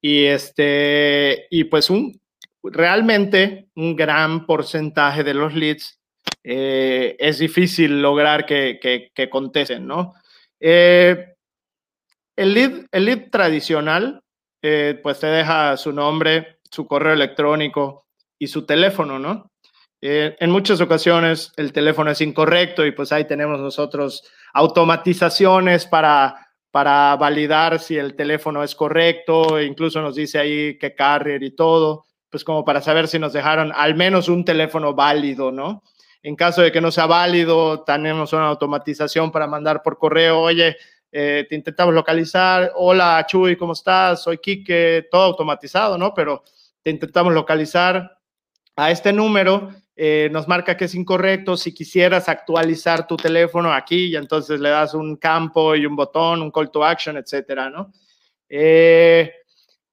y, 0.00 0.26
este, 0.26 1.48
y 1.50 1.64
pues 1.64 1.90
un, 1.90 2.20
realmente 2.62 3.68
un 3.74 3.96
gran 3.96 4.46
porcentaje 4.46 5.24
de 5.24 5.34
los 5.34 5.54
leads 5.54 6.00
eh, 6.44 7.16
es 7.18 7.40
difícil 7.40 8.00
lograr 8.00 8.46
que, 8.46 8.78
que, 9.12 9.28
contesten, 9.28 9.88
¿no? 9.88 10.14
Eh, 10.60 11.34
el, 12.36 12.54
lead, 12.54 12.86
el 12.92 13.04
lead 13.06 13.30
tradicional 13.30 14.22
eh, 14.62 14.98
pues 15.02 15.20
te 15.20 15.26
deja 15.28 15.76
su 15.76 15.92
nombre, 15.92 16.58
su 16.70 16.86
correo 16.86 17.12
electrónico 17.12 18.06
y 18.38 18.48
su 18.48 18.66
teléfono, 18.66 19.18
¿no? 19.18 19.50
Eh, 20.00 20.36
en 20.38 20.50
muchas 20.50 20.80
ocasiones 20.80 21.52
el 21.56 21.72
teléfono 21.72 22.10
es 22.10 22.20
incorrecto 22.20 22.86
y 22.86 22.92
pues 22.92 23.10
ahí 23.10 23.24
tenemos 23.24 23.58
nosotros 23.58 24.22
automatizaciones 24.54 25.86
para, 25.86 26.48
para 26.70 27.16
validar 27.16 27.80
si 27.80 27.96
el 27.96 28.14
teléfono 28.14 28.62
es 28.62 28.74
correcto, 28.74 29.58
e 29.58 29.64
incluso 29.64 30.00
nos 30.00 30.14
dice 30.14 30.38
ahí 30.38 30.78
qué 30.78 30.94
carrier 30.94 31.42
y 31.42 31.54
todo, 31.54 32.04
pues 32.30 32.44
como 32.44 32.64
para 32.64 32.80
saber 32.80 33.08
si 33.08 33.18
nos 33.18 33.32
dejaron 33.32 33.72
al 33.74 33.96
menos 33.96 34.28
un 34.28 34.44
teléfono 34.44 34.94
válido, 34.94 35.50
¿no? 35.50 35.82
En 36.22 36.36
caso 36.36 36.62
de 36.62 36.72
que 36.72 36.80
no 36.80 36.90
sea 36.90 37.06
válido, 37.06 37.82
tenemos 37.84 38.32
una 38.32 38.48
automatización 38.48 39.30
para 39.30 39.46
mandar 39.46 39.82
por 39.82 39.98
correo, 39.98 40.40
oye, 40.40 40.76
eh, 41.10 41.46
te 41.48 41.54
intentamos 41.54 41.94
localizar, 41.94 42.72
hola 42.74 43.24
Chuy, 43.26 43.56
¿cómo 43.56 43.72
estás? 43.72 44.22
Soy 44.22 44.38
Quique, 44.38 45.06
todo 45.10 45.22
automatizado, 45.22 45.96
¿no? 45.96 46.12
Pero 46.12 46.44
te 46.82 46.90
intentamos 46.90 47.32
localizar 47.32 48.18
a 48.76 48.90
este 48.90 49.12
número, 49.12 49.70
eh, 49.96 50.28
nos 50.30 50.46
marca 50.46 50.76
que 50.76 50.84
es 50.84 50.94
incorrecto, 50.94 51.56
si 51.56 51.72
quisieras 51.72 52.28
actualizar 52.28 53.06
tu 53.06 53.16
teléfono 53.16 53.72
aquí, 53.72 54.06
y 54.06 54.16
entonces 54.16 54.60
le 54.60 54.68
das 54.68 54.92
un 54.92 55.16
campo 55.16 55.74
y 55.74 55.86
un 55.86 55.96
botón, 55.96 56.42
un 56.42 56.50
call 56.50 56.70
to 56.70 56.84
action, 56.84 57.16
etcétera, 57.16 57.70
¿no? 57.70 57.90
Eh, 58.48 59.32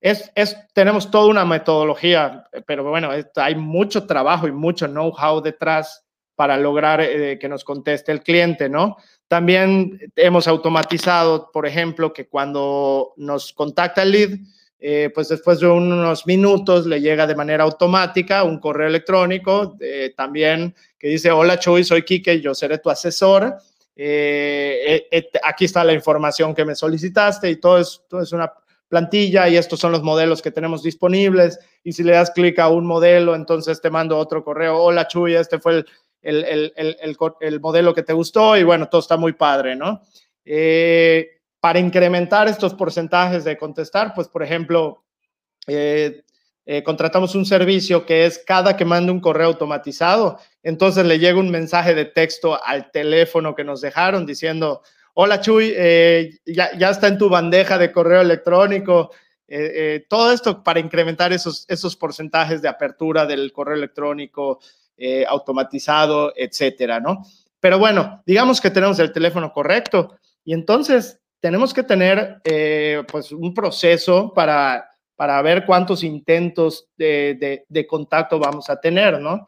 es, 0.02 0.32
es, 0.36 0.58
tenemos 0.74 1.10
toda 1.10 1.28
una 1.28 1.46
metodología, 1.46 2.44
pero 2.68 2.84
bueno, 2.84 3.10
hay 3.38 3.56
mucho 3.56 4.06
trabajo 4.06 4.48
y 4.48 4.52
mucho 4.52 4.88
know-how 4.88 5.42
detrás 5.42 6.06
para 6.36 6.58
lograr 6.58 7.00
que 7.40 7.48
nos 7.50 7.64
conteste 7.64 8.12
el 8.12 8.22
cliente, 8.22 8.70
¿no? 8.70 8.98
También 9.28 10.00
hemos 10.16 10.48
automatizado, 10.48 11.50
por 11.52 11.66
ejemplo, 11.66 12.14
que 12.14 12.28
cuando 12.28 13.14
nos 13.18 13.54
contacta 13.54 14.04
el 14.04 14.12
lead, 14.12 14.40
eh, 14.80 15.10
pues 15.16 15.30
después 15.30 15.60
de 15.60 15.68
unos 15.68 16.28
minutos 16.28 16.86
le 16.86 17.02
llega 17.02 17.26
de 17.26 17.36
manera 17.36 17.64
automática 17.64 18.44
un 18.44 18.60
correo 18.60 18.88
electrónico 18.88 19.78
eh, 19.80 20.14
también 20.16 20.76
que 21.00 21.08
dice, 21.08 21.32
hola 21.32 21.58
Chuy, 21.58 21.84
soy 21.84 22.04
Kike, 22.04 22.40
yo 22.40 22.54
seré 22.54 22.78
tu 22.78 22.92
asesor. 22.92 23.56
Eh, 23.96 25.08
aquí 25.44 25.66
está 25.66 25.84
la 25.84 25.94
información 25.94 26.54
que 26.54 26.66
me 26.66 26.76
solicitaste 26.76 27.50
y 27.50 27.56
todo 27.56 27.80
es, 27.80 28.04
todo 28.08 28.22
es 28.22 28.32
una 28.32 28.54
plantilla 28.88 29.50
y 29.50 29.58
estos 29.58 29.80
son 29.80 29.92
los 29.92 30.04
modelos 30.04 30.42
que 30.42 30.52
tenemos 30.52 30.84
disponibles. 30.84 31.58
Y 31.84 31.94
si 31.94 32.04
le 32.04 32.12
das 32.12 32.30
clic 32.32 32.60
a 32.60 32.70
un 32.70 32.86
modelo, 32.86 33.34
entonces 33.34 33.82
te 33.82 33.90
mando 33.90 34.18
otro 34.18 34.44
correo, 34.44 34.78
hola 34.78 35.08
Chuy, 35.08 35.34
este 35.36 35.58
fue 35.58 35.78
el, 35.78 35.86
el, 36.26 36.74
el, 36.76 37.18
el, 37.40 37.60
modelo 37.60 37.94
que 37.94 38.04
te 38.04 38.14
gustó 38.14 38.58
y 38.58 38.64
bueno, 38.64 38.90
todo 38.90 39.00
está 39.00 39.16
muy 39.16 39.34
padre, 39.34 39.76
¿no? 39.76 40.02
Eh, 40.44 41.30
para 41.60 41.80
incrementar 41.80 42.48
estos 42.48 42.74
porcentajes 42.74 43.44
de 43.44 43.58
contestar, 43.58 44.14
pues 44.14 44.28
por 44.28 44.44
ejemplo, 44.44 45.04
eh, 45.68 46.24
eh, 46.66 46.84
contratamos 46.84 47.36
un 47.36 47.46
servicio 47.46 48.06
que 48.06 48.26
es 48.26 48.40
cada 48.40 48.76
que 48.76 48.86
mande 48.86 49.12
un 49.12 49.20
correo 49.20 49.48
automatizado, 49.48 50.40
entonces 50.64 51.06
le 51.06 51.20
llega 51.20 51.40
un 51.40 51.52
mensaje 51.52 51.94
de 51.94 52.06
texto 52.06 52.60
al 52.64 52.92
teléfono 52.92 53.54
que 53.54 53.64
nos 53.64 53.82
dejaron 53.82 54.26
diciendo, 54.26 54.82
hola 55.14 55.42
Chuy, 55.42 55.74
ya, 56.46 56.76
ya, 56.78 56.90
está 56.90 57.08
en 57.08 57.20
tu 57.20 57.30
bandeja 57.30 57.78
de 57.78 57.92
correo 57.92 58.22
electrónico. 58.22 59.12
todo 60.08 60.32
esto 60.32 60.64
para 60.64 60.80
incrementar 60.80 61.34
esos, 61.34 61.66
esos 61.68 61.96
porcentajes 61.96 62.64
de 62.64 62.68
apertura 62.68 63.28
del 63.28 63.52
correo 63.52 63.76
electrónico, 63.76 64.60
eh, 64.98 65.26
automatizado, 65.28 66.34
etcétera, 66.36 67.00
¿no? 67.00 67.26
Pero 67.60 67.80
bueno, 67.80 68.22
digamos 68.26 68.62
que 68.62 68.70
tenemos 68.70 69.00
el 69.00 69.12
teléfono 69.12 69.52
correcto 69.52 70.18
y 70.44 70.54
entonces 70.54 71.20
tenemos 71.40 71.74
que 71.74 71.84
tener 71.84 72.42
eh, 72.44 73.04
pues 73.12 73.32
un 73.32 73.54
proceso 73.54 74.34
para, 74.34 74.90
para 75.16 75.42
ver 75.42 75.66
cuántos 75.66 76.04
intentos 76.04 76.88
de, 76.98 77.66
de, 77.68 77.88
contacto 77.88 78.40
vamos 78.40 78.70
a 78.70 78.80
tener, 78.80 79.20
¿no? 79.20 79.48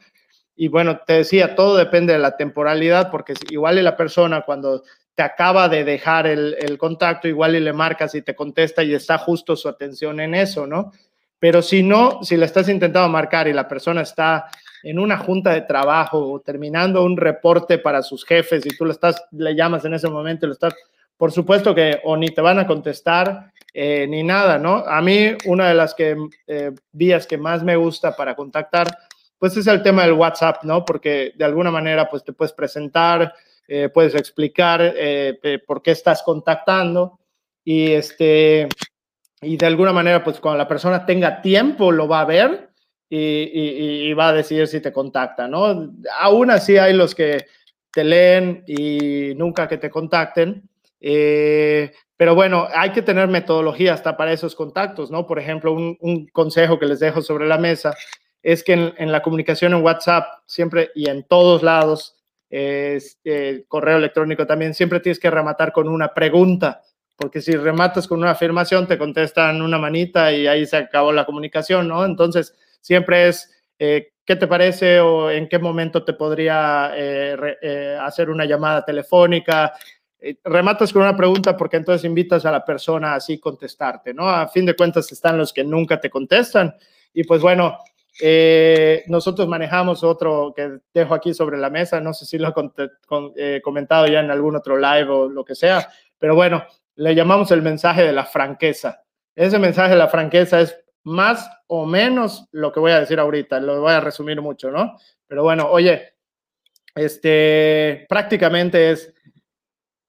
Y 0.56 0.68
bueno, 0.68 1.00
te 1.06 1.14
decía, 1.14 1.56
todo 1.56 1.78
depende 1.78 2.14
de 2.14 2.20
la 2.20 2.36
temporalidad, 2.36 3.10
porque 3.12 3.34
igual 3.50 3.78
y 3.78 3.84
la 3.84 3.96
persona 3.96 4.42
cuando 4.42 4.84
te 5.16 5.24
acaba 5.24 5.70
de 5.70 5.84
dejar 5.84 6.28
el, 6.28 6.56
el, 6.60 6.78
contacto, 6.78 7.28
igual 7.28 7.56
y 7.56 7.60
le 7.60 7.74
marcas 7.74 8.14
y 8.16 8.22
te 8.22 8.36
contesta 8.36 8.84
y 8.84 8.94
está 8.94 9.18
justo 9.18 9.56
su 9.56 9.70
atención 9.70 10.20
en 10.20 10.36
eso, 10.36 10.68
¿no? 10.68 10.92
Pero 11.40 11.62
si 11.62 11.84
no, 11.84 12.24
si 12.24 12.38
le 12.38 12.46
estás 12.46 12.70
intentando 12.70 13.10
marcar 13.10 13.48
y 13.48 13.54
la 13.54 13.68
persona 13.68 14.02
está 14.02 14.48
en 14.90 15.00
una 15.00 15.18
junta 15.18 15.52
de 15.52 15.62
trabajo 15.62 16.32
o 16.32 16.40
terminando 16.40 17.04
un 17.04 17.18
reporte 17.18 17.78
para 17.78 18.02
sus 18.02 18.24
jefes 18.24 18.66
y 18.66 18.70
tú 18.70 18.86
le, 18.86 18.94
estás, 18.94 19.22
le 19.32 19.54
llamas 19.54 19.84
en 19.84 19.94
ese 19.94 20.08
momento 20.08 20.46
y 20.46 20.48
lo 20.48 20.54
estás, 20.54 20.74
por 21.18 21.34
supuesto 21.34 21.76
que 21.76 22.00
o 22.06 22.16
ni 22.16 22.30
te 22.30 22.40
van 22.40 22.60
a 22.60 22.68
contestar 22.68 23.52
eh, 23.74 24.08
ni 24.08 24.24
nada, 24.24 24.58
¿no? 24.58 24.78
A 24.78 25.02
mí 25.02 25.32
una 25.46 25.68
de 25.68 25.74
las 25.74 25.94
que, 25.94 26.16
eh, 26.48 26.72
vías 26.94 27.28
que 27.28 27.38
más 27.38 27.64
me 27.64 27.76
gusta 27.76 28.16
para 28.16 28.34
contactar, 28.34 28.88
pues 29.38 29.58
es 29.58 29.68
el 29.68 29.84
tema 29.84 30.04
del 30.04 30.14
WhatsApp, 30.14 30.64
¿no? 30.64 30.86
Porque 30.86 31.34
de 31.36 31.46
alguna 31.46 31.70
manera, 31.70 32.10
pues 32.10 32.24
te 32.24 32.32
puedes 32.32 32.54
presentar, 32.54 33.34
eh, 33.68 33.90
puedes 33.94 34.16
explicar 34.16 34.94
por 35.68 35.82
qué 35.82 35.92
estás 35.92 36.24
contactando 36.24 37.20
y 37.66 37.92
este 37.92 38.70
y 39.42 39.58
de 39.58 39.66
alguna 39.66 39.92
manera, 39.92 40.24
pues 40.24 40.40
cuando 40.40 40.58
la 40.58 40.68
persona 40.68 41.06
tenga 41.06 41.42
tiempo 41.42 41.92
lo 41.92 42.08
va 42.08 42.22
a 42.22 42.26
ver 42.26 42.70
y, 43.10 44.14
va 44.14 44.30
a 44.30 44.34
decidir 44.34 44.68
si 44.68 44.82
te 44.82 44.92
contacta, 44.92 45.48
¿no? 45.48 45.94
Aún 46.20 46.52
así 46.52 46.78
hay 46.78 46.94
los 46.94 47.16
que 47.16 47.46
te 47.92 48.04
leen 48.04 48.64
y 48.68 49.34
nunca 49.36 49.68
que 49.68 49.78
te 49.78 49.90
contacten. 49.90 50.70
Eh, 51.00 51.92
pero 52.18 52.34
bueno, 52.34 52.68
hay 52.74 52.92
que 52.92 53.04
tener 53.04 53.28
metodología 53.28 53.94
hasta 53.94 54.18
para 54.18 54.34
esos 54.34 54.56
contactos, 54.56 55.12
¿no? 55.12 55.28
Por 55.28 55.40
ejemplo, 55.40 55.72
un, 55.74 56.28
consejo 56.34 56.80
que 56.80 56.88
les 56.88 57.00
dejo 57.00 57.22
sobre 57.22 57.48
la 57.48 57.58
mesa 57.58 57.96
es 58.42 58.64
que 58.64 58.74
en, 58.74 59.12
la 59.12 59.22
comunicación 59.22 59.74
en 59.74 59.84
WhatsApp 59.84 60.26
siempre 60.46 60.92
y 60.96 61.10
en 61.10 61.24
todos 61.24 61.64
lados, 61.64 62.16
eh, 62.50 63.00
correo 63.68 63.98
electrónico 63.98 64.48
también, 64.48 64.74
siempre 64.74 65.00
tienes 65.00 65.20
que 65.20 65.30
rematar 65.30 65.72
con 65.72 65.88
una 65.90 66.14
pregunta, 66.14 66.82
porque 67.18 67.42
si 67.42 67.56
rematas 67.56 68.08
con 68.08 68.20
una 68.20 68.32
afirmación, 68.32 68.88
te 68.88 68.98
contestan 68.98 69.62
una 69.62 69.78
manita 69.78 70.32
y 70.32 70.48
ahí 70.48 70.66
se 70.66 70.78
acabó 70.78 71.12
la 71.12 71.26
comunicación, 71.26 71.88
¿no? 71.88 72.06
Entonces, 72.06 72.56
siempre 72.82 73.28
es, 73.28 73.52
eh, 73.80 74.14
¿qué 74.26 74.36
te 74.36 74.48
parece 74.48 75.00
o 75.00 75.30
en 75.30 75.48
qué 75.48 75.60
momento 75.60 76.04
te 76.04 76.14
podría 76.14 76.92
eh, 76.96 77.58
eh, 77.62 77.98
hacer 78.02 78.30
una 78.30 78.46
llamada 78.46 78.84
telefónica? 78.84 79.74
rematas 80.44 80.92
con 80.92 81.04
una 81.04 81.16
pregunta 81.16 81.56
porque 81.56 81.78
entonces 81.78 82.04
invitas 82.04 82.44
a 82.44 82.52
la 82.52 82.66
persona 82.66 83.12
a 83.12 83.16
así 83.18 83.40
contestarte, 83.40 84.16
¿no? 84.16 84.28
A 84.28 84.48
fin 84.48 84.66
de 84.66 84.76
cuentas 84.76 85.12
están 85.12 85.38
los 85.38 85.54
que 85.54 85.64
nunca 85.64 86.02
te 86.02 86.10
contestan 86.10 86.76
y 87.14 87.24
pues 87.24 87.40
bueno, 87.40 87.78
nosotros 89.06 89.48
manejamos 89.48 90.04
otro 90.04 90.54
que 90.56 90.80
dejo 90.92 91.14
aquí 91.14 91.36
sobre 91.36 91.60
la 91.60 91.70
mesa, 91.70 92.02
no 92.02 92.16
sé 92.16 92.26
si 92.26 92.40
lo 92.40 92.52
he 93.36 93.62
comentado 93.62 94.08
ya 94.08 94.20
en 94.20 94.32
algún 94.32 94.56
otro 94.56 94.76
live 94.76 95.08
o 95.08 95.30
lo 95.30 95.46
que 95.46 95.54
sea, 95.54 95.88
pero 96.18 96.34
bueno, 96.34 96.66
le 96.98 97.14
llamamos 97.14 97.52
el 97.52 97.62
mensaje 97.62 98.04
de 98.04 98.12
la 98.12 98.26
franqueza. 98.26 99.04
Ese 99.36 99.60
mensaje 99.60 99.92
de 99.92 99.98
la 99.98 100.08
franqueza 100.08 100.62
es 100.62 100.84
más 101.08 101.50
o 101.68 101.86
menos 101.86 102.48
lo 102.52 102.74
que 102.74 102.82
voy 102.82 102.92
a 102.92 103.00
decir 103.00 103.18
ahorita, 103.18 103.62
lo 103.62 103.80
voy 103.80 103.94
a 103.94 104.02
resumir 104.02 104.42
mucho, 104.42 104.70
¿no? 104.72 104.98
Pero 105.26 105.42
bueno, 105.42 105.70
oye, 105.70 106.16
este, 106.96 108.06
prácticamente 108.10 108.92
es, 108.92 109.14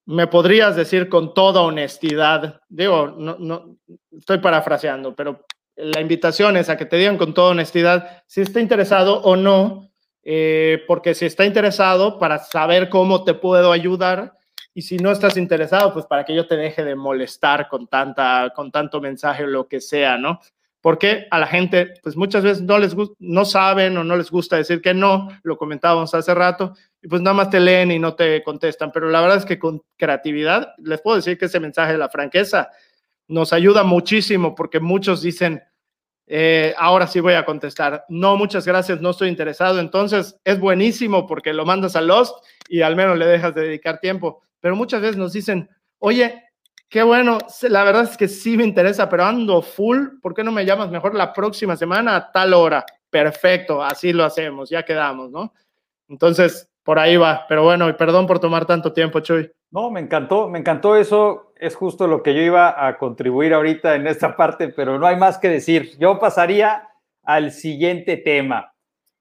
me 0.07 0.27
podrías 0.27 0.75
decir 0.75 1.09
con 1.09 1.35
toda 1.35 1.61
honestidad, 1.61 2.61
digo, 2.69 3.15
no, 3.17 3.37
no, 3.39 3.77
estoy 4.11 4.39
parafraseando, 4.39 5.15
pero 5.15 5.45
la 5.77 6.01
invitación 6.01 6.57
es 6.57 6.69
a 6.69 6.77
que 6.77 6.87
te 6.87 6.97
digan 6.97 7.17
con 7.17 7.33
toda 7.33 7.53
honestidad 7.53 8.25
si 8.27 8.41
está 8.41 8.59
interesado 8.59 9.23
o 9.23 9.37
no, 9.37 9.89
eh, 10.25 10.83
porque 10.89 11.15
si 11.15 11.27
está 11.27 11.45
interesado, 11.45 12.19
para 12.19 12.39
saber 12.39 12.89
cómo 12.89 13.23
te 13.23 13.35
puedo 13.35 13.71
ayudar, 13.71 14.35
y 14.75 14.83
si 14.83 14.97
no 14.97 15.13
estás 15.13 15.37
interesado, 15.37 15.93
pues 15.93 16.07
para 16.07 16.25
que 16.25 16.35
yo 16.35 16.47
te 16.49 16.57
deje 16.57 16.85
de 16.85 16.97
molestar 16.97 17.69
con, 17.69 17.87
tanta, 17.87 18.53
con 18.55 18.73
tanto 18.73 19.01
mensaje 19.01 19.45
o 19.45 19.47
lo 19.47 19.69
que 19.69 19.81
sea, 19.81 20.19
¿no? 20.19 20.41
Porque 20.89 21.27
a 21.31 21.39
la 21.39 21.47
gente, 21.47 21.93
pues 22.03 22.17
muchas 22.17 22.43
veces 22.43 22.63
no 22.63 22.79
les 22.79 22.97
no 23.19 23.45
saben 23.45 23.99
o 23.99 24.05
no 24.05 24.17
les 24.17 24.31
gusta 24.31 24.57
decir 24.57 24.81
que 24.81 24.95
no, 24.95 25.29
lo 25.43 25.59
comentábamos 25.59 26.15
hace 26.15 26.35
rato, 26.35 26.73
y 27.03 27.09
pues 27.09 27.21
nada 27.21 27.35
más 27.35 27.51
te 27.51 27.61
leen 27.61 27.91
y 27.91 27.99
no 27.99 28.15
te 28.15 28.43
contestan. 28.43 28.91
Pero 28.91 29.11
la 29.11 29.21
verdad 29.21 29.37
es 29.37 29.45
que 29.45 29.59
con 29.59 29.83
creatividad, 29.99 30.73
les 30.79 31.03
puedo 31.03 31.17
decir 31.17 31.37
que 31.37 31.45
ese 31.45 31.61
mensaje 31.61 31.93
de 31.93 31.99
la 31.99 32.09
franqueza 32.09 32.71
nos 33.27 33.53
ayuda 33.53 33.83
muchísimo 33.83 34.55
porque 34.55 34.81
muchos 34.81 35.21
dicen, 35.21 35.63
eh, 36.27 36.75
ahora 36.79 37.07
sí 37.07 37.21
voy 37.21 37.35
a 37.35 37.45
contestar, 37.45 38.07
no, 38.09 38.39
muchas 38.39 38.67
gracias, 38.67 38.99
no 39.03 39.11
estoy 39.11 39.29
interesado. 39.29 39.81
Entonces 39.81 40.41
es 40.43 40.59
buenísimo 40.59 41.27
porque 41.27 41.53
lo 41.53 41.67
mandas 41.67 41.97
a 41.97 42.01
Lost 42.01 42.35
y 42.67 42.81
al 42.81 42.97
menos 42.97 43.19
le 43.19 43.27
dejas 43.27 43.55
de 43.55 43.61
dedicar 43.61 44.01
tiempo. 44.01 44.41
Pero 44.59 44.75
muchas 44.75 45.03
veces 45.03 45.19
nos 45.19 45.35
dicen, 45.35 45.69
oye, 45.99 46.48
qué 46.89 47.03
bueno, 47.03 47.39
la 47.63 47.85
verdad 47.85 48.05
es 48.05 48.17
que 48.17 48.29
sí 48.29 48.57
me 48.57 48.65
interesa, 48.65 49.09
pero 49.09 49.25
ando 49.25 49.63
full, 49.63 50.21
¿por 50.23 50.35
qué 50.35 50.43
no 50.43 50.53
me 50.53 50.65
llamas 50.65 50.91
mejor 50.91 51.15
la 51.15 51.33
próxima 51.33 51.77
semana 51.77 52.17
a 52.17 52.33
tal 52.33 52.55
hora? 52.55 52.85
Perfecto, 53.11 53.83
así 53.83 54.13
lo 54.13 54.25
hacemos, 54.25 54.71
ya 54.71 54.85
quedamos, 54.85 55.31
¿no? 55.31 55.53
Entonces, 56.09 56.69
por 56.89 56.99
ahí 56.99 57.17
va. 57.17 57.45
Pero 57.49 57.65
bueno, 57.65 57.95
perdón 57.97 58.27
por 58.27 58.39
tomar 58.39 58.65
tanto 58.65 58.93
tiempo, 58.93 59.21
Chuy. 59.21 59.51
No, 59.71 59.91
me 59.91 60.01
encantó, 60.01 60.49
me 60.49 60.59
encantó 60.59 60.97
eso. 60.97 61.53
Es 61.57 61.77
justo 61.77 62.07
lo 62.07 62.23
que 62.23 62.35
yo 62.35 62.41
iba 62.41 62.87
a 62.87 62.97
contribuir 62.97 63.53
ahorita 63.53 63.95
en 63.95 64.07
esta 64.07 64.37
parte, 64.37 64.69
pero 64.69 64.99
no 64.99 65.07
hay 65.07 65.17
más 65.17 65.37
que 65.37 65.49
decir. 65.49 65.99
Yo 65.99 66.19
pasaría 66.19 66.89
al 67.25 67.53
siguiente 67.53 68.17
tema. 68.17 68.73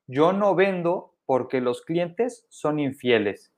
Yo 0.08 0.32
no 0.32 0.56
vendo 0.56 1.16
porque 1.26 1.60
los 1.60 1.82
clientes 1.82 2.46
son 2.48 2.80
infieles. 2.80 3.52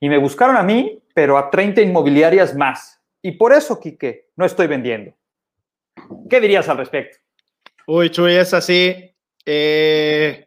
Y 0.00 0.08
me 0.08 0.18
buscaron 0.18 0.56
a 0.56 0.64
mí, 0.64 1.00
pero 1.14 1.38
a 1.38 1.48
30 1.48 1.82
inmobiliarias 1.82 2.56
más. 2.56 3.01
Y 3.22 3.32
por 3.32 3.52
eso, 3.52 3.78
Quique, 3.78 4.30
no 4.36 4.44
estoy 4.44 4.66
vendiendo. 4.66 5.14
¿Qué 6.28 6.40
dirías 6.40 6.68
al 6.68 6.78
respecto? 6.78 7.18
Uy, 7.86 8.10
Chuy, 8.10 8.34
es 8.34 8.52
así. 8.52 9.14
Eh, 9.46 10.46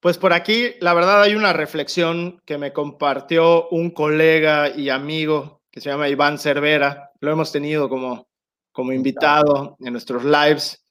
pues 0.00 0.18
por 0.18 0.32
aquí, 0.32 0.74
la 0.80 0.94
verdad, 0.94 1.22
hay 1.22 1.34
una 1.34 1.52
reflexión 1.52 2.40
que 2.44 2.58
me 2.58 2.72
compartió 2.72 3.68
un 3.68 3.90
colega 3.90 4.68
y 4.68 4.88
amigo 4.88 5.62
que 5.70 5.80
se 5.80 5.90
llama 5.90 6.08
Iván 6.08 6.38
Cervera. 6.38 7.10
Lo 7.20 7.32
hemos 7.32 7.52
tenido 7.52 7.88
como, 7.88 8.28
como 8.72 8.92
invitado 8.92 9.76
en 9.80 9.92
nuestros 9.92 10.24
lives. 10.24 10.84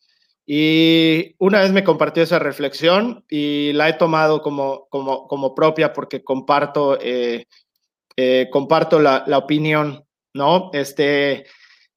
Y 0.45 1.35
una 1.37 1.61
vez 1.61 1.71
me 1.71 1.83
compartió 1.83 2.23
esa 2.23 2.39
reflexión 2.39 3.23
y 3.29 3.73
la 3.73 3.89
he 3.89 3.93
tomado 3.93 4.41
como, 4.41 4.87
como, 4.89 5.27
como 5.27 5.53
propia 5.53 5.93
porque 5.93 6.23
comparto, 6.23 6.97
eh, 6.99 7.45
eh, 8.17 8.49
comparto 8.51 8.99
la, 8.99 9.23
la, 9.27 9.37
opinión, 9.37 10.03
¿no? 10.33 10.69
Este, 10.73 11.45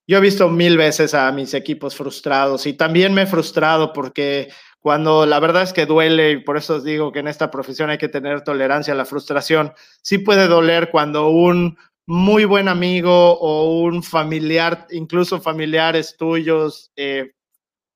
yo 0.07 0.17
he 0.17 0.21
visto 0.21 0.49
mil 0.49 0.77
veces 0.77 1.13
a 1.13 1.31
mis 1.31 1.53
equipos 1.53 1.95
frustrados 1.95 2.65
y 2.65 2.73
también 2.73 3.13
me 3.13 3.23
he 3.23 3.27
frustrado 3.27 3.93
porque 3.93 4.49
cuando 4.79 5.25
la 5.25 5.39
verdad 5.39 5.63
es 5.63 5.73
que 5.73 5.87
duele, 5.87 6.31
y 6.31 6.37
por 6.37 6.57
eso 6.57 6.75
os 6.75 6.83
digo 6.83 7.11
que 7.11 7.19
en 7.19 7.27
esta 7.27 7.49
profesión 7.49 7.89
hay 7.89 7.97
que 7.97 8.07
tener 8.07 8.41
tolerancia 8.43 8.93
a 8.93 8.97
la 8.97 9.05
frustración, 9.05 9.73
sí 10.03 10.19
puede 10.19 10.47
doler 10.47 10.91
cuando 10.91 11.29
un 11.29 11.77
muy 12.05 12.45
buen 12.45 12.67
amigo 12.67 13.39
o 13.39 13.81
un 13.81 14.03
familiar, 14.03 14.85
incluso 14.91 15.41
familiares 15.41 16.15
tuyos, 16.17 16.91
eh, 16.95 17.31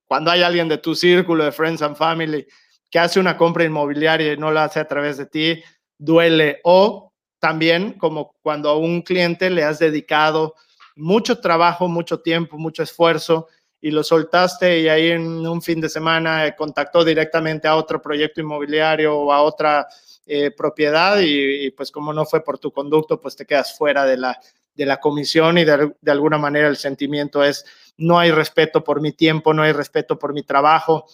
cuando 0.08 0.32
hay 0.32 0.42
alguien 0.42 0.68
de 0.68 0.80
tu 0.80 0.96
círculo 0.96 1.44
de 1.44 1.52
Friends 1.52 1.84
and 1.84 1.96
Family 1.96 2.48
que 2.90 2.98
hace 2.98 3.20
una 3.20 3.38
compra 3.38 3.66
inmobiliaria 3.66 4.34
y 4.34 4.38
no 4.38 4.52
la 4.52 4.64
hace 4.64 4.80
a 4.80 4.88
través 4.88 5.18
de 5.18 5.28
ti, 5.28 5.64
duele. 6.00 6.60
O 6.64 7.09
también 7.40 7.94
como 7.94 8.36
cuando 8.42 8.70
a 8.70 8.78
un 8.78 9.02
cliente 9.02 9.50
le 9.50 9.64
has 9.64 9.80
dedicado 9.80 10.56
mucho 10.96 11.40
trabajo, 11.40 11.88
mucho 11.88 12.20
tiempo, 12.20 12.58
mucho 12.58 12.84
esfuerzo 12.84 13.48
y 13.82 13.92
lo 13.92 14.04
soltaste 14.04 14.82
y 14.82 14.90
ahí 14.90 15.12
en 15.12 15.48
un 15.48 15.62
fin 15.62 15.80
de 15.80 15.90
semana 15.90 16.54
contactó 16.56 17.04
directamente 17.06 17.68
a 17.68 17.76
otro 17.76 18.02
proyecto 18.02 18.42
inmobiliario 18.42 19.18
o 19.18 19.32
a 19.32 19.42
otra 19.42 19.88
eh, 20.26 20.52
propiedad 20.52 21.20
y, 21.22 21.72
pues 21.72 21.92
como 21.92 22.14
no 22.14 22.26
fue 22.26 22.44
por 22.44 22.60
tu 22.60 22.72
conducto, 22.72 23.20
pues 23.20 23.36
te 23.36 23.46
quedas 23.46 23.78
fuera 23.78 24.06
de 24.06 24.18
la, 24.18 24.40
de 24.76 24.86
la 24.86 25.00
comisión 25.00 25.58
y 25.58 25.66
de, 25.66 25.94
alguna 26.08 26.38
manera 26.38 26.68
el 26.68 26.78
sentimiento 26.78 27.44
es 27.44 27.66
no 27.98 28.20
hay 28.20 28.32
respeto 28.32 28.84
por 28.84 29.02
mi 29.02 29.12
tiempo, 29.12 29.54
no 29.54 29.64
hay 29.64 29.72
respeto 29.72 30.20
por 30.20 30.34
mi 30.34 30.44
trabajo, 30.44 31.06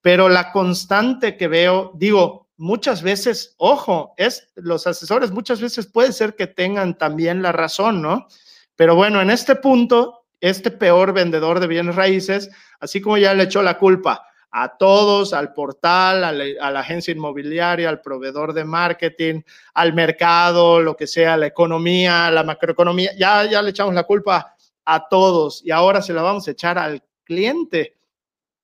pero 0.00 0.28
la 0.28 0.52
constante 0.52 1.36
que 1.36 1.48
veo, 1.48 1.92
digo, 1.94 2.41
muchas 2.62 3.02
veces, 3.02 3.56
ojo, 3.58 4.14
es 4.16 4.48
los 4.54 4.86
asesores 4.86 5.32
muchas 5.32 5.60
veces 5.60 5.86
puede 5.86 6.12
ser 6.12 6.36
que 6.36 6.46
tengan 6.46 6.96
también 6.96 7.42
la 7.42 7.50
razón, 7.50 8.00
¿no? 8.00 8.28
Pero 8.76 8.94
bueno, 8.94 9.20
en 9.20 9.30
este 9.30 9.56
punto 9.56 10.26
este 10.40 10.70
peor 10.70 11.12
vendedor 11.12 11.58
de 11.58 11.66
bienes 11.66 11.96
raíces, 11.96 12.50
así 12.78 13.00
como 13.00 13.18
ya 13.18 13.34
le 13.34 13.44
echó 13.44 13.62
la 13.62 13.78
culpa 13.78 14.24
a 14.52 14.76
todos, 14.76 15.32
al 15.32 15.52
portal, 15.52 16.22
a 16.22 16.30
la, 16.32 16.80
agencia 16.80 17.12
inmobiliaria, 17.12 17.88
al 17.88 18.00
proveedor 18.00 18.52
de 18.52 18.64
marketing, 18.64 19.42
al 19.74 19.92
mercado, 19.92 20.80
lo 20.80 20.96
que 20.96 21.08
sea, 21.08 21.36
la 21.36 21.46
economía, 21.46 22.30
la 22.30 22.44
macroeconomía, 22.44 23.10
ya, 23.18 23.44
ya 23.44 23.60
le 23.60 23.70
echamos 23.70 23.94
la 23.94 24.04
culpa 24.04 24.54
a 24.84 25.08
todos 25.08 25.64
y 25.64 25.72
ahora 25.72 26.00
se 26.00 26.12
la 26.12 26.22
vamos 26.22 26.46
a 26.46 26.52
echar 26.52 26.78
al 26.78 27.02
cliente. 27.24 27.96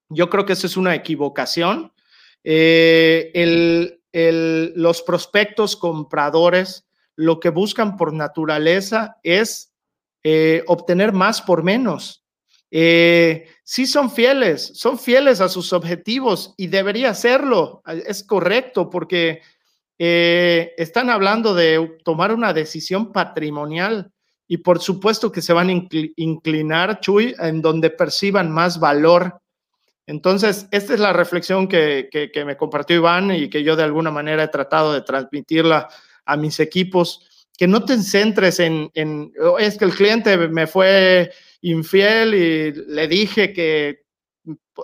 Yo 0.08 0.30
creo 0.30 0.46
que 0.46 0.52
eso 0.52 0.68
es 0.68 0.76
una 0.76 0.94
equivocación. 0.94 1.92
Eh, 2.50 4.00
los 4.74 5.02
prospectos 5.02 5.76
compradores 5.76 6.88
lo 7.14 7.40
que 7.40 7.50
buscan 7.50 7.96
por 7.96 8.14
naturaleza 8.14 9.18
es 9.22 9.74
eh, 10.22 10.62
obtener 10.66 11.12
más 11.12 11.42
por 11.42 11.62
menos. 11.62 12.24
Eh, 12.70 13.48
sí 13.64 13.86
son 13.86 14.10
fieles, 14.10 14.72
son 14.74 14.98
fieles 14.98 15.40
a 15.40 15.48
sus 15.48 15.72
objetivos 15.72 16.54
y 16.56 16.68
debería 16.68 17.12
serlo. 17.12 17.82
Es 18.06 18.22
correcto 18.22 18.88
porque 18.88 19.42
eh, 19.98 20.74
están 20.78 21.10
hablando 21.10 21.54
de 21.54 21.98
tomar 22.04 22.32
una 22.32 22.52
decisión 22.52 23.12
patrimonial 23.12 24.12
y 24.46 24.58
por 24.58 24.80
supuesto 24.80 25.32
que 25.32 25.42
se 25.42 25.52
van 25.52 25.68
a 25.68 25.88
inclinar, 26.16 27.00
Chuy, 27.00 27.34
en 27.38 27.60
donde 27.60 27.90
perciban 27.90 28.50
más 28.50 28.80
valor. 28.80 29.40
Entonces, 30.08 30.66
esta 30.72 30.94
es 30.94 31.00
la 31.00 31.12
reflexión 31.12 31.68
que, 31.68 32.08
que 32.10 32.44
me 32.44 32.56
compartió 32.56 32.96
Iván 32.96 33.30
y 33.30 33.48
que 33.48 33.62
yo 33.62 33.76
de 33.76 33.84
alguna 33.84 34.10
manera 34.10 34.42
he 34.42 34.48
tratado 34.48 34.92
de 34.92 35.02
transmitirla 35.02 35.88
a 36.24 36.36
mis 36.36 36.58
equipos 36.58 37.28
que 37.58 37.66
no 37.66 37.84
te 37.84 37.98
centres 37.98 38.60
en, 38.60 38.90
oh, 39.42 39.58
es 39.58 39.76
que 39.76 39.84
el 39.84 39.94
cliente 39.94 40.36
me 40.48 40.68
fue 40.68 41.32
infiel 41.60 42.34
y 42.34 42.72
le 42.72 43.08
dije 43.08 43.52
que 43.52 44.04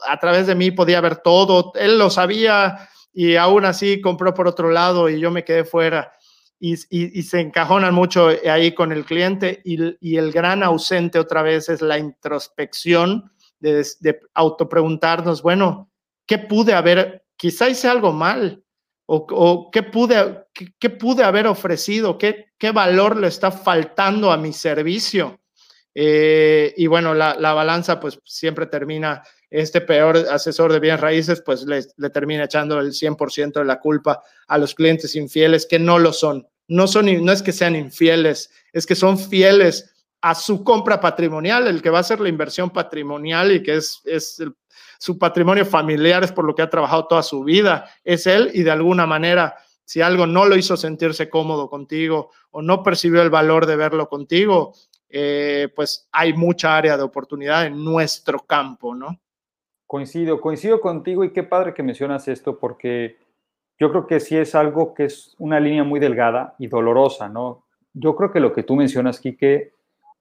a 0.08 0.18
través 0.18 0.48
de 0.48 0.56
mí 0.56 0.72
podía 0.72 1.00
ver 1.00 1.18
todo, 1.18 1.72
él 1.76 1.96
lo 1.98 2.10
sabía 2.10 2.88
y 3.12 3.36
aún 3.36 3.64
así 3.64 4.00
compró 4.00 4.34
por 4.34 4.48
otro 4.48 4.72
lado 4.72 5.08
y 5.08 5.20
yo 5.20 5.30
me 5.30 5.44
quedé 5.44 5.64
fuera. 5.64 6.12
Y, 6.58 6.74
y, 6.88 7.22
se 7.22 7.40
encajonan 7.40 7.92
mucho 7.92 8.30
ahí 8.48 8.72
con 8.72 8.90
el 8.90 9.04
cliente 9.04 9.60
y, 9.64 9.96
y, 10.00 10.16
el 10.16 10.32
gran 10.32 10.62
ausente 10.62 11.18
otra 11.18 11.42
vez 11.42 11.68
es 11.68 11.82
la 11.82 11.98
introspección 11.98 13.30
de, 13.72 13.86
de 14.00 14.20
autopreguntarnos, 14.34 15.42
bueno, 15.42 15.90
¿qué 16.26 16.38
pude 16.38 16.74
haber? 16.74 17.24
Quizá 17.36 17.68
hice 17.68 17.88
algo 17.88 18.12
mal, 18.12 18.62
o, 19.06 19.70
qué, 19.70 19.82
pude, 19.82 20.46
qué, 20.78 20.90
pude 20.90 21.24
haber 21.24 21.46
ofrecido, 21.46 22.16
qué, 22.16 22.46
qué 22.58 22.70
valor 22.70 23.16
le 23.16 23.28
está 23.28 23.50
faltando 23.50 24.30
a 24.32 24.36
mi 24.36 24.52
servicio. 24.52 25.40
Eh, 25.94 26.72
y 26.76 26.86
bueno, 26.86 27.14
la, 27.14 27.36
la, 27.38 27.52
balanza 27.52 28.00
pues 28.00 28.18
siempre 28.24 28.66
termina, 28.66 29.22
este 29.50 29.80
peor 29.80 30.16
asesor 30.16 30.72
de 30.72 30.80
bienes 30.80 31.00
raíces 31.00 31.40
pues 31.44 31.62
le, 31.62 31.84
le 31.96 32.10
termina 32.10 32.44
echando 32.44 32.80
el 32.80 32.92
100% 32.92 33.52
de 33.52 33.64
la 33.64 33.78
culpa 33.78 34.22
a 34.48 34.58
los 34.58 34.74
clientes 34.74 35.14
infieles 35.14 35.66
que 35.66 35.78
no 35.78 35.98
lo 35.98 36.12
son. 36.12 36.48
No, 36.66 36.88
son, 36.88 37.24
no 37.24 37.30
es 37.30 37.42
que 37.42 37.52
sean 37.52 37.76
infieles, 37.76 38.50
es 38.72 38.86
que 38.86 38.94
son 38.94 39.18
fieles 39.18 39.93
a 40.24 40.34
su 40.34 40.64
compra 40.64 40.98
patrimonial, 40.98 41.68
el 41.68 41.82
que 41.82 41.90
va 41.90 41.98
a 41.98 42.00
hacer 42.00 42.18
la 42.18 42.30
inversión 42.30 42.70
patrimonial 42.70 43.52
y 43.52 43.62
que 43.62 43.74
es, 43.74 44.00
es 44.06 44.42
su 44.98 45.18
patrimonio 45.18 45.66
familiar 45.66 46.24
es 46.24 46.32
por 46.32 46.46
lo 46.46 46.54
que 46.54 46.62
ha 46.62 46.70
trabajado 46.70 47.06
toda 47.06 47.22
su 47.22 47.44
vida, 47.44 47.90
es 48.02 48.26
él 48.26 48.50
y 48.54 48.62
de 48.62 48.70
alguna 48.70 49.04
manera, 49.04 49.54
si 49.84 50.00
algo 50.00 50.26
no 50.26 50.46
lo 50.46 50.56
hizo 50.56 50.78
sentirse 50.78 51.28
cómodo 51.28 51.68
contigo 51.68 52.30
o 52.52 52.62
no 52.62 52.82
percibió 52.82 53.20
el 53.20 53.28
valor 53.28 53.66
de 53.66 53.76
verlo 53.76 54.08
contigo, 54.08 54.72
eh, 55.10 55.68
pues 55.76 56.08
hay 56.10 56.32
mucha 56.32 56.74
área 56.74 56.96
de 56.96 57.02
oportunidad 57.02 57.66
en 57.66 57.84
nuestro 57.84 58.38
campo, 58.38 58.94
¿no? 58.94 59.20
Coincido, 59.86 60.40
coincido 60.40 60.80
contigo 60.80 61.24
y 61.24 61.34
qué 61.34 61.42
padre 61.42 61.74
que 61.74 61.82
mencionas 61.82 62.28
esto 62.28 62.58
porque 62.58 63.18
yo 63.78 63.90
creo 63.90 64.06
que 64.06 64.20
sí 64.20 64.38
es 64.38 64.54
algo 64.54 64.94
que 64.94 65.04
es 65.04 65.34
una 65.36 65.60
línea 65.60 65.84
muy 65.84 66.00
delgada 66.00 66.54
y 66.58 66.68
dolorosa, 66.68 67.28
¿no? 67.28 67.66
Yo 67.92 68.16
creo 68.16 68.32
que 68.32 68.40
lo 68.40 68.54
que 68.54 68.62
tú 68.62 68.74
mencionas, 68.74 69.20
Quique, 69.20 69.74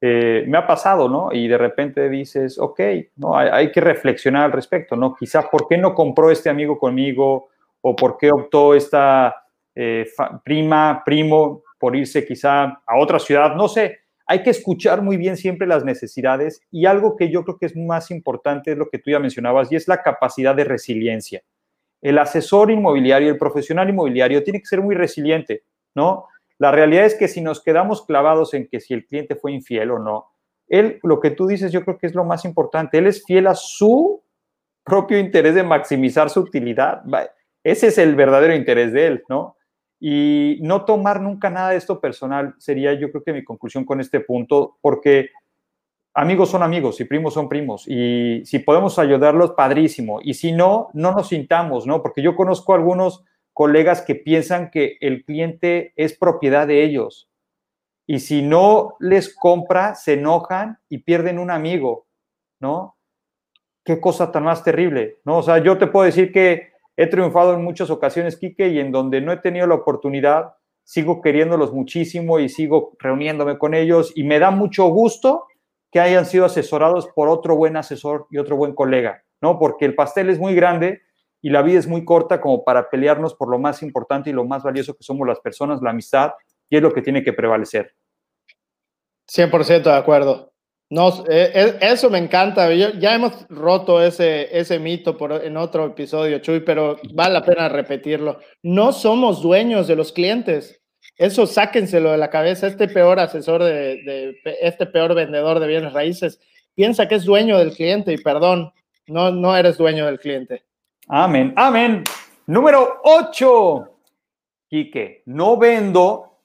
eh, 0.06 0.44
me 0.50 0.58
ha 0.58 0.68
pasado, 0.68 1.08
¿no? 1.08 1.30
Y 1.32 1.48
de 1.48 1.58
repente 1.58 2.10
dices, 2.10 2.60
ok, 2.60 2.82
¿no? 3.16 3.38
Hay, 3.38 3.72
que 3.72 3.80
reflexionar 3.80 4.44
al 4.44 4.52
respecto, 4.52 4.98
¿no? 4.98 5.16
Quizá, 5.16 5.50
¿por 5.50 5.66
qué 5.66 5.78
no 5.78 5.96
compró 5.96 6.30
este 6.30 6.50
amigo 6.50 6.78
conmigo? 6.78 7.48
¿O 7.80 7.96
por 7.96 8.18
qué 8.18 8.30
optó 8.30 8.76
esta 8.76 9.34
eh, 9.74 10.06
prima, 10.44 11.02
primo, 11.06 11.64
por 11.80 11.96
irse 11.96 12.26
quizá 12.26 12.64
a 12.86 13.00
otra 13.00 13.18
ciudad? 13.18 13.56
No 13.56 13.70
sé, 13.70 14.00
hay 14.26 14.44
que 14.44 14.50
escuchar 14.50 15.02
muy 15.02 15.16
bien 15.16 15.38
siempre 15.38 15.66
las 15.66 15.86
necesidades 15.86 16.62
y 16.70 16.86
algo 16.86 17.16
que 17.16 17.32
yo 17.32 17.46
creo 17.46 17.58
que 17.58 17.68
es 17.68 17.78
más 17.78 18.12
importante 18.12 18.74
es 18.74 18.78
lo 18.78 18.90
que 18.90 19.00
tú 19.00 19.10
ya 19.10 19.20
mencionabas 19.20 19.72
y 19.72 19.78
es 19.78 19.88
la 19.88 20.04
capacidad 20.04 20.54
de 20.54 20.66
resiliencia. 20.66 21.44
El 22.02 22.18
asesor 22.18 22.72
inmobiliario, 22.72 23.30
el 23.30 23.38
profesional 23.38 23.90
inmobiliario 23.90 24.44
tiene 24.44 24.60
que 24.60 24.66
ser 24.66 24.82
muy 24.82 24.96
resiliente, 24.96 25.64
¿no? 25.96 26.28
La 26.64 26.72
realidad 26.72 27.04
es 27.04 27.16
que 27.16 27.28
si 27.28 27.42
nos 27.42 27.62
quedamos 27.62 28.06
clavados 28.06 28.54
en 28.54 28.70
que 28.70 28.80
si 28.80 28.94
el 28.94 29.06
cliente 29.06 29.36
fue 29.36 29.52
infiel 29.52 29.92
o 29.92 30.00
no, 30.00 30.30
él, 30.70 30.98
lo 31.04 31.20
que 31.20 31.30
tú 31.30 31.46
dices, 31.46 31.74
yo 31.74 31.84
creo 31.84 31.98
que 31.98 32.08
es 32.08 32.16
lo 32.16 32.24
más 32.24 32.46
importante, 32.46 33.00
él 33.00 33.08
es 33.08 33.26
fiel 33.26 33.48
a 33.48 33.54
su 33.54 34.24
propio 34.82 35.20
interés 35.20 35.56
de 35.56 35.64
maximizar 35.64 36.30
su 36.30 36.40
utilidad. 36.40 37.04
Ese 37.66 37.88
es 37.88 37.98
el 37.98 38.16
verdadero 38.16 38.56
interés 38.56 38.94
de 38.94 39.08
él, 39.08 39.24
¿no? 39.28 39.58
Y 40.00 40.60
no 40.62 40.86
tomar 40.86 41.20
nunca 41.20 41.50
nada 41.50 41.72
de 41.72 41.76
esto 41.76 42.00
personal 42.00 42.56
sería 42.60 42.94
yo 42.94 43.12
creo 43.12 43.24
que 43.26 43.34
mi 43.34 43.44
conclusión 43.44 43.84
con 43.84 44.00
este 44.00 44.22
punto, 44.22 44.78
porque 44.80 45.32
amigos 46.14 46.48
son 46.48 46.64
amigos 46.64 47.02
y 47.02 47.04
primos 47.04 47.34
son 47.34 47.50
primos. 47.50 47.84
Y 47.90 48.42
si 48.46 48.60
podemos 48.60 48.98
ayudarlos, 49.00 49.52
padrísimo. 49.52 50.22
Y 50.24 50.36
si 50.36 50.54
no, 50.54 50.92
no 50.94 51.12
nos 51.12 51.28
sintamos, 51.28 51.86
¿no? 51.86 52.02
Porque 52.02 52.22
yo 52.22 52.38
conozco 52.38 52.74
algunos 52.74 53.26
colegas 53.54 54.02
que 54.02 54.16
piensan 54.16 54.72
que 54.72 54.98
el 55.00 55.24
cliente 55.24 55.94
es 55.96 56.18
propiedad 56.18 56.68
de 56.68 56.84
ellos. 56.84 57.30
Y 58.06 58.20
si 58.20 58.42
no 58.42 58.96
les 59.00 59.34
compra, 59.34 59.96
se 59.96 60.14
enojan 60.14 60.80
y 60.90 61.00
pierden 61.00 61.40
un 61.40 61.52
amigo, 61.52 62.08
¿no? 62.60 62.98
Qué 63.86 64.02
cosa 64.02 64.32
tan 64.32 64.44
más 64.44 64.64
terrible, 64.64 65.20
¿no? 65.24 65.38
O 65.38 65.44
sea, 65.44 65.60
yo 65.60 65.78
te 65.78 65.88
puedo 65.88 66.06
decir 66.06 66.32
que 66.32 66.74
He 66.96 67.08
triunfado 67.08 67.56
en 67.56 67.64
muchas 67.64 67.90
ocasiones, 67.90 68.38
Quique, 68.38 68.68
y 68.68 68.80
en 68.80 68.92
donde 68.92 69.20
no 69.20 69.32
he 69.32 69.38
tenido 69.38 69.66
la 69.66 69.76
oportunidad, 69.76 70.54
sigo 70.84 71.22
queriéndolos 71.22 71.74
muchísimo 71.74 72.40
y 72.40 72.50
sigo 72.50 72.96
reuniéndome 73.00 73.58
con 73.58 73.74
ellos 73.74 74.12
y 74.16 74.24
me 74.24 74.38
da 74.38 74.52
mucho 74.52 74.86
gusto 74.90 75.48
que 75.92 76.00
hayan 76.00 76.26
sido 76.26 76.46
asesorados 76.46 77.08
por 77.16 77.30
otro 77.30 77.56
buen 77.56 77.78
asesor 77.78 78.28
y 78.30 78.38
otro 78.38 78.58
buen 78.58 78.76
colega, 78.76 79.24
¿no? 79.42 79.58
Porque 79.58 79.86
el 79.86 79.96
pastel 79.96 80.30
es 80.30 80.40
muy 80.40 80.54
grande 80.54 81.02
y 81.44 81.50
la 81.50 81.62
vida 81.62 81.78
es 81.78 81.88
muy 81.88 82.06
corta 82.06 82.40
como 82.40 82.64
para 82.64 82.90
pelearnos 82.90 83.36
por 83.36 83.50
lo 83.50 83.60
más 83.60 83.84
importante 83.84 84.30
y 84.30 84.34
lo 84.34 84.46
más 84.46 84.64
valioso 84.64 84.96
que 84.96 85.04
somos 85.04 85.28
las 85.28 85.42
personas, 85.42 85.82
la 85.82 85.90
amistad, 85.90 86.32
y 86.70 86.78
es 86.78 86.82
lo 86.82 86.94
que 86.94 87.02
tiene 87.02 87.22
que 87.22 87.34
prevalecer. 87.34 87.94
100% 89.28 89.84
de 89.84 89.92
acuerdo. 89.92 90.54
No, 90.90 91.10
eh, 91.30 91.52
eh, 91.54 91.78
eso 91.82 92.10
me 92.10 92.18
encanta. 92.18 92.74
ya 92.74 93.14
hemos 93.14 93.46
roto 93.50 94.02
ese, 94.02 94.58
ese 94.58 94.80
mito 94.80 95.18
por, 95.18 95.34
en 95.44 95.58
otro 95.58 95.88
episodio, 95.88 96.40
Chuy, 96.40 96.62
pero 96.62 96.98
vale 97.14 97.34
la 97.34 97.44
pena 97.44 97.68
repetirlo. 97.68 98.40
No 98.62 98.94
somos 98.94 99.42
dueños 99.42 99.88
de 99.88 99.98
los 99.98 100.14
clientes. 100.14 100.82
Eso 101.18 101.46
sáquenselo 101.46 102.12
de 102.12 102.18
la 102.20 102.30
cabeza. 102.30 102.68
Este 102.68 102.88
peor 102.88 103.20
asesor 103.20 103.64
de, 103.64 104.40
este 104.62 104.86
peor 104.86 105.14
vendedor 105.14 105.60
de 105.60 105.68
bienes 105.68 105.92
raíces 105.92 106.40
piensa 106.74 107.10
que 107.10 107.16
es 107.16 107.26
dueño 107.26 107.58
del 107.58 107.74
cliente 107.74 108.14
y 108.14 108.18
perdón, 108.18 108.72
no, 109.08 109.30
no 109.30 109.58
eres 109.58 109.78
dueño 109.78 110.06
del 110.06 110.20
cliente. 110.20 110.64
Amén, 111.08 111.54
amén. 111.58 112.04
Número 112.48 113.02
8. 113.04 113.90
Quique, 114.70 115.22
no 115.26 115.58
vendo, 115.58 116.38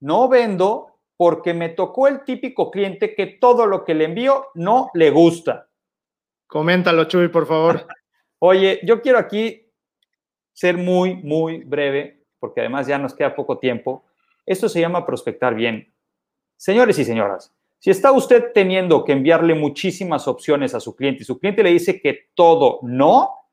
no 0.00 0.28
vendo 0.28 0.98
porque 1.16 1.54
me 1.54 1.70
tocó 1.70 2.06
el 2.06 2.22
típico 2.22 2.70
cliente 2.70 3.14
que 3.14 3.26
todo 3.26 3.66
lo 3.66 3.84
que 3.84 3.94
le 3.94 4.04
envío 4.04 4.48
no 4.54 4.90
le 4.94 5.10
gusta. 5.10 5.68
Coméntalo, 6.46 7.04
Chuy, 7.04 7.28
por 7.28 7.46
favor. 7.46 7.86
Oye, 8.40 8.80
yo 8.84 9.00
quiero 9.00 9.18
aquí 9.18 9.72
ser 10.52 10.76
muy, 10.76 11.14
muy 11.14 11.64
breve, 11.64 12.24
porque 12.38 12.60
además 12.60 12.86
ya 12.86 12.98
nos 12.98 13.14
queda 13.14 13.34
poco 13.34 13.58
tiempo. 13.58 14.04
Esto 14.44 14.68
se 14.68 14.80
llama 14.80 15.06
prospectar 15.06 15.54
bien. 15.54 15.92
Señores 16.56 16.98
y 16.98 17.04
señoras, 17.04 17.52
si 17.78 17.90
está 17.90 18.12
usted 18.12 18.52
teniendo 18.52 19.04
que 19.04 19.12
enviarle 19.12 19.54
muchísimas 19.54 20.28
opciones 20.28 20.74
a 20.74 20.80
su 20.80 20.94
cliente 20.94 21.22
y 21.22 21.26
su 21.26 21.38
cliente 21.38 21.62
le 21.62 21.70
dice 21.70 22.00
que 22.00 22.28
todo 22.34 22.80
no, 22.82 23.43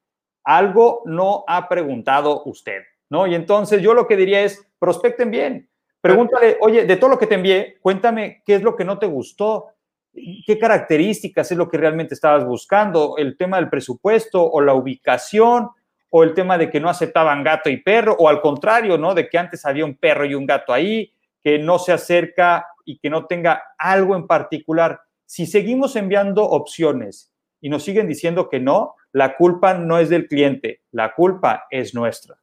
algo 0.43 1.03
no 1.05 1.43
ha 1.47 1.67
preguntado 1.67 2.43
usted, 2.45 2.81
¿no? 3.09 3.27
Y 3.27 3.35
entonces 3.35 3.81
yo 3.81 3.93
lo 3.93 4.07
que 4.07 4.17
diría 4.17 4.41
es, 4.41 4.65
prospecten 4.79 5.31
bien. 5.31 5.69
Pregúntale, 6.01 6.57
oye, 6.61 6.85
de 6.85 6.97
todo 6.97 7.11
lo 7.11 7.19
que 7.19 7.27
te 7.27 7.35
envié, 7.35 7.77
cuéntame 7.81 8.41
qué 8.45 8.55
es 8.55 8.63
lo 8.63 8.75
que 8.75 8.85
no 8.85 8.97
te 8.97 9.05
gustó, 9.05 9.67
qué 10.13 10.57
características 10.59 11.51
es 11.51 11.57
lo 11.57 11.69
que 11.69 11.77
realmente 11.77 12.15
estabas 12.15 12.45
buscando, 12.45 13.15
el 13.17 13.37
tema 13.37 13.57
del 13.57 13.69
presupuesto 13.69 14.43
o 14.43 14.61
la 14.61 14.73
ubicación 14.73 15.69
o 16.09 16.23
el 16.23 16.33
tema 16.33 16.57
de 16.57 16.69
que 16.69 16.79
no 16.79 16.89
aceptaban 16.89 17.43
gato 17.43 17.69
y 17.69 17.77
perro 17.77 18.15
o 18.19 18.27
al 18.27 18.41
contrario, 18.41 18.97
¿no? 18.97 19.13
De 19.13 19.29
que 19.29 19.37
antes 19.37 19.65
había 19.65 19.85
un 19.85 19.95
perro 19.95 20.25
y 20.25 20.33
un 20.33 20.45
gato 20.45 20.73
ahí, 20.73 21.13
que 21.41 21.57
no 21.57 21.79
se 21.79 21.93
acerca 21.93 22.67
y 22.83 22.97
que 22.97 23.09
no 23.09 23.25
tenga 23.25 23.63
algo 23.77 24.15
en 24.15 24.27
particular. 24.27 25.01
Si 25.25 25.45
seguimos 25.45 25.95
enviando 25.95 26.43
opciones 26.43 27.31
y 27.61 27.69
nos 27.69 27.83
siguen 27.83 28.07
diciendo 28.07 28.49
que 28.49 28.59
no, 28.59 28.95
la 29.13 29.35
culpa 29.35 29.73
no 29.73 29.99
es 29.99 30.09
del 30.09 30.27
cliente, 30.27 30.81
la 30.91 31.13
culpa 31.13 31.65
es 31.69 31.93
nuestra. 31.93 32.37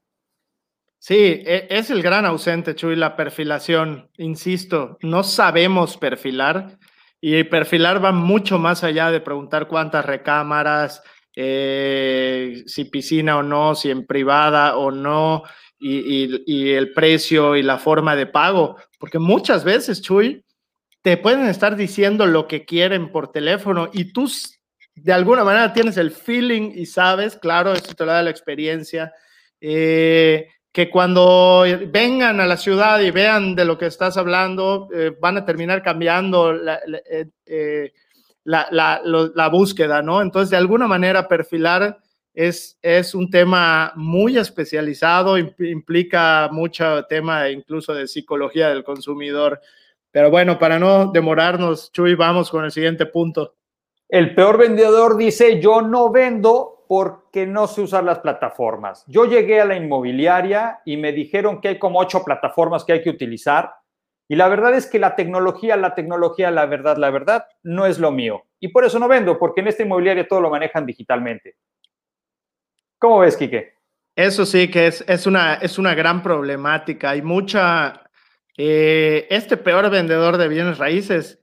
Sí, 0.98 1.42
e, 1.46 1.68
es 1.70 1.90
el 1.90 2.02
gran 2.02 2.26
ausente, 2.26 2.74
Chuy, 2.74 2.96
la 2.96 3.16
perfilación. 3.16 4.10
Insisto, 4.18 4.98
no 5.02 5.22
sabemos 5.22 5.96
perfilar 5.96 6.78
y 7.20 7.44
perfilar 7.44 8.04
va 8.04 8.12
mucho 8.12 8.58
más 8.58 8.84
allá 8.84 9.10
de 9.10 9.20
preguntar 9.20 9.68
cuántas 9.68 10.04
recámaras, 10.04 11.02
eh, 11.34 12.62
si 12.66 12.84
piscina 12.84 13.38
o 13.38 13.42
no, 13.42 13.74
si 13.74 13.90
en 13.90 14.06
privada 14.06 14.76
o 14.76 14.90
no, 14.90 15.44
y, 15.78 16.42
y, 16.46 16.72
el 16.72 16.92
precio 16.92 17.54
y 17.54 17.62
la 17.62 17.78
forma 17.78 18.16
de 18.16 18.26
pago. 18.26 18.76
Porque 18.98 19.20
muchas 19.20 19.62
veces, 19.62 20.02
Chuy, 20.02 20.44
te 21.02 21.16
pueden 21.16 21.46
estar 21.46 21.76
diciendo 21.76 22.26
lo 22.26 22.48
que 22.48 22.64
quieren 22.64 23.12
por 23.12 23.30
teléfono 23.30 23.88
y 23.92 24.12
tú 24.12 24.28
de 25.02 25.12
alguna 25.12 25.44
manera 25.44 25.72
tienes 25.72 25.96
el 25.96 26.10
feeling 26.10 26.72
y 26.74 26.86
sabes, 26.86 27.36
claro, 27.36 27.72
eso 27.72 27.94
te 27.94 28.04
lo 28.04 28.12
da 28.12 28.22
la 28.22 28.30
experiencia. 28.30 29.12
Eh, 29.60 30.48
que 30.78 30.90
cuando 30.90 31.64
vengan 31.88 32.40
a 32.40 32.46
la 32.46 32.56
ciudad 32.56 33.00
y 33.00 33.10
vean 33.10 33.56
de 33.56 33.64
lo 33.64 33.76
que 33.76 33.86
estás 33.86 34.16
hablando, 34.16 34.88
eh, 34.94 35.12
van 35.20 35.36
a 35.36 35.44
terminar 35.44 35.82
cambiando 35.82 36.54
eh, 36.54 37.26
eh, 37.46 37.92
la, 38.44 39.48
búsqueda, 39.50 40.02
¿no? 40.02 40.22
Entonces, 40.22 40.50
de 40.50 40.56
alguna 40.56 40.86
manera, 40.86 41.26
perfilar 41.26 41.98
es 42.32 42.76
un 43.12 43.28
tema 43.28 43.92
muy 43.96 44.38
especializado, 44.38 45.36
implica 45.36 46.48
mucho 46.52 47.04
tema 47.06 47.50
incluso 47.50 47.92
de 47.92 48.06
psicología 48.06 48.68
del 48.68 48.84
consumidor. 48.84 49.60
Pero 50.12 50.30
bueno, 50.30 50.60
para 50.60 50.78
no 50.78 51.10
demorarnos, 51.10 51.90
Chuy, 51.90 52.14
vamos 52.14 52.50
con 52.50 52.64
el 52.64 52.70
siguiente 52.70 53.06
punto. 53.06 53.57
El 54.08 54.34
peor 54.34 54.56
vendedor 54.56 55.16
dice, 55.16 55.60
yo 55.60 55.82
no 55.82 56.10
vendo 56.10 56.84
porque 56.88 57.46
no 57.46 57.66
sé 57.66 57.82
usar 57.82 58.04
las 58.04 58.20
plataformas. 58.20 59.04
Yo 59.06 59.26
llegué 59.26 59.60
a 59.60 59.66
la 59.66 59.76
inmobiliaria 59.76 60.80
y 60.86 60.96
me 60.96 61.12
dijeron 61.12 61.60
que 61.60 61.68
hay 61.68 61.78
como 61.78 62.00
ocho 62.00 62.24
plataformas 62.24 62.84
que 62.84 62.94
hay 62.94 63.02
que 63.02 63.10
utilizar. 63.10 63.74
Y 64.26 64.36
la 64.36 64.48
verdad 64.48 64.74
es 64.74 64.86
que 64.86 64.98
la 64.98 65.14
tecnología, 65.14 65.76
la 65.76 65.94
tecnología, 65.94 66.50
la 66.50 66.64
verdad, 66.64 66.96
la 66.96 67.10
verdad, 67.10 67.46
no 67.62 67.84
es 67.84 67.98
lo 67.98 68.10
mío. 68.10 68.44
Y 68.58 68.68
por 68.68 68.84
eso 68.84 68.98
no 68.98 69.08
vendo, 69.08 69.38
porque 69.38 69.60
en 69.60 69.68
esta 69.68 69.82
inmobiliaria 69.82 70.26
todo 70.26 70.40
lo 70.40 70.50
manejan 70.50 70.86
digitalmente. 70.86 71.56
¿Cómo 72.98 73.20
ves, 73.20 73.36
Quique? 73.36 73.74
Eso 74.16 74.46
sí 74.46 74.70
que 74.70 74.86
es, 74.86 75.04
es, 75.06 75.26
una, 75.26 75.54
es 75.54 75.78
una 75.78 75.94
gran 75.94 76.22
problemática. 76.22 77.10
Hay 77.10 77.22
mucha... 77.22 78.02
Eh, 78.56 79.26
este 79.30 79.56
peor 79.56 79.88
vendedor 79.88 80.36
de 80.36 80.48
bienes 80.48 80.78
raíces 80.78 81.40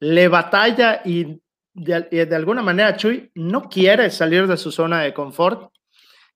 le 0.00 0.26
batalla 0.26 1.02
y 1.04 1.40
de, 1.78 2.34
alguna 2.34 2.62
manera, 2.62 2.96
Chuy 2.96 3.30
no 3.34 3.68
quiere 3.68 4.10
salir 4.10 4.46
de 4.46 4.56
su 4.56 4.72
zona 4.72 5.02
de 5.02 5.14
confort, 5.14 5.72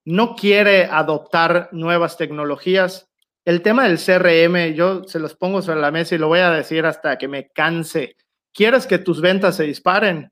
no 0.04 0.34
quiere 0.34 0.84
adoptar 0.84 1.68
nuevas 1.72 2.16
tecnologías. 2.16 3.08
El 3.44 3.62
tema 3.62 3.88
del 3.88 3.98
CRM, 3.98 4.74
yo 4.74 5.04
se 5.04 5.18
los 5.18 5.34
pongo 5.34 5.62
sobre 5.62 5.80
la 5.80 5.90
mesa 5.90 6.14
y 6.14 6.18
lo 6.18 6.28
voy 6.28 6.40
a 6.40 6.50
decir 6.50 6.86
hasta 6.86 7.18
que 7.18 7.28
me 7.28 7.48
canse. 7.48 8.16
¿Quieres 8.52 8.86
que 8.86 8.98
tus 8.98 9.20
ventas 9.20 9.56
se 9.56 9.64
disparen? 9.64 10.30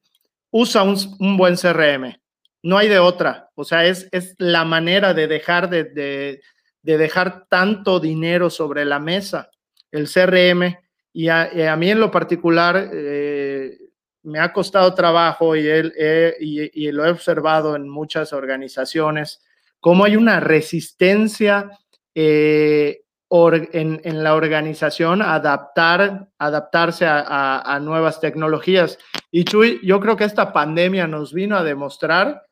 Usa 0.51 0.83
un, 0.83 1.37
buen 1.37 1.57
CRM. 1.57 2.17
No 2.63 2.79
hay 2.79 2.89
de 2.89 2.99
otra. 2.99 3.51
O 3.55 3.65
sea, 3.65 3.85
es, 3.87 4.09
es 4.13 4.35
la 4.39 4.65
manera 4.65 5.15
de 5.15 5.27
dejar 5.27 5.71
de, 5.71 5.85
de, 5.85 6.41
dejar 6.83 7.47
tanto 7.49 8.01
dinero 8.01 8.51
sobre 8.51 8.85
la 8.85 8.99
mesa, 8.99 9.51
el 9.91 10.09
CRM. 10.09 10.77
Y 11.13 11.29
a, 11.29 11.77
mí 11.77 11.91
en 11.91 12.01
lo 12.01 12.11
particular, 12.11 12.91
eh, 12.93 13.77
me 14.23 14.39
ha 14.39 14.53
costado 14.53 14.95
trabajo 14.95 15.57
y, 15.57 15.67
él, 15.67 15.93
y, 16.41 16.91
lo 16.93 17.05
he 17.05 17.11
observado 17.11 17.77
en 17.77 17.89
muchas 17.89 18.33
organizaciones, 18.33 19.43
cómo 19.81 20.05
hay 20.05 20.17
una 20.17 20.41
resistencia 20.41 21.71
eh, 22.15 23.03
en, 23.31 24.23
la 24.25 24.35
organización 24.35 25.23
a 25.23 25.35
adaptar, 25.35 26.29
adaptarse 26.39 27.07
a, 27.09 27.79
nuevas 27.81 28.21
tecnologías. 28.21 28.99
Y 29.31 29.45
Chuy, 29.45 29.81
yo 29.85 30.01
creo 30.01 30.17
que 30.17 30.25
esta 30.25 30.53
pandemia 30.53 31.07
nos 31.07 31.33
vino 31.33 31.57
a 31.57 31.65
demostrar 31.65 32.43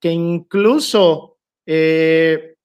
que 0.00 0.10
incluso 0.10 1.38
eh, 1.64 2.56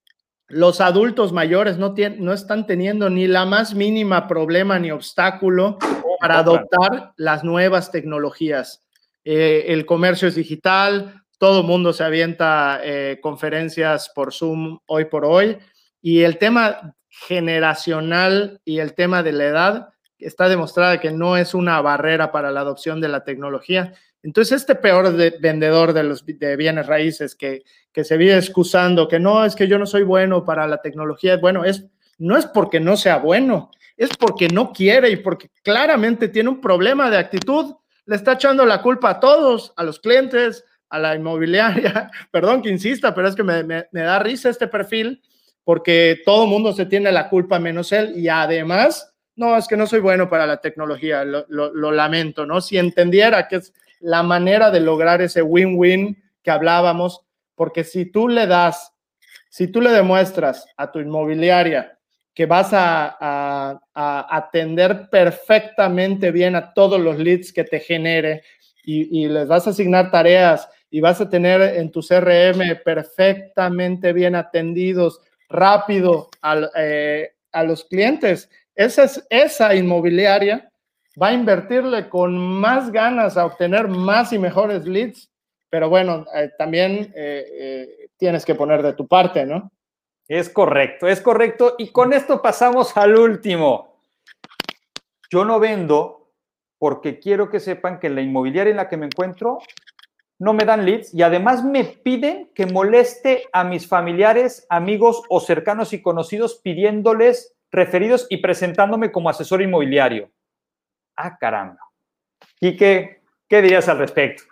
los 0.48 0.82
adultos 0.82 1.32
mayores 1.32 1.78
no, 1.78 1.94
no 2.18 2.34
están 2.34 2.68
teniendo 2.68 3.10
ni 3.10 3.28
la 3.28 3.46
más 3.46 3.74
mínima 3.74 4.28
problema 4.28 4.80
ni 4.80 4.92
obstáculo 4.92 5.78
para 6.22 6.38
adoptar 6.38 7.14
las 7.18 7.44
nuevas 7.44 7.92
tecnologías. 7.92 8.86
Eh, 9.26 9.66
el 9.70 9.88
comercio 9.88 10.28
es 10.28 10.36
digital, 10.36 11.24
todo 11.40 11.64
mundo 11.64 11.94
se 11.94 12.04
avienta 12.04 12.80
eh, 12.84 13.18
conferencias 13.24 14.12
por 14.14 14.32
Zoom 14.32 14.78
hoy 14.86 15.06
por 15.06 15.26
hoy 15.26 15.58
y 16.00 16.22
el 16.22 16.38
tema 16.38 16.96
generacional 17.10 18.62
y 18.64 18.78
el 18.78 18.94
tema 18.94 19.24
de 19.24 19.32
la 19.32 19.46
edad 19.46 19.90
está 20.20 20.48
demostrado 20.48 21.00
que 21.00 21.12
no 21.12 21.38
es 21.38 21.56
una 21.56 21.82
barrera 21.82 22.32
para 22.32 22.52
la 22.52 22.60
adopción 22.60 23.02
de 23.02 23.10
la 23.10 23.24
tecnología. 23.24 23.94
Entonces, 24.22 24.62
este 24.62 24.76
peor 24.76 25.12
vendedor 25.40 25.94
de 25.94 26.04
los 26.04 26.24
de 26.24 26.56
bienes 26.56 26.86
raíces 26.86 27.34
que, 27.34 27.64
que 27.92 28.04
se 28.04 28.18
vive 28.18 28.38
excusando 28.38 29.08
que 29.08 29.20
no, 29.20 29.44
es 29.44 29.56
que 29.56 29.68
yo 29.68 29.80
no 29.80 29.88
soy 29.88 30.04
bueno 30.04 30.46
para 30.46 30.68
la 30.68 30.78
tecnología, 30.78 31.38
bueno, 31.38 31.66
es, 31.66 31.88
no 32.20 32.38
es 32.38 32.46
porque 32.46 32.80
no 32.80 32.96
sea 32.98 33.18
bueno, 33.18 33.72
es 33.98 34.10
porque 34.18 34.48
no 34.48 34.72
quiere 34.72 35.10
y 35.10 35.18
porque 35.18 35.50
claramente 35.64 36.28
tiene 36.28 36.50
un 36.50 36.62
problema 36.62 37.10
de 37.10 37.18
actitud. 37.18 37.76
Le 38.06 38.16
está 38.16 38.34
echando 38.34 38.66
la 38.66 38.82
culpa 38.82 39.12
a 39.12 39.20
todos, 39.20 39.74
a 39.76 39.84
los 39.84 40.00
clientes, 40.00 40.66
a 40.90 41.00
la 41.00 41.16
inmobiliaria. 41.16 42.12
Perdón 42.32 42.62
que 42.62 42.70
insista, 42.70 43.14
pero 43.14 43.28
es 43.28 43.36
que 43.36 43.44
me, 43.44 43.64
me, 43.64 43.86
da 43.92 44.20
risa 44.20 44.50
este 44.50 44.68
perfil 44.68 45.22
porque 45.64 46.22
todo 46.26 46.48
mundo 46.48 46.74
se 46.74 46.86
tiene 46.86 47.12
la 47.12 47.30
culpa 47.30 47.60
menos 47.60 47.92
él 47.92 48.14
y 48.16 48.28
además, 48.28 49.14
no, 49.36 49.56
es 49.56 49.68
que 49.68 49.78
no 49.78 49.86
soy 49.88 50.00
bueno 50.00 50.30
para 50.30 50.48
la 50.48 50.58
tecnología, 50.58 51.24
lo, 51.24 51.46
lo 51.48 51.92
lamento, 51.92 52.46
¿no? 52.46 52.62
Si 52.62 52.78
entendiera 52.78 53.48
que 53.48 53.58
es 53.58 53.74
la 54.00 54.24
manera 54.24 54.72
de 54.72 54.80
lograr 54.80 55.22
ese 55.22 55.42
win-win 55.42 56.22
que 56.44 56.52
hablábamos, 56.52 57.22
porque 57.56 57.84
si 57.84 58.06
tú 58.06 58.28
le 58.28 58.48
das, 58.48 58.94
si 59.50 59.68
tú 59.68 59.82
le 59.82 59.92
demuestras 59.92 60.66
a 60.76 60.92
tu 60.92 61.00
inmobiliaria 61.00 62.00
que 62.34 62.46
vas 62.46 62.70
a, 62.74 63.80
atender 63.94 65.10
perfectamente 65.10 66.32
bien 66.32 66.56
a 66.56 66.74
todos 66.74 67.00
los 67.00 67.18
leads 67.18 67.52
que 67.52 67.64
te 67.64 67.80
genere 67.80 68.44
y, 68.84 69.28
les 69.28 69.48
vas 69.48 69.68
a 69.68 69.72
asignar 69.72 70.12
tareas 70.12 70.68
y 70.90 71.02
vas 71.02 71.22
a 71.22 71.30
tener 71.30 71.62
en 71.62 71.92
tu 71.92 72.02
CRM 72.02 72.82
perfectamente 72.84 74.12
bien 74.14 74.36
atendidos, 74.36 75.22
rápido 75.50 76.30
eh, 76.76 77.32
a 77.52 77.64
los 77.64 77.86
clientes. 77.86 78.50
Esa, 78.76 79.04
es, 79.04 79.26
esa 79.30 79.76
inmobiliaria 79.76 80.72
va 81.22 81.28
a 81.28 81.34
invertirle 81.34 82.10
con 82.10 82.38
más 82.38 82.92
ganas 82.92 83.38
a 83.38 83.46
obtener 83.46 83.88
más 83.88 84.34
y 84.34 84.40
mejores 84.40 84.86
leads, 84.86 85.30
pero 85.70 85.90
bueno, 85.90 86.26
eh, 86.34 86.50
también 86.58 87.14
eh, 87.16 88.08
tienes 88.18 88.46
que 88.46 88.56
poner 88.56 88.82
de 88.82 88.94
tu 88.94 89.08
parte, 89.08 89.46
¿no? 89.46 89.72
Es 90.32 90.48
correcto, 90.48 91.10
es 91.10 91.20
correcto. 91.20 91.76
Y 91.78 91.90
con 91.90 92.14
esto 92.14 92.42
pasamos 92.42 92.96
al 92.96 93.18
último. 93.18 93.98
Yo 95.30 95.44
no 95.44 95.60
vendo 95.60 96.32
porque 96.80 97.20
quiero 97.20 97.50
que 97.50 97.60
sepan 97.60 98.00
que 98.00 98.10
la 98.10 98.22
inmobiliaria 98.22 98.72
en 98.72 98.78
la 98.78 98.88
que 98.88 98.96
me 98.96 99.08
encuentro 99.08 99.60
no 100.40 100.54
me 100.54 100.64
dan 100.64 100.86
leads 100.86 101.14
y 101.14 101.22
además 101.22 101.66
me 101.66 101.84
piden 101.84 102.50
que 102.56 102.66
moleste 102.66 103.44
a 103.52 103.66
mis 103.66 103.86
familiares, 103.86 104.66
amigos 104.70 105.22
o 105.28 105.42
cercanos 105.42 105.92
y 105.92 106.02
conocidos 106.02 106.62
pidiéndoles 106.64 107.54
referidos 107.70 108.26
y 108.30 108.38
presentándome 108.38 109.12
como 109.12 109.30
asesor 109.30 109.62
inmobiliario. 109.62 110.32
Ah, 111.18 111.38
caramba. 111.38 111.82
¿Y 112.62 112.78
qué, 112.78 113.22
qué 113.50 113.62
dirías 113.62 113.90
al 113.90 113.98
respecto? 113.98 114.44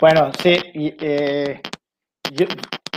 Bueno, 0.00 0.32
sí, 0.42 0.56
eh, 0.74 1.62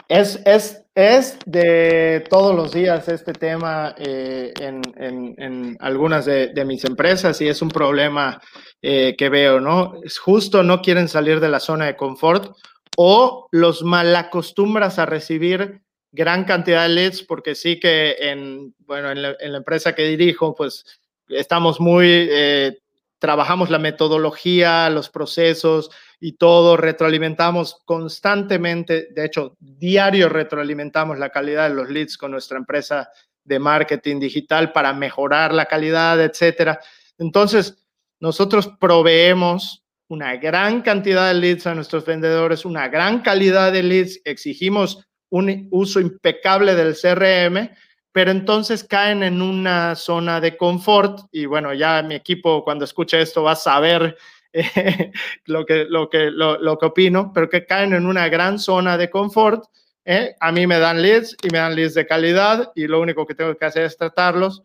es, 0.10 0.42
es, 0.46 0.87
es, 0.98 1.38
de 1.45 2.26
todos 2.28 2.56
los 2.56 2.72
días 2.72 3.08
este 3.08 3.32
tema 3.32 3.93
eh, 4.00 4.52
en, 4.60 5.78
algunas 5.80 6.26
de, 6.26 6.66
mis 6.66 6.84
empresas 6.86 7.39
y 7.39 7.48
es 7.48 7.62
un 7.62 7.70
problema 7.70 8.41
eh, 8.82 9.16
que 9.16 9.30
veo, 9.30 9.60
¿no? 9.60 9.93
Es 10.04 10.18
justo 10.18 10.64
no 10.64 10.82
quieren 10.82 11.08
salir 11.08 11.39
de 11.39 11.50
la 11.50 11.60
zona 11.60 11.86
de 11.86 11.95
confort 11.95 12.58
o 12.98 13.48
los 13.52 13.84
malacostumbras 13.84 14.98
a 14.98 15.06
recibir 15.06 15.82
gran 16.12 16.45
cantidad 16.45 16.88
de 16.88 16.89
leads 16.89 17.22
porque 17.22 17.54
sí 17.54 17.80
que 17.80 18.16
en, 18.20 18.74
bueno, 18.80 19.12
en 19.12 19.22
la 19.22 19.58
empresa 19.58 19.93
que 19.93 20.08
dirijo, 20.08 20.56
pues 20.56 20.84
estamos 21.30 21.80
muy, 21.80 22.08
eh, 22.32 22.80
trabajamos 23.20 23.70
la 23.70 23.80
metodología, 23.80 24.89
los 24.89 25.09
procesos, 25.09 25.89
y 26.20 26.34
todo, 26.34 26.78
retroalimentamos 26.78 27.82
constantemente, 27.86 29.09
de 29.11 29.26
hecho, 29.26 29.55
diario 29.59 30.30
retroalimentamos 30.30 31.20
la 31.20 31.30
calidad 31.30 31.70
de 31.70 31.76
los 31.76 31.89
leads 31.89 32.18
con 32.18 32.32
nuestra 32.32 32.57
empresa 32.57 33.09
de 33.43 33.59
marketing 33.59 34.20
digital 34.20 34.72
para 34.72 34.93
mejorar 34.93 35.53
la 35.53 35.65
calidad, 35.65 36.20
etcétera. 36.22 36.80
Entonces, 37.18 37.78
nosotros 38.20 38.68
proveemos 38.80 39.84
una 40.09 40.36
gran 40.38 40.82
cantidad 40.82 41.28
de 41.28 41.36
leads 41.36 41.68
a 41.68 41.76
nuestros 41.76 42.05
vendedores, 42.05 42.65
una 42.65 42.88
gran 42.88 43.22
calidad 43.22 43.72
de 43.72 43.84
leads, 43.84 44.22
exigimos 44.26 45.05
un 45.30 45.68
uso 45.72 45.99
impecable 45.99 46.74
del 46.74 46.95
CRM, 46.95 47.70
pero 48.18 48.32
entonces 48.32 48.84
caen 48.84 49.22
en 49.22 49.43
una 49.43 49.93
zona 49.93 50.41
de 50.41 50.57
confort 50.57 51.28
y 51.32 51.45
bueno, 51.45 51.72
ya 51.76 52.01
mi 52.01 52.15
equipo 52.15 52.63
cuando 52.63 52.84
escuche 52.84 53.22
esto 53.22 53.43
va 53.43 53.51
a 53.51 53.55
saber 53.55 54.18
lo, 55.45 55.63
que, 55.68 55.86
lo, 55.88 56.09
que, 56.09 56.32
lo, 56.32 56.80
que 56.80 56.86
opino, 56.88 57.32
pero 57.32 57.47
que 57.47 57.68
caen 57.68 57.93
en 57.93 58.07
una 58.07 58.28
gran 58.28 58.57
zona 58.57 58.97
de 58.97 59.11
confort. 59.11 59.65
¿eh? 60.03 60.36
A 60.39 60.51
mí 60.51 60.65
me 60.65 60.80
dan 60.80 60.99
leads 60.99 61.38
y 61.43 61.51
me 61.51 61.59
dan 61.59 61.76
leads 61.76 61.93
de 61.93 62.07
calidad 62.07 62.72
y 62.74 62.88
lo 62.88 62.99
único 63.01 63.24
que 63.28 63.36
tengo 63.36 63.55
que 63.55 63.65
hacer 63.65 63.84
es 63.84 63.95
tratarlos. 63.95 64.63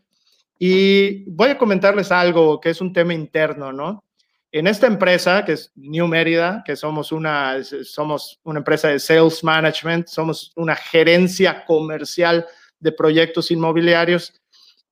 Y 0.59 1.30
voy 1.30 1.50
a 1.50 1.59
comentarles 1.59 2.11
algo 2.11 2.59
que 2.59 2.70
es 2.70 2.80
un 2.80 2.94
tema 2.94 3.12
interno, 3.12 3.70
¿no? 3.70 4.03
En 4.50 4.66
esta 4.66 4.86
empresa, 4.86 5.44
que 5.44 5.53
es 5.53 5.72
New 5.74 6.09
Mérida, 6.09 6.62
que 6.64 6.74
somos 6.74 7.12
una, 7.12 7.62
somos 7.62 8.40
una 8.44 8.61
empresa 8.61 8.88
de 8.88 8.98
sales 8.98 9.44
management, 9.44 10.07
somos 10.07 10.53
una 10.57 10.74
gerencia 10.74 11.66
comercial 11.66 12.46
de 12.83 12.93
proyectos 12.93 13.51
inmobiliarios, 13.51 14.35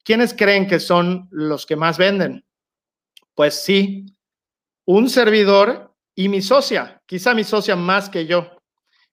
¿quiénes 0.05 0.33
creen 0.33 0.67
que 0.67 0.81
son 0.81 1.29
los 1.31 1.67
que 1.67 1.77
más 1.77 1.99
venden? 1.99 2.45
Pues 3.35 3.55
sí, 3.55 4.07
un 4.87 5.11
servidor 5.11 5.95
y 6.15 6.29
mi 6.29 6.41
socia, 6.41 7.03
quizá 7.07 7.35
mi 7.35 7.45
socia 7.45 7.77
más 7.77 8.09
que 8.09 8.27
yo. 8.27 8.57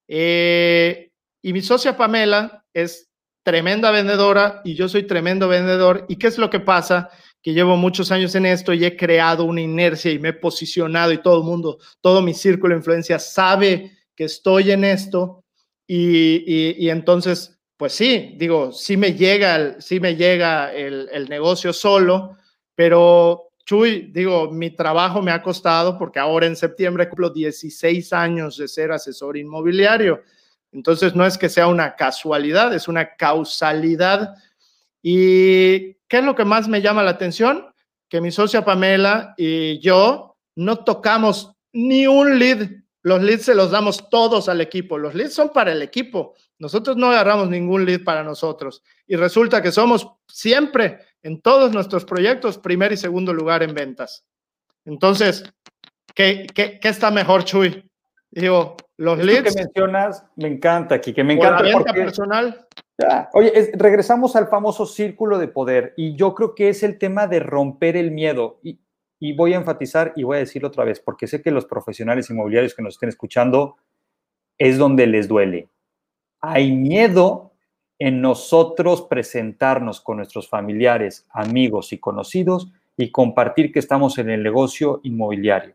Eh, 0.07 1.11
y 1.41 1.53
mi 1.53 1.61
socia 1.61 1.97
Pamela 1.97 2.65
es 2.73 3.09
tremenda 3.43 3.91
vendedora 3.91 4.61
y 4.63 4.75
yo 4.75 4.87
soy 4.87 5.03
tremendo 5.03 5.47
vendedor. 5.47 6.05
¿Y 6.07 6.17
qué 6.17 6.27
es 6.27 6.37
lo 6.37 6.49
que 6.49 6.59
pasa? 6.59 7.09
Que 7.41 7.53
llevo 7.53 7.77
muchos 7.77 8.11
años 8.11 8.35
en 8.35 8.45
esto 8.45 8.73
y 8.73 8.85
he 8.85 8.95
creado 8.95 9.45
una 9.45 9.61
inercia 9.61 10.11
y 10.11 10.19
me 10.19 10.29
he 10.29 10.33
posicionado 10.33 11.13
y 11.13 11.21
todo 11.21 11.39
el 11.39 11.43
mundo, 11.43 11.79
todo 12.01 12.21
mi 12.21 12.33
círculo 12.33 12.73
de 12.73 12.79
influencia 12.79 13.19
sabe 13.19 13.97
que 14.15 14.25
estoy 14.25 14.71
en 14.71 14.83
esto 14.83 15.45
y, 15.87 16.89
entonces, 16.89 17.56
pues 17.77 17.93
sí, 17.93 18.33
digo, 18.37 18.71
sí 18.71 18.97
me 18.97 19.13
llega, 19.13 19.55
el, 19.55 19.81
sí 19.81 19.99
me 19.99 20.15
llega 20.15 20.73
el, 20.73 21.07
el 21.11 21.29
negocio 21.29 21.71
solo, 21.71 22.37
pero 22.75 23.47
Chuy, 23.67 24.11
digo, 24.13 24.49
mi 24.49 24.69
trabajo 24.69 25.21
me 25.21 25.31
ha 25.31 25.43
costado 25.43 25.97
porque 25.97 26.19
ahora 26.19 26.47
en 26.47 26.55
septiembre 26.55 27.09
cumplo 27.09 27.29
16 27.29 28.13
años 28.13 28.55
de 28.55 28.67
ser 28.69 28.93
asesor 28.93 29.35
inmobiliario. 29.35 30.23
Entonces, 30.71 31.15
no 31.15 31.25
es 31.25 31.37
que 31.37 31.49
sea 31.49 31.67
una 31.67 31.97
casualidad, 31.97 32.73
es 32.73 32.87
una 32.87 33.15
causalidad. 33.15 34.35
¿Y 35.01 35.95
qué 36.07 36.19
es 36.19 36.23
lo 36.23 36.33
que 36.33 36.45
más 36.45 36.69
me 36.69 36.81
llama 36.81 37.03
la 37.03 37.11
atención? 37.11 37.65
Que 38.07 38.21
mi 38.21 38.31
socia 38.31 38.63
Pamela 38.63 39.33
y 39.37 39.79
yo 39.79 40.37
no 40.55 40.85
tocamos 40.85 41.51
ni 41.73 42.07
un 42.07 42.39
lead. 42.39 42.69
Los 43.01 43.21
leads 43.21 43.43
se 43.43 43.55
los 43.55 43.71
damos 43.71 44.09
todos 44.09 44.47
al 44.47 44.61
equipo. 44.61 44.97
Los 44.97 45.13
leads 45.13 45.33
son 45.33 45.49
para 45.49 45.73
el 45.73 45.81
equipo. 45.81 46.35
Nosotros 46.59 46.97
no 46.97 47.11
agarramos 47.11 47.49
ningún 47.49 47.85
lead 47.85 48.03
para 48.03 48.23
nosotros. 48.23 48.83
Y 49.05 49.15
resulta 49.15 49.61
que 49.61 49.71
somos 49.71 50.11
siempre 50.27 50.99
en 51.21 51.41
todos 51.41 51.71
nuestros 51.73 52.05
proyectos 52.05 52.57
primer 52.57 52.91
y 52.91 52.97
segundo 52.97 53.33
lugar 53.33 53.63
en 53.63 53.73
ventas. 53.73 54.25
Entonces, 54.85 55.43
¿qué, 56.15 56.47
qué, 56.53 56.79
qué 56.79 56.89
está 56.89 57.11
mejor, 57.11 57.43
Chuy? 57.43 57.89
Digo, 58.31 58.75
los 58.97 59.19
leads. 59.19 59.53
que 59.53 59.63
mencionas 59.63 60.23
me 60.35 60.47
encanta 60.47 60.95
aquí, 60.95 61.13
que 61.13 61.23
me 61.23 61.33
encanta. 61.33 61.63
La 61.63 61.77
venta 61.77 61.93
personal. 61.93 62.67
oye, 63.33 63.71
regresamos 63.75 64.35
al 64.35 64.47
famoso 64.47 64.85
círculo 64.85 65.37
de 65.37 65.47
poder 65.47 65.93
y 65.95 66.15
yo 66.15 66.33
creo 66.33 66.55
que 66.55 66.69
es 66.69 66.83
el 66.83 66.97
tema 66.97 67.27
de 67.27 67.39
romper 67.39 67.95
el 67.95 68.11
miedo. 68.11 68.59
Y 68.63 68.79
y 69.19 69.33
voy 69.33 69.53
a 69.53 69.57
enfatizar 69.57 70.13
y 70.15 70.23
voy 70.23 70.37
a 70.37 70.41
decirlo 70.41 70.67
otra 70.67 70.83
vez, 70.83 70.99
porque 70.99 71.27
sé 71.27 71.41
que 71.41 71.51
los 71.51 71.65
profesionales 71.65 72.29
inmobiliarios 72.29 72.75
que 72.75 72.83
nos 72.83 72.95
estén 72.95 73.09
escuchando 73.09 73.77
es 74.57 74.77
donde 74.77 75.07
les 75.07 75.27
duele. 75.27 75.69
Hay 76.41 76.71
miedo 76.71 77.53
en 77.99 78.21
nosotros 78.21 79.03
presentarnos 79.09 80.01
con 80.01 80.17
nuestros 80.17 80.49
familiares, 80.49 81.25
amigos 81.31 81.93
y 81.93 81.97
conocidos 81.97 82.71
y 82.95 83.11
compartir 83.11 83.71
que 83.71 83.79
estamos 83.79 84.17
en 84.17 84.29
el 84.29 84.43
negocio 84.43 84.99
inmobiliario. 85.03 85.73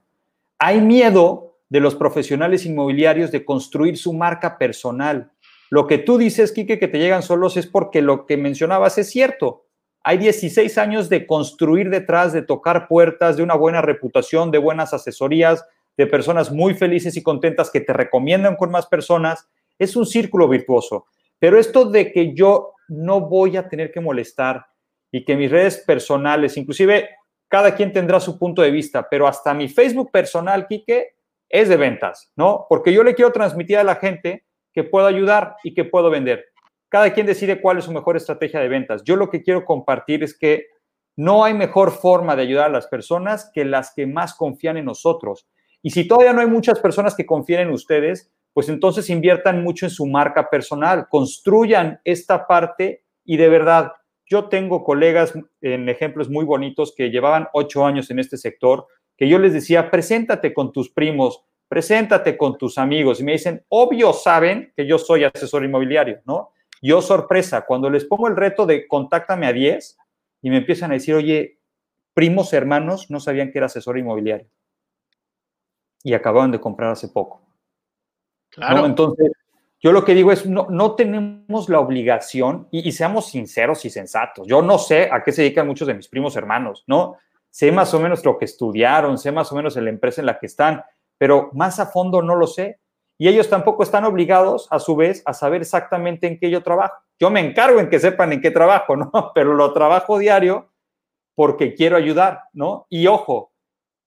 Hay 0.59 0.81
miedo 0.81 1.57
de 1.69 1.81
los 1.81 1.95
profesionales 1.95 2.67
inmobiliarios 2.67 3.33
de 3.33 3.45
construir 3.45 3.97
su 3.97 4.13
marca 4.13 4.59
personal. 4.59 5.33
Lo 5.71 5.87
que 5.87 5.99
tú 5.99 6.19
dices, 6.19 6.53
Quique, 6.53 6.79
que 6.79 6.89
te 6.89 6.99
llegan 6.99 7.23
solos 7.23 7.57
es 7.57 7.67
porque 7.67 8.03
lo 8.03 8.27
que 8.27 8.37
mencionabas 8.37 8.99
es 8.99 9.11
cierto. 9.11 9.65
Hay 10.05 10.19
16 10.19 10.77
años 10.79 11.09
de 11.09 11.27
construir 11.27 11.89
detrás, 11.89 12.33
de 12.33 12.43
tocar 12.43 12.89
puertas, 12.89 13.37
de 13.37 13.43
una 13.43 13.55
buena 13.55 13.81
reputación, 13.81 14.51
de 14.51 14.59
buenas 14.59 14.93
asesorías, 14.93 15.65
de 15.97 16.07
personas 16.07 16.53
muy 16.53 16.75
felices 16.75 17.17
y 17.17 17.23
contentas 17.23 17.71
que 17.71 17.81
te 17.81 17.93
recomiendan 17.93 18.57
con 18.57 18.71
más 18.71 18.87
personas. 18.87 19.49
Es 19.83 19.97
un 19.97 20.07
círculo 20.07 20.49
virtuoso. 20.49 21.07
Pero 21.39 21.59
esto 21.59 21.87
de 21.87 22.13
que 22.13 22.35
yo 22.35 22.75
no 22.89 23.21
voy 23.21 23.57
a 23.57 23.69
tener 23.69 23.91
que 23.91 24.01
molestar 24.01 24.65
y 25.11 25.25
que 25.25 25.37
mis 25.37 25.51
redes 25.51 25.79
personales, 25.79 26.57
inclusive 26.57 27.11
cada 27.49 27.75
quien 27.75 27.93
tendrá 27.93 28.21
su 28.21 28.39
punto 28.39 28.63
de 28.63 28.71
vista, 28.71 29.09
pero 29.11 29.27
hasta 29.27 29.53
mi 29.53 29.69
Facebook 29.69 30.11
personal, 30.13 30.67
Quique, 30.69 31.17
es 31.49 31.69
de 31.69 31.77
ventas, 31.77 32.33
¿no? 32.37 32.65
Porque 32.69 32.93
yo 32.93 33.03
le 33.03 33.15
quiero 33.15 33.33
transmitir 33.33 33.77
a 33.77 33.85
la 33.85 33.97
gente 33.97 34.47
que 34.73 34.85
puedo 34.85 35.07
ayudar 35.07 35.57
y 35.65 35.75
que 35.75 35.85
puedo 35.85 36.11
vender. 36.11 36.47
Cada 36.89 37.13
quien 37.13 37.27
decide 37.27 37.61
cuál 37.61 37.79
es 37.79 37.85
su 37.85 37.93
mejor 37.93 38.17
estrategia 38.17 38.61
de 38.61 38.69
ventas. 38.69 39.03
Yo 39.03 39.17
lo 39.17 39.29
que 39.29 39.43
quiero 39.43 39.65
compartir 39.65 40.23
es 40.23 40.39
que 40.39 40.69
no 41.17 41.45
hay 41.45 41.55
mejor 41.55 41.91
forma 41.91 42.37
de 42.37 42.43
ayudar 42.43 42.67
a 42.67 42.73
las 42.73 42.87
personas 42.87 43.51
que 43.53 43.65
las 43.65 43.93
que 43.95 44.07
más 44.07 44.35
confían 44.35 44.77
en 44.77 44.85
nosotros. 44.85 45.49
Y 45.83 45.91
si 45.91 46.07
todavía 46.07 46.33
no 46.33 46.41
hay 46.41 46.47
muchas 46.47 46.79
personas 46.79 47.15
que 47.15 47.27
confíen 47.27 47.63
en 47.63 47.71
ustedes, 47.71 48.33
pues 48.53 48.69
entonces 48.69 49.09
inviertan 49.11 49.63
mucho 49.63 49.87
en 49.87 49.91
su 49.91 50.07
marca 50.07 50.51
personal, 50.51 51.07
construyan 51.09 52.01
esta 52.05 52.47
parte 52.47 53.05
y 53.25 53.37
de 53.37 53.49
verdad, 53.49 53.93
yo 54.27 54.49
tengo 54.49 54.85
colegas 54.85 55.35
en 55.61 55.89
ejemplos 55.89 56.29
muy 56.29 56.45
bonitos 56.45 56.95
que 56.97 57.11
llevaban 57.11 57.49
ocho 57.53 57.85
años 57.85 58.11
en 58.11 58.19
este 58.19 58.37
sector, 58.37 58.87
que 59.17 59.29
yo 59.29 59.39
les 59.39 59.53
decía, 59.53 59.91
preséntate 59.91 60.55
con 60.55 60.73
tus 60.73 60.91
primos, 60.91 61.45
preséntate 61.69 62.37
con 62.37 62.59
tus 62.59 62.79
amigos 62.79 63.21
y 63.21 63.25
me 63.25 63.33
dicen, 63.33 63.65
obvio 63.69 64.13
saben 64.13 64.73
que 64.77 64.87
yo 64.87 64.99
soy 64.99 65.25
asesor 65.25 65.65
inmobiliario, 65.65 66.21
¿no? 66.27 66.53
Yo 66.81 67.01
sorpresa, 67.01 67.65
cuando 67.65 67.89
les 67.89 68.05
pongo 68.05 68.29
el 68.29 68.37
reto 68.37 68.67
de 68.67 68.89
contáctame 68.89 69.47
a 69.47 69.53
10 69.53 69.97
y 70.43 70.51
me 70.51 70.59
empiezan 70.59 70.91
a 70.91 70.95
decir, 70.95 71.15
oye, 71.15 71.59
primos 72.15 72.53
hermanos 72.53 73.11
no 73.11 73.21
sabían 73.21 73.53
que 73.53 73.59
era 73.59 73.67
asesor 73.67 73.99
inmobiliario 73.99 74.49
y 76.03 76.15
acababan 76.15 76.51
de 76.51 76.61
comprar 76.61 76.91
hace 76.91 77.09
poco. 77.09 77.43
Claro. 78.53 78.87
Entonces, 78.87 79.33
yo 79.81 79.93
lo 79.93 80.05
que 80.05 80.15
digo 80.15 80.31
es, 80.31 80.47
no, 80.47 80.69
no 80.71 80.95
tenemos 80.95 81.69
la 81.69 81.81
obligación, 81.81 82.69
y, 82.71 82.89
y, 82.89 82.93
seamos 82.93 83.27
sinceros 83.27 83.85
y 83.85 83.91
sensatos, 83.91 84.47
yo 84.47 84.63
no 84.63 84.79
sé 84.79 85.09
a 85.11 85.25
qué 85.25 85.33
se 85.33 85.43
dedican 85.43 85.67
muchos 85.67 85.89
de 85.89 85.95
mis 85.95 86.09
primos 86.09 86.37
hermanos, 86.37 86.85
¿no? 86.87 87.17
Sé 87.51 87.73
más 87.73 87.93
o 87.93 88.01
menos 88.01 88.25
lo 88.25 88.39
que 88.39 88.45
estudiaron, 88.45 89.19
sé 89.19 89.33
más 89.33 89.51
o 89.53 89.57
menos 89.57 89.77
en 89.77 89.85
la 89.85 89.91
empresa 89.91 90.23
en 90.23 90.27
la 90.27 90.39
que 90.39 90.47
están, 90.47 90.83
pero 91.19 91.51
más 91.53 91.81
a 91.81 91.87
fondo 91.87 92.23
no 92.23 92.37
lo 92.37 92.47
sé 92.47 92.79
y 93.23 93.29
ellos 93.29 93.49
tampoco 93.49 93.85
están 93.85 94.05
obligados, 94.05 94.67
a 94.71 94.81
su 94.81 94.97
vez, 94.97 95.23
a 95.27 95.33
saber 95.33 95.61
exactamente 95.61 96.27
en 96.27 96.41
qué 96.41 96.51
yo 96.51 96.61
trabajo. 96.63 96.95
Yo 97.21 97.31
me 97.31 97.39
encargo 97.39 97.79
en 97.79 97.89
que 97.89 98.01
sepan 98.01 98.33
en 98.33 98.41
qué 98.41 98.51
trabajo, 98.51 98.97
¿no? 98.97 99.13
Pero 99.35 99.55
lo 99.55 99.73
trabajo 99.73 100.19
diario 100.19 100.73
porque 101.37 101.75
quiero 101.75 101.97
ayudar, 101.97 102.41
¿no? 102.53 102.87
Y 102.89 103.07
ojo, 103.07 103.53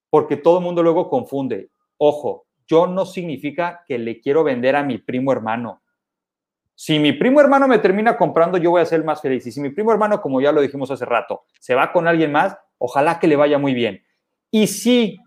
porque 0.10 0.36
todo 0.36 0.58
el 0.58 0.66
mundo 0.66 0.84
luego 0.84 1.10
confunde. 1.10 1.70
Ojo, 1.98 2.45
yo 2.68 2.88
no 2.88 3.06
significa 3.06 3.84
que 3.88 3.98
le 3.98 4.20
quiero 4.20 4.44
vender 4.44 4.76
a 4.76 4.84
mi 4.84 4.98
primo 4.98 5.32
hermano. 5.32 5.82
Si 6.74 7.00
mi 7.00 7.14
primo 7.14 7.40
hermano 7.40 7.68
me 7.68 7.80
termina 7.80 8.18
comprando, 8.18 8.58
yo 8.58 8.72
voy 8.72 8.82
a 8.82 8.86
ser 8.86 9.04
más 9.04 9.22
feliz. 9.22 9.46
Y 9.48 9.52
si 9.52 9.62
mi 9.62 9.70
primo 9.70 9.92
hermano, 9.92 10.22
como 10.22 10.42
ya 10.42 10.52
lo 10.52 10.62
dijimos 10.62 10.92
hace 10.92 11.06
rato, 11.06 11.44
se 11.60 11.74
va 11.74 11.92
con 11.92 12.08
alguien 12.08 12.32
más, 12.32 12.58
ojalá 12.78 13.20
que 13.20 13.28
le 13.28 13.36
vaya 13.36 13.58
muy 13.58 13.74
bien. 13.74 14.04
Y 14.52 14.68
si 14.68 15.20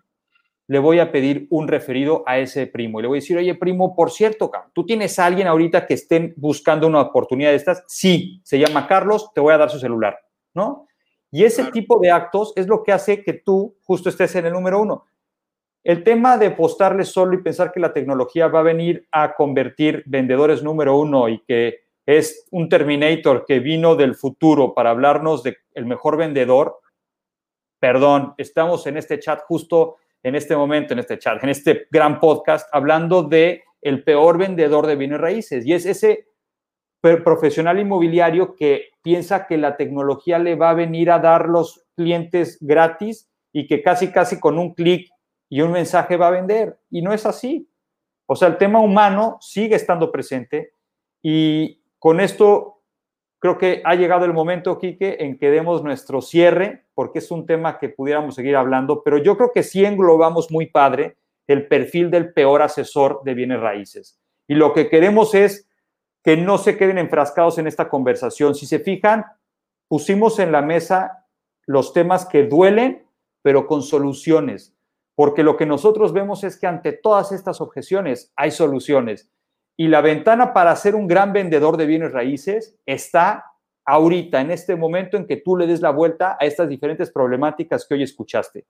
le 0.68 0.78
voy 0.78 0.98
a 0.98 1.10
pedir 1.10 1.46
un 1.50 1.66
referido 1.66 2.22
a 2.26 2.38
ese 2.38 2.66
primo. 2.66 3.00
Y 3.00 3.02
le 3.02 3.08
voy 3.08 3.18
a 3.18 3.20
decir, 3.22 3.38
oye, 3.38 3.54
primo, 3.54 3.96
por 3.96 4.10
cierto, 4.10 4.50
¿tú 4.74 4.84
tienes 4.84 5.18
a 5.18 5.24
alguien 5.24 5.48
ahorita 5.48 5.86
que 5.86 5.94
estén 5.94 6.34
buscando 6.36 6.86
una 6.86 7.00
oportunidad 7.00 7.50
de 7.50 7.56
estas? 7.56 7.82
Sí, 7.88 8.42
se 8.44 8.58
llama 8.58 8.86
Carlos, 8.86 9.32
te 9.34 9.40
voy 9.40 9.54
a 9.54 9.58
dar 9.58 9.70
su 9.70 9.78
celular, 9.78 10.18
¿no? 10.52 10.86
Y 11.30 11.44
ese 11.44 11.64
tipo 11.72 11.98
de 11.98 12.10
actos 12.10 12.52
es 12.54 12.66
lo 12.68 12.82
que 12.82 12.92
hace 12.92 13.22
que 13.22 13.32
tú 13.32 13.76
justo 13.82 14.10
estés 14.10 14.34
en 14.36 14.46
el 14.46 14.52
número 14.52 14.80
uno. 14.80 15.06
El 15.88 16.04
tema 16.04 16.36
de 16.36 16.50
postarle 16.50 17.02
solo 17.06 17.32
y 17.32 17.42
pensar 17.42 17.72
que 17.72 17.80
la 17.80 17.94
tecnología 17.94 18.48
va 18.48 18.60
a 18.60 18.62
venir 18.62 19.08
a 19.10 19.34
convertir 19.34 20.02
vendedores 20.04 20.62
número 20.62 20.94
uno 20.98 21.30
y 21.30 21.42
que 21.44 21.78
es 22.04 22.46
un 22.50 22.68
Terminator 22.68 23.46
que 23.46 23.60
vino 23.60 23.96
del 23.96 24.14
futuro 24.14 24.74
para 24.74 24.90
hablarnos 24.90 25.42
de 25.42 25.56
el 25.72 25.86
mejor 25.86 26.18
vendedor, 26.18 26.80
perdón, 27.80 28.34
estamos 28.36 28.86
en 28.86 28.98
este 28.98 29.18
chat 29.18 29.40
justo 29.46 29.96
en 30.22 30.34
este 30.34 30.54
momento, 30.54 30.92
en 30.92 30.98
este 30.98 31.18
chat, 31.18 31.42
en 31.42 31.48
este 31.48 31.86
gran 31.90 32.20
podcast, 32.20 32.68
hablando 32.70 33.22
de 33.22 33.62
el 33.80 34.04
peor 34.04 34.36
vendedor 34.36 34.86
de 34.86 34.96
bienes 34.96 35.22
raíces. 35.22 35.64
Y 35.64 35.72
es 35.72 35.86
ese 35.86 36.26
profesional 37.00 37.78
inmobiliario 37.78 38.54
que 38.56 38.90
piensa 39.00 39.46
que 39.46 39.56
la 39.56 39.78
tecnología 39.78 40.38
le 40.38 40.54
va 40.54 40.68
a 40.68 40.74
venir 40.74 41.10
a 41.10 41.18
dar 41.18 41.48
los 41.48 41.86
clientes 41.96 42.58
gratis 42.60 43.30
y 43.54 43.66
que 43.66 43.82
casi, 43.82 44.12
casi 44.12 44.38
con 44.38 44.58
un 44.58 44.74
clic 44.74 45.08
y 45.48 45.60
un 45.60 45.72
mensaje 45.72 46.16
va 46.16 46.28
a 46.28 46.32
vender. 46.32 46.78
Y 46.90 47.02
no 47.02 47.12
es 47.12 47.26
así. 47.26 47.68
O 48.26 48.36
sea, 48.36 48.48
el 48.48 48.58
tema 48.58 48.80
humano 48.80 49.38
sigue 49.40 49.76
estando 49.76 50.12
presente 50.12 50.72
y 51.22 51.82
con 51.98 52.20
esto 52.20 52.78
Creo 53.40 53.56
que 53.56 53.82
ha 53.84 53.94
llegado 53.94 54.24
el 54.24 54.32
momento, 54.32 54.78
Quique, 54.78 55.18
en 55.20 55.38
que 55.38 55.50
demos 55.50 55.84
nuestro 55.84 56.20
cierre, 56.20 56.86
porque 56.94 57.20
es 57.20 57.30
un 57.30 57.46
tema 57.46 57.78
que 57.78 57.88
pudiéramos 57.88 58.34
seguir 58.34 58.56
hablando, 58.56 59.02
pero 59.04 59.18
yo 59.18 59.36
creo 59.36 59.52
que 59.52 59.62
sí 59.62 59.84
englobamos 59.84 60.50
muy 60.50 60.66
padre 60.66 61.16
el 61.46 61.68
perfil 61.68 62.10
del 62.10 62.32
peor 62.32 62.62
asesor 62.62 63.22
de 63.24 63.34
bienes 63.34 63.60
raíces. 63.60 64.18
Y 64.48 64.54
lo 64.54 64.72
que 64.72 64.88
queremos 64.88 65.34
es 65.34 65.68
que 66.24 66.36
no 66.36 66.58
se 66.58 66.76
queden 66.76 66.98
enfrascados 66.98 67.58
en 67.58 67.68
esta 67.68 67.88
conversación. 67.88 68.56
Si 68.56 68.66
se 68.66 68.80
fijan, 68.80 69.24
pusimos 69.86 70.40
en 70.40 70.50
la 70.50 70.62
mesa 70.62 71.26
los 71.64 71.92
temas 71.92 72.26
que 72.26 72.42
duelen, 72.42 73.06
pero 73.40 73.68
con 73.68 73.82
soluciones, 73.82 74.74
porque 75.18 75.42
lo 75.42 75.56
que 75.56 75.66
nosotros 75.66 76.12
vemos 76.12 76.44
es 76.44 76.56
que 76.56 76.68
ante 76.68 76.92
todas 76.92 77.32
estas 77.32 77.60
objeciones 77.60 78.32
hay 78.36 78.52
soluciones. 78.52 79.28
Y 79.76 79.88
la 79.88 80.00
ventana 80.00 80.52
para 80.52 80.76
ser 80.76 80.94
un 80.94 81.08
gran 81.08 81.32
vendedor 81.32 81.76
de 81.76 81.86
bienes 81.86 82.12
raíces 82.12 82.78
está 82.86 83.46
ahorita, 83.84 84.40
en 84.40 84.52
este 84.52 84.76
momento 84.76 85.16
en 85.16 85.26
que 85.26 85.38
tú 85.38 85.56
le 85.56 85.66
des 85.66 85.80
la 85.80 85.90
vuelta 85.90 86.36
a 86.38 86.46
estas 86.46 86.68
diferentes 86.68 87.10
problemáticas 87.10 87.84
que 87.84 87.94
hoy 87.94 88.04
escuchaste. 88.04 88.64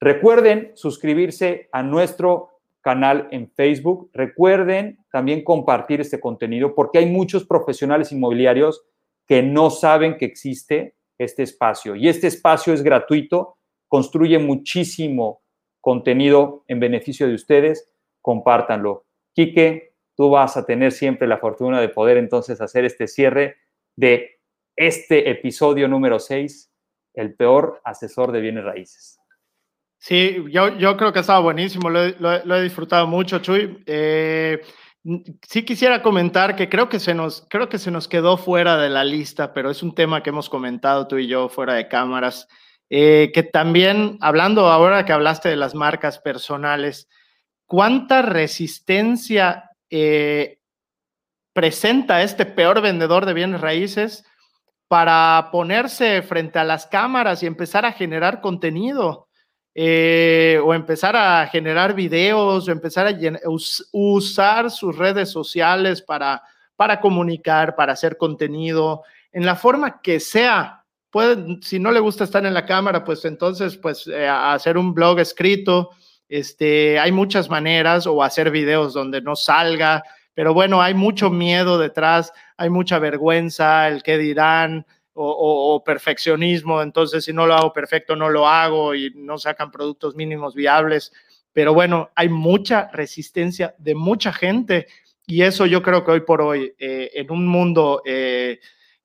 Recuerden 0.00 0.72
suscribirse 0.74 1.68
a 1.70 1.84
nuestro 1.84 2.58
canal 2.80 3.28
en 3.30 3.48
Facebook. 3.48 4.10
Recuerden 4.12 5.04
también 5.12 5.44
compartir 5.44 6.00
este 6.00 6.18
contenido 6.18 6.74
porque 6.74 6.98
hay 6.98 7.06
muchos 7.06 7.44
profesionales 7.46 8.10
inmobiliarios 8.10 8.82
que 9.28 9.40
no 9.40 9.70
saben 9.70 10.16
que 10.16 10.24
existe 10.24 10.96
este 11.16 11.44
espacio. 11.44 11.94
Y 11.94 12.08
este 12.08 12.26
espacio 12.26 12.74
es 12.74 12.82
gratuito, 12.82 13.58
construye 13.92 14.38
muchísimo 14.38 15.42
contenido 15.82 16.64
en 16.66 16.80
beneficio 16.80 17.28
de 17.28 17.34
ustedes. 17.34 17.92
Compártanlo. 18.22 19.04
Quique, 19.34 19.92
tú 20.16 20.30
vas 20.30 20.56
a 20.56 20.64
tener 20.64 20.92
siempre 20.92 21.28
la 21.28 21.36
fortuna 21.36 21.78
de 21.78 21.90
poder 21.90 22.16
entonces 22.16 22.62
hacer 22.62 22.86
este 22.86 23.06
cierre 23.06 23.56
de 23.94 24.40
este 24.76 25.28
episodio 25.28 25.88
número 25.88 26.18
6, 26.18 26.72
el 27.12 27.34
peor 27.34 27.82
asesor 27.84 28.32
de 28.32 28.40
bienes 28.40 28.64
raíces. 28.64 29.20
Sí, 29.98 30.42
yo, 30.50 30.96
creo 30.96 31.12
que 31.12 31.20
estaba 31.20 31.40
buenísimo, 31.40 31.90
lo, 31.90 32.56
he 32.56 32.62
disfrutado 32.62 33.06
mucho, 33.06 33.40
Chuy. 33.40 33.82
Eh, 33.84 34.62
sí 35.42 35.66
quisiera 35.66 36.02
comentar 36.02 36.56
que 36.56 36.70
creo 36.70 36.88
que, 36.88 36.98
se 36.98 37.12
nos, 37.12 37.46
creo 37.50 37.68
que 37.68 37.76
se 37.76 37.90
nos 37.90 38.08
quedó 38.08 38.38
fuera 38.38 38.78
de 38.78 38.88
la 38.88 39.04
lista, 39.04 39.52
pero 39.52 39.70
es 39.70 39.82
un 39.82 39.94
tema 39.94 40.22
que 40.22 40.30
hemos 40.30 40.48
comentado 40.48 41.06
tú 41.06 41.18
y 41.18 41.26
yo 41.26 41.50
fuera 41.50 41.74
de 41.74 41.88
cámaras, 41.88 42.48
eh, 42.94 43.30
que 43.32 43.42
también, 43.42 44.18
hablando 44.20 44.68
ahora 44.68 45.06
que 45.06 45.14
hablaste 45.14 45.48
de 45.48 45.56
las 45.56 45.74
marcas 45.74 46.18
personales, 46.18 47.08
¿cuánta 47.64 48.20
resistencia 48.20 49.70
eh, 49.88 50.58
presenta 51.54 52.22
este 52.22 52.44
peor 52.44 52.82
vendedor 52.82 53.24
de 53.24 53.32
bienes 53.32 53.62
raíces 53.62 54.26
para 54.88 55.48
ponerse 55.50 56.20
frente 56.20 56.58
a 56.58 56.64
las 56.64 56.86
cámaras 56.86 57.42
y 57.42 57.46
empezar 57.46 57.86
a 57.86 57.92
generar 57.92 58.42
contenido? 58.42 59.26
Eh, 59.74 60.60
o 60.62 60.74
empezar 60.74 61.16
a 61.16 61.46
generar 61.46 61.94
videos, 61.94 62.68
o 62.68 62.72
empezar 62.72 63.06
a 63.06 63.18
usar 63.92 64.70
sus 64.70 64.98
redes 64.98 65.30
sociales 65.30 66.02
para, 66.02 66.42
para 66.76 67.00
comunicar, 67.00 67.74
para 67.74 67.94
hacer 67.94 68.18
contenido, 68.18 69.02
en 69.32 69.46
la 69.46 69.56
forma 69.56 70.02
que 70.02 70.20
sea, 70.20 70.81
puede, 71.12 71.58
si 71.60 71.78
no 71.78 71.92
le 71.92 72.00
gusta 72.00 72.24
estar 72.24 72.44
en 72.44 72.54
la 72.54 72.66
cámara, 72.66 73.04
pues 73.04 73.24
entonces, 73.26 73.76
pues 73.76 74.08
eh, 74.08 74.26
hacer 74.26 74.78
un 74.78 74.94
blog 74.94 75.20
escrito, 75.20 75.90
este, 76.28 76.98
hay 76.98 77.12
muchas 77.12 77.50
maneras 77.50 78.06
o 78.06 78.22
hacer 78.22 78.50
videos 78.50 78.94
donde 78.94 79.20
no 79.20 79.36
salga, 79.36 80.02
pero 80.32 80.54
bueno, 80.54 80.80
hay 80.80 80.94
mucho 80.94 81.28
miedo 81.28 81.78
detrás, 81.78 82.32
hay 82.56 82.70
mucha 82.70 82.98
vergüenza, 82.98 83.88
el 83.88 84.02
qué 84.02 84.16
dirán 84.16 84.86
o, 85.14 85.82
perfeccionismo, 85.84 86.80
entonces 86.80 87.26
si 87.26 87.34
no 87.34 87.46
lo 87.46 87.52
hago 87.52 87.74
perfecto, 87.74 88.16
no 88.16 88.30
lo 88.30 88.48
hago 88.48 88.94
y 88.94 89.12
no 89.14 89.36
sacan 89.36 89.70
productos 89.70 90.16
mínimos 90.16 90.54
viables. 90.54 91.12
Pero 91.52 91.74
bueno, 91.74 92.10
hay 92.14 92.30
mucha 92.30 92.88
resistencia 92.90 93.74
de 93.76 93.94
mucha 93.94 94.32
gente 94.32 94.86
y 95.26 95.42
eso 95.42 95.66
yo 95.66 95.82
creo 95.82 96.02
que 96.02 96.12
hoy 96.12 96.20
por 96.20 96.40
hoy, 96.40 96.74
eh, 96.78 97.10
en 97.12 97.30
un 97.30 97.46
mundo 97.46 98.00
eh, 98.06 98.58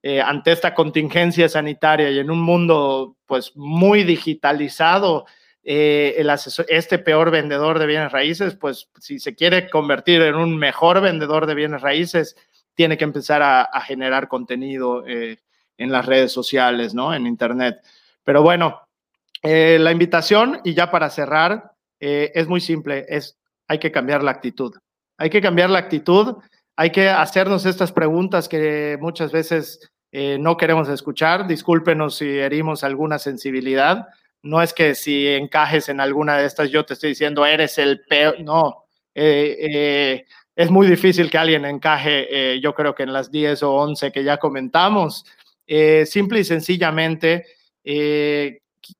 eh, 0.04 0.22
ante 0.22 0.52
esta 0.52 0.74
contingencia 0.74 1.50
sanitaria 1.50 2.12
y 2.12 2.20
en 2.20 2.30
un 2.30 2.42
mundo 2.42 3.18
pues 3.26 3.56
muy 3.56 4.04
digitalizado, 4.04 5.26
eh, 5.64 6.26
este 6.70 7.00
peor 7.00 7.32
vendedor 7.32 7.80
de 7.80 7.88
bienes 7.88 8.12
raíces, 8.12 8.56
pues 8.56 8.90
si 9.00 9.20
se 9.20 9.36
quiere 9.36 9.70
convertir 9.70 10.22
en 10.22 10.36
un 10.36 10.56
mejor 10.56 11.02
vendedor 11.02 11.46
de 11.46 11.56
bienes 11.56 11.82
raíces, 11.82 12.36
tiene 12.74 12.98
que 12.98 13.04
empezar 13.04 13.42
a, 13.42 13.68
generar 13.82 14.28
contenido 14.28 15.06
eh, 15.08 15.40
en 15.78 15.92
las 15.92 16.06
redes 16.06 16.32
sociales, 16.32 16.94
¿no? 16.94 17.14
En 17.14 17.26
Internet. 17.26 17.82
Pero 18.24 18.44
bueno, 18.44 18.82
la 19.42 19.92
invitación, 19.92 20.60
y 20.64 20.74
ya 20.74 20.92
para 20.92 21.10
cerrar, 21.10 21.72
es 22.00 22.48
muy 22.48 22.62
simple, 22.62 23.06
es 23.10 23.38
hay 23.68 23.80
que 23.80 23.92
cambiar 23.92 24.24
la 24.24 24.32
actitud. 24.32 24.74
Hay 25.18 25.30
que 25.30 25.42
cambiar 25.42 25.70
la 25.70 25.80
actitud, 25.80 26.38
hay 26.78 26.92
que 26.92 27.10
hacernos 27.10 27.66
estas 27.66 27.92
preguntas 27.92 28.48
que 28.48 28.98
muchas 29.02 29.34
veces 29.34 29.92
no 30.12 30.56
queremos 30.56 30.88
escuchar. 30.88 31.46
Discúlpenos 31.46 32.16
si 32.16 32.26
herimos 32.40 32.84
alguna 32.84 33.20
sensibilidad 33.20 34.08
no 34.48 34.62
es 34.62 34.74
que 34.74 34.96
si 34.96 35.28
encajes 35.28 35.90
en 35.90 36.00
alguna 36.00 36.38
de 36.38 36.46
estas, 36.46 36.70
yo 36.70 36.86
te 36.86 36.94
estoy 36.94 37.10
diciendo, 37.10 37.46
eres 37.46 37.78
el 37.78 38.02
peor. 38.02 38.40
No, 38.40 38.86
eh, 39.14 39.58
eh, 39.60 40.26
es 40.56 40.72
muy 40.72 40.88
difícil 40.88 41.30
que 41.30 41.38
alguien 41.38 41.66
encaje, 41.66 42.28
eh, 42.30 42.60
yo 42.62 42.74
creo 42.74 42.96
que 42.96 43.04
en 43.04 43.14
las 43.14 43.32
10 43.32 43.64
o 43.64 43.74
11 43.74 44.12
que 44.12 44.24
ya 44.24 44.38
comentamos. 44.38 45.26
simple 46.06 46.40
y 46.40 46.44
sencillamente, 46.46 47.46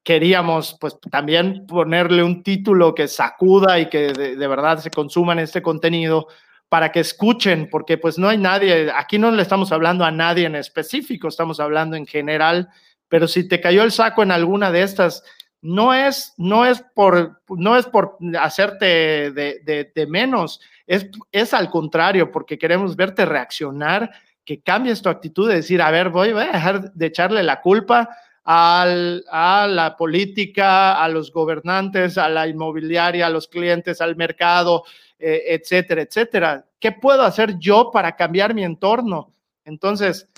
queríamos 0.04 0.78
pues 0.82 1.00
también 1.10 1.66
ponerle 1.66 2.24
un 2.24 2.44
título 2.44 2.94
que 2.94 3.08
sacuda 3.08 3.80
y 3.80 3.88
que 3.88 4.12
de, 4.12 4.36
de 4.36 4.48
verdad 4.48 4.80
se 4.80 4.90
consuman 4.90 5.40
este 5.40 5.62
contenido 5.62 6.28
para 6.70 6.92
que 6.92 7.00
escuchen, 7.00 7.70
porque 7.70 7.98
pues 7.98 8.18
no 8.18 8.30
hay 8.30 8.38
nadie, 8.38 8.92
aquí 8.94 9.18
no 9.18 9.32
le 9.32 9.42
estamos 9.42 9.72
hablando 9.72 10.04
a 10.04 10.12
nadie 10.12 10.46
en 10.46 10.56
específico, 10.56 11.28
estamos 11.28 11.60
hablando 11.60 11.96
en 11.96 12.06
general 12.06 12.70
pero 13.10 13.28
si 13.28 13.48
te 13.48 13.62
cayó 13.62 13.84
el 13.84 13.92
saco 13.92 14.24
en 14.24 14.32
alguna 14.32 14.72
de 14.72 14.84
estas, 14.84 15.24
no 15.62 15.94
es, 15.94 16.34
no 16.38 16.66
es, 16.66 16.84
por, 16.94 17.42
no 17.50 17.78
es 17.78 17.86
por 17.86 18.18
hacerte 18.40 19.32
de, 19.32 20.08
menos, 20.10 20.62
es, 20.86 21.10
es 21.32 21.54
al 21.54 21.70
contrario, 21.70 22.32
porque 22.32 22.58
queremos 22.58 22.96
verte 22.96 23.26
reaccionar, 23.26 24.12
que 24.44 24.62
cambies 24.62 25.02
tu 25.02 25.10
actitud 25.10 25.50
de 25.50 25.56
decir, 25.56 25.82
a 25.82 25.92
ver, 25.92 26.10
voy, 26.10 26.30
a 26.30 26.52
dejar 26.52 26.94
de 26.94 27.06
echarle 27.06 27.44
la 27.44 27.62
culpa 27.62 28.10
a 28.50 29.68
la 29.70 29.96
política, 29.98 31.04
a 31.04 31.10
los 31.10 31.32
gobernantes, 31.34 32.18
a 32.18 32.30
la 32.30 32.48
inmobiliaria, 32.48 33.28
a 33.28 33.30
los 33.30 33.48
clientes, 33.48 34.00
al 34.00 34.16
mercado, 34.16 34.86
eh, 35.20 35.44
etcétera, 35.48 36.04
etcétera. 36.04 36.66
¿Qué 36.80 36.94
puedo 36.94 37.24
hacer 37.24 37.58
yo 37.60 37.92
para 37.92 38.16
cambiar 38.16 38.54
mi 38.54 38.64
entorno? 38.64 39.34
Entonces, 39.66 40.30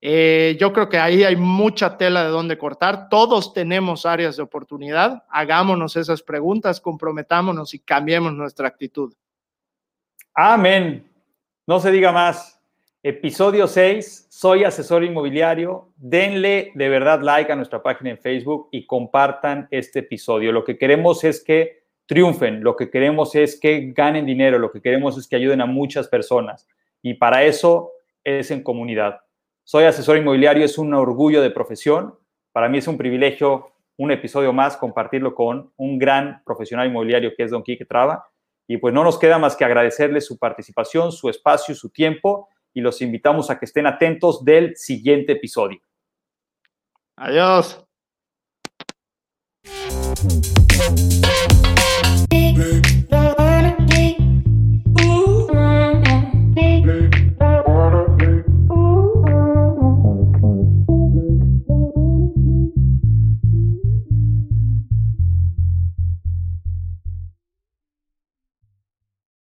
eh, 0.00 0.56
yo 0.60 0.72
creo 0.72 0.88
que 0.88 0.98
ahí 0.98 1.24
hay 1.24 1.34
mucha 1.34 1.96
tela 1.96 2.22
de 2.22 2.30
donde 2.30 2.56
cortar. 2.56 3.08
Todos 3.08 3.52
tenemos 3.52 4.06
áreas 4.06 4.36
de 4.36 4.44
oportunidad. 4.44 5.24
Hagámonos 5.28 5.96
esas 5.96 6.22
preguntas, 6.22 6.80
comprometámonos 6.80 7.74
y 7.74 7.80
cambiemos 7.80 8.32
nuestra 8.32 8.68
actitud. 8.68 9.12
Amén. 10.34 11.10
No 11.66 11.80
se 11.80 11.90
diga 11.90 12.12
más. 12.12 12.55
Episodio 13.08 13.68
6, 13.68 14.26
soy 14.30 14.64
asesor 14.64 15.04
inmobiliario. 15.04 15.92
Denle 15.96 16.72
de 16.74 16.88
verdad 16.88 17.20
like 17.22 17.52
a 17.52 17.54
nuestra 17.54 17.80
página 17.80 18.10
en 18.10 18.18
Facebook 18.18 18.66
y 18.72 18.84
compartan 18.84 19.68
este 19.70 20.00
episodio. 20.00 20.50
Lo 20.50 20.64
que 20.64 20.76
queremos 20.76 21.22
es 21.22 21.40
que 21.40 21.84
triunfen, 22.06 22.64
lo 22.64 22.74
que 22.74 22.90
queremos 22.90 23.36
es 23.36 23.60
que 23.60 23.92
ganen 23.94 24.26
dinero, 24.26 24.58
lo 24.58 24.72
que 24.72 24.82
queremos 24.82 25.16
es 25.18 25.28
que 25.28 25.36
ayuden 25.36 25.60
a 25.60 25.66
muchas 25.66 26.08
personas. 26.08 26.66
Y 27.00 27.14
para 27.14 27.44
eso 27.44 27.92
es 28.24 28.50
en 28.50 28.64
comunidad. 28.64 29.20
Soy 29.62 29.84
asesor 29.84 30.16
inmobiliario, 30.16 30.64
es 30.64 30.76
un 30.76 30.92
orgullo 30.92 31.42
de 31.42 31.52
profesión. 31.52 32.18
Para 32.50 32.68
mí 32.68 32.78
es 32.78 32.88
un 32.88 32.98
privilegio, 32.98 33.70
un 33.98 34.10
episodio 34.10 34.52
más, 34.52 34.76
compartirlo 34.76 35.32
con 35.36 35.70
un 35.76 36.00
gran 36.00 36.42
profesional 36.44 36.88
inmobiliario 36.88 37.32
que 37.36 37.44
es 37.44 37.52
Don 37.52 37.62
Quique 37.62 37.84
Traba. 37.84 38.26
Y 38.66 38.78
pues 38.78 38.92
no 38.92 39.04
nos 39.04 39.16
queda 39.16 39.38
más 39.38 39.54
que 39.54 39.64
agradecerle 39.64 40.20
su 40.20 40.40
participación, 40.40 41.12
su 41.12 41.28
espacio, 41.28 41.72
su 41.76 41.90
tiempo 41.90 42.48
y 42.76 42.82
los 42.82 43.00
invitamos 43.00 43.48
a 43.48 43.58
que 43.58 43.64
estén 43.64 43.86
atentos 43.86 44.44
del 44.44 44.76
siguiente 44.76 45.32
episodio. 45.32 45.80
Adiós. 47.16 47.82